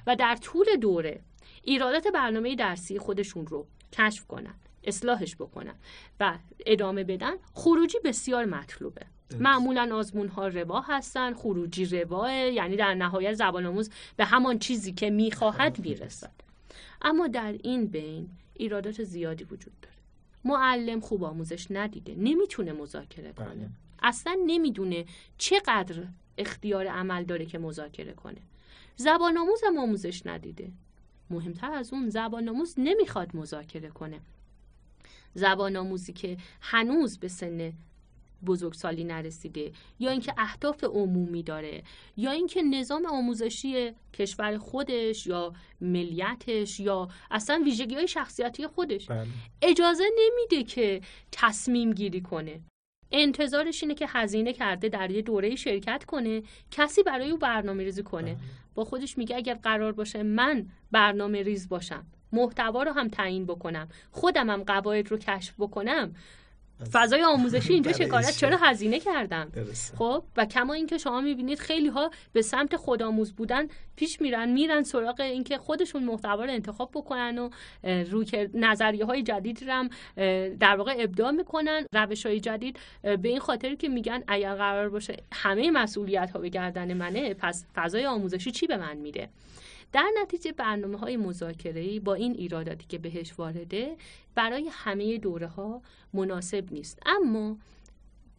[0.06, 1.20] و در طول دوره
[1.62, 4.54] ایرادات برنامه درسی خودشون رو کشف کنن
[4.84, 5.74] اصلاحش بکنن
[6.20, 9.06] و ادامه بدن خروجی بسیار مطلوبه
[9.40, 14.92] معمولا آزمون ها روا هستن خروجی رواه یعنی در نهایت زبان آموز به همان چیزی
[14.92, 16.32] که می‌خواهد می‌رسد.
[17.02, 19.96] اما در این بین ایرادات زیادی وجود داره.
[20.44, 23.48] معلم خوب آموزش ندیده نمی‌تونه مذاکره کنه.
[23.48, 23.68] بله.
[24.02, 25.04] اصلا نمی‌دونه
[25.38, 26.02] چقدر
[26.38, 28.40] اختیار عمل داره که مذاکره کنه.
[28.96, 30.70] زبان آموز هم آموزش ندیده.
[31.30, 34.20] مهمتر از اون زبان آموز نمی‌خواد مذاکره کنه.
[35.34, 37.72] زبان آموزی که هنوز به سن
[38.46, 41.82] بزرگسالی نرسیده یا اینکه اهداف عمومی داره
[42.16, 49.26] یا اینکه نظام آموزشی کشور خودش یا ملیتش یا اصلا ویژگی های شخصیتی خودش بله.
[49.62, 51.00] اجازه نمیده که
[51.32, 52.60] تصمیم گیری کنه
[53.12, 58.02] انتظارش اینه که هزینه کرده در یه دوره شرکت کنه کسی برای او برنامه ریزی
[58.02, 58.42] کنه بله.
[58.74, 63.88] با خودش میگه اگر قرار باشه من برنامه ریز باشم محتوا رو هم تعیین بکنم
[64.10, 66.14] خودم هم قواعد رو کشف بکنم
[66.92, 69.52] فضای آموزشی اینجا شکارت چرا هزینه کردم
[69.98, 74.82] خب و کما اینکه شما می‌بینید خیلی ها به سمت خودآموز بودن پیش میرن میرن
[74.82, 77.50] سراغ اینکه خودشون محتوا رو انتخاب بکنن و
[77.84, 79.88] روی نظریه های جدید رو
[80.60, 85.16] در واقع ابداع می‌کنن روش های جدید به این خاطر که میگن اگر قرار باشه
[85.32, 89.28] همه مسئولیت ها به گردن منه پس فضای آموزشی چی به من میده؟
[89.92, 93.96] در نتیجه برنامه های مذاکره با این ایراداتی که بهش وارده
[94.34, 95.82] برای همه دوره ها
[96.12, 96.98] مناسب نیست.
[97.06, 97.56] اما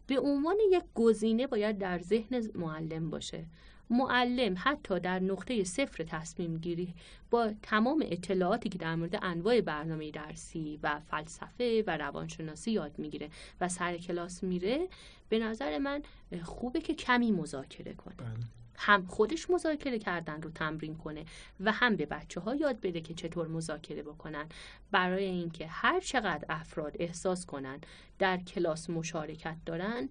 [0.06, 3.44] به عنوان یک گزینه باید در ذهن معلم باشه.
[3.90, 6.94] معلم حتی در نقطه صفر تصمیم گیری
[7.30, 13.30] با تمام اطلاعاتی که در مورد انواع برنامه درسی و فلسفه و روانشناسی یاد می‌گیره
[13.60, 14.88] و سر کلاس میره
[15.28, 16.02] به نظر من
[16.42, 18.14] خوبه که کمی مذاکره کنه.
[18.16, 18.63] بله.
[18.76, 21.24] هم خودش مذاکره کردن رو تمرین کنه
[21.60, 24.46] و هم به بچه ها یاد بده که چطور مذاکره بکنن.
[24.90, 27.80] برای اینکه هر چقدر افراد احساس کنن
[28.18, 30.08] در کلاس مشارکت دارن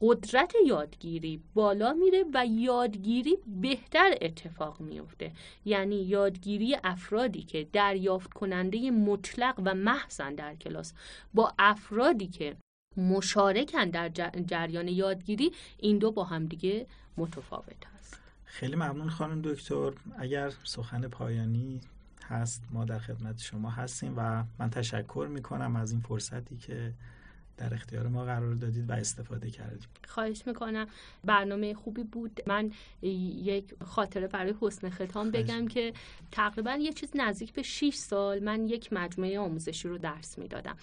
[0.00, 5.32] قدرت یادگیری بالا میره و یادگیری بهتر اتفاق میفته
[5.64, 10.92] یعنی یادگیری افرادی که دریافت کننده مطلق و محضن در کلاس
[11.34, 12.56] با افرادی که
[12.96, 14.08] مشارکن در
[14.46, 16.86] جریان یادگیری این دو با هم دیگه
[17.16, 18.18] متفاوت هست.
[18.44, 19.92] خیلی ممنون خانم دکتر.
[20.18, 21.80] اگر سخن پایانی
[22.28, 26.92] هست ما در خدمت شما هستیم و من تشکر می‌کنم از این فرصتی که
[27.58, 30.86] در اختیار ما قرار دادید و استفاده کردیم خواهش می‌کنم.
[31.24, 32.40] برنامه خوبی بود.
[32.46, 32.70] من
[33.02, 35.92] یک خاطره برای حسن ختام بگم که
[36.32, 40.76] تقریبا یه چیز نزدیک به 6 سال من یک مجموعه آموزشی رو درس می‌دادم.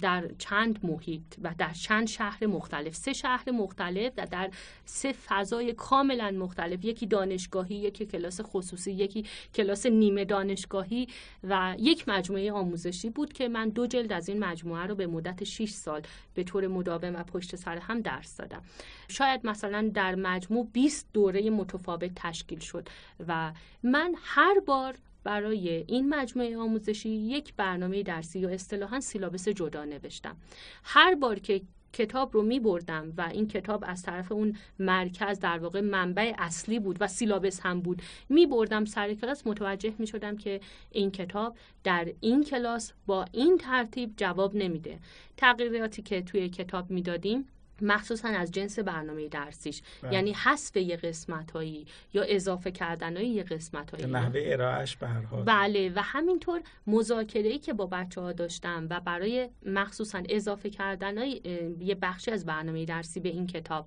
[0.00, 2.94] در چند محیط و در چند شهر مختلف.
[2.94, 4.50] سه شهر مختلف و در
[4.84, 6.84] سه فضای کاملا مختلف.
[6.84, 9.24] یکی دانشگاهی یکی کلاس خصوصی یکی
[9.54, 11.08] کلاس نیمه دانشگاهی
[11.44, 15.44] و یک مجموعه آموزشی بود که من دو جلد از این مجموعه رو به مدت
[15.44, 16.02] 6 سال
[16.34, 18.62] به طور مداوم و پشت سر هم درس دادم.
[19.08, 22.88] شاید مثلا در مجموع 20 دوره متفاوت تشکیل شد
[23.28, 23.52] و
[23.82, 24.94] من هر بار
[25.24, 30.36] برای این مجموعه آموزشی یک برنامه درسی یا اصطلاحا سیلابس جدا نوشتم.
[30.84, 31.62] هر بار که
[31.92, 36.78] کتاب رو می بردم و این کتاب از طرف اون مرکز در واقع منبع اصلی
[36.78, 38.02] بود و سیلابس هم بود.
[38.28, 40.60] می بردم سر کلاس متوجه می شدم که
[40.90, 44.98] این کتاب در این کلاس با این ترتیب جواب نمیده.
[45.36, 47.48] تغییراتی که توی کتاب می‌دادیم
[47.82, 49.82] مخصوصا از جنس برنامه درسیش.
[50.02, 50.14] بله.
[50.14, 55.06] یعنی حذف یه قسمت هایی یا اضافه کردن های یه قسمت هایی نحوه ارائهش به
[55.06, 55.42] هر حال.
[55.42, 61.18] بله و همینطور مذاکره ای که با بچه ها داشتم و برای مخصوصا اضافه کردن
[61.18, 61.40] های
[61.80, 63.86] یه بخشی از برنامه درسی به این کتاب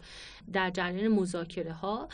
[0.53, 2.09] در جریان مذاکره ها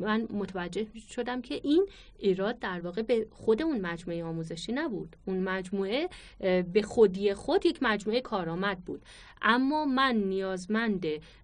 [0.00, 1.86] من متوجه شدم که این
[2.18, 5.16] ایراد در واقع به خود اون مجموعه آموزشی نبود.
[5.24, 6.08] اون مجموعه
[6.72, 9.02] به خودی خود یک مجموعه کارآمد بود.
[9.42, 10.91] اما من نیازمند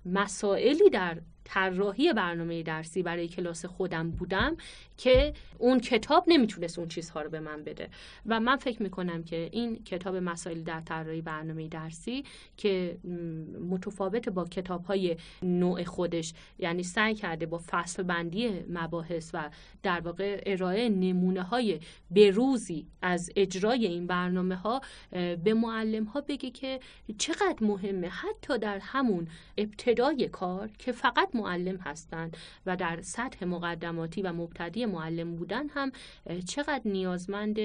[0.05, 1.19] مسائلی در
[1.49, 4.57] طراحی برنامه درسی برای کلاس خودم بودم
[4.97, 7.89] که اون کتاب نمی‌تونست اون چیزها رو به من بده.
[8.27, 12.25] و من فکر می‌کنم که این کتاب مسائل در طراحی برنامه درسی
[12.57, 12.99] که
[13.71, 19.51] متفاوت با کتاب های نوع خودش یعنی سعی کرده با فصل بندی مباحث و
[19.83, 21.81] در واقع ارائه نمونه های
[22.11, 24.81] بروزی از اجرای این برنامه ها
[25.45, 26.81] به معلم ها بگه که
[27.19, 32.37] چقدر مهمه حتی در همون ابتدای کار که فقط معلم هستند
[32.67, 35.93] و در سطح مقدماتی و مبتدی معلم بودن هم
[36.47, 37.57] چقدر نیازمند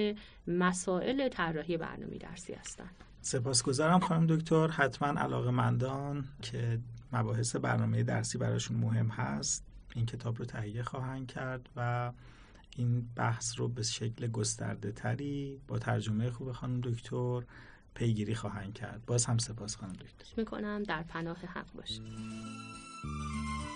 [0.46, 2.94] مسائل طراحی برنامه درسی هستند.
[3.20, 4.68] سپاسگزارم خانم دکتر.
[4.68, 6.78] حتما علاقه مندان که
[7.12, 9.64] مباحث برنامه درسی براشون مهم هست
[9.94, 12.12] این کتاب رو تهیه خواهند کرد و
[12.76, 17.42] این بحث رو به شکل گسترده تری با ترجمه خوب خانم دکتر
[17.94, 19.02] پیگیری خواهند کرد.
[19.06, 20.34] باز هم سپاس خانم دکتر.
[20.36, 22.02] می‌کنم در پناه حق باشید.
[23.04, 23.73] Música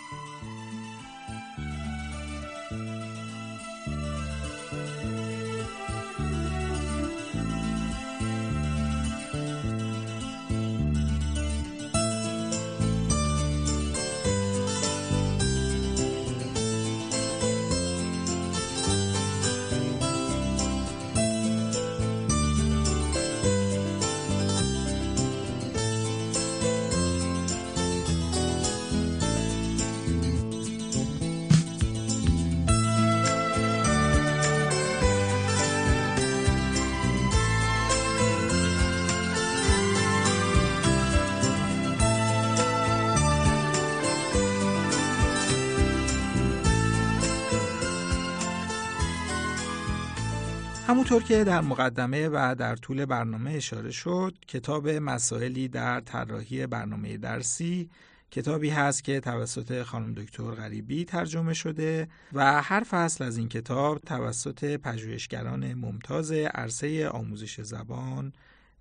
[51.09, 57.17] همونطور که در مقدمه و در طول برنامه اشاره شد کتاب مسائلی در طراحی برنامه
[57.17, 57.91] درسی
[58.31, 63.99] کتابی هست که توسط خانم دکتر غریبی ترجمه شده و هر فصل از این کتاب
[63.99, 68.33] توسط پژوهشگران ممتاز عرصه آموزش زبان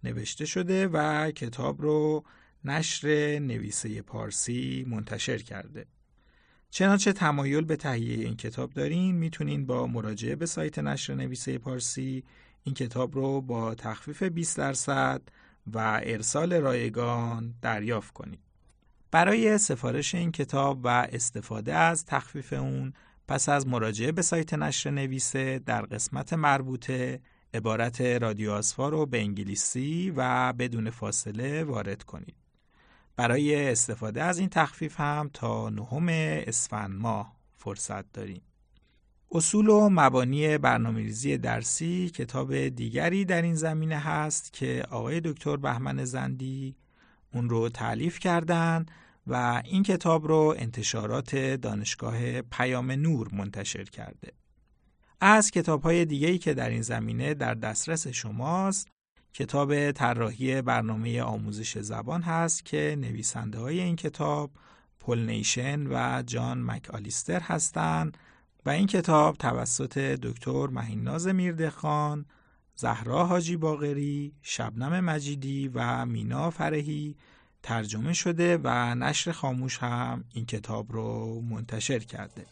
[0.04, 2.24] نوشته شده و کتاب رو
[2.66, 5.86] نشر نویسه پارسی منتشر کرده.
[6.70, 12.24] چنانچه تمایل به تهیه این کتاب دارین می‌تونین با مراجعه به سایت نشر نویسه پارسی
[12.64, 15.22] این کتاب رو با تخفیف 20 درصد
[15.74, 18.40] و ارسال رایگان دریافت کنید.
[19.12, 22.94] برای سفارش این کتاب و استفاده از تخفیف اون
[23.28, 27.22] پس از مراجعه به سایت نشر نویسه در قسمت مربوطه
[27.54, 32.47] عبارت رادیو آسفا رو به انگلیسی و بدون فاصله وارد کنید.
[33.18, 36.08] برای استفاده از این تخفیف هم تا نهم
[36.48, 38.42] اسفند ماه فرصت داریم.
[39.32, 46.06] اصول و مبانی برنامه‌ریزی درسی کتاب دیگری در این زمینه هست که آقای دکتر بهمن
[46.06, 46.76] زندی
[47.34, 48.86] اون رو تعلیف کردن
[49.28, 54.34] و این کتاب رو انتشارات دانشگاه پیام نور منتشر کرده.
[55.22, 58.88] از کتاب های که در این زمینه در دسترس شماست
[59.34, 64.52] کتاب طراحی برنامه آموزش زبان هست که نویسنده های این کتاب
[65.00, 68.18] پل نیشن و جان مک آلیستر هستند
[68.66, 72.26] و این کتاب توسط دکتر مهیناز میردخان،
[72.76, 77.16] زهرا حاجی باغری، شبنم مجیدی و مینا فرهی
[77.64, 82.46] ترجمه شده و نشر خاموش هم این کتاب رو منتشر کرده.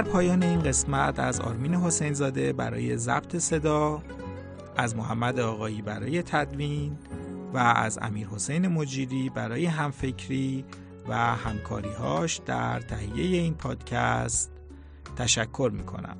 [0.00, 4.02] در پایان این قسمت از آرمین حسین زاده برای ضبط صدا
[4.76, 6.98] از محمد آقایی برای تدوین
[7.54, 10.64] و از امیر حسین مجیری برای همفکری
[11.08, 14.52] و همکاریهاش در تهیه این پادکست
[15.16, 16.16] تشکر می کنم.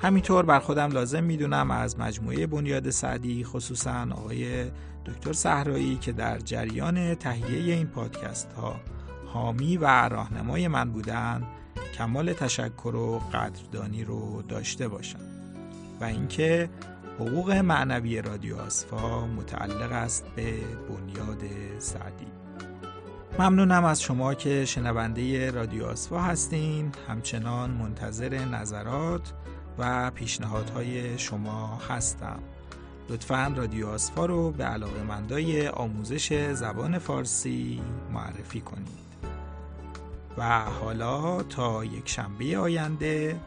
[0.00, 4.64] همینطور بر خودم لازم می‌دونم از مجموعه بنیاد سعدی خصوصا آقای
[5.06, 8.80] دکتر صحرایی که در جریان تهیه این پادکست ها
[9.26, 11.42] حامی و راهنمای من بودن
[11.98, 15.20] کمال تشکر و قدردانی رو داشته باشم
[16.00, 16.68] و اینکه
[17.18, 20.54] حقوق معنوی رادیو آسفا متعلق است به
[20.88, 21.42] بنیاد
[21.78, 22.26] سعدی.
[23.38, 26.92] ممنونم از شما که شنونده رادیو آسفا هستین.
[27.08, 29.32] همچنان منتظر نظرات
[29.78, 32.38] و پیشنهادهای شما هستم.
[33.08, 37.82] لطفا رادیو آسفا رو به علاقه مندای آموزش زبان فارسی
[38.12, 39.05] معرفی کنید.
[40.38, 43.40] و حالا تا یک شنبه آینده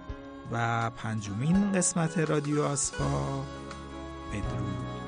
[0.52, 3.44] و پنجمین قسمت رادیو آسفا
[4.32, 4.99] بدرود.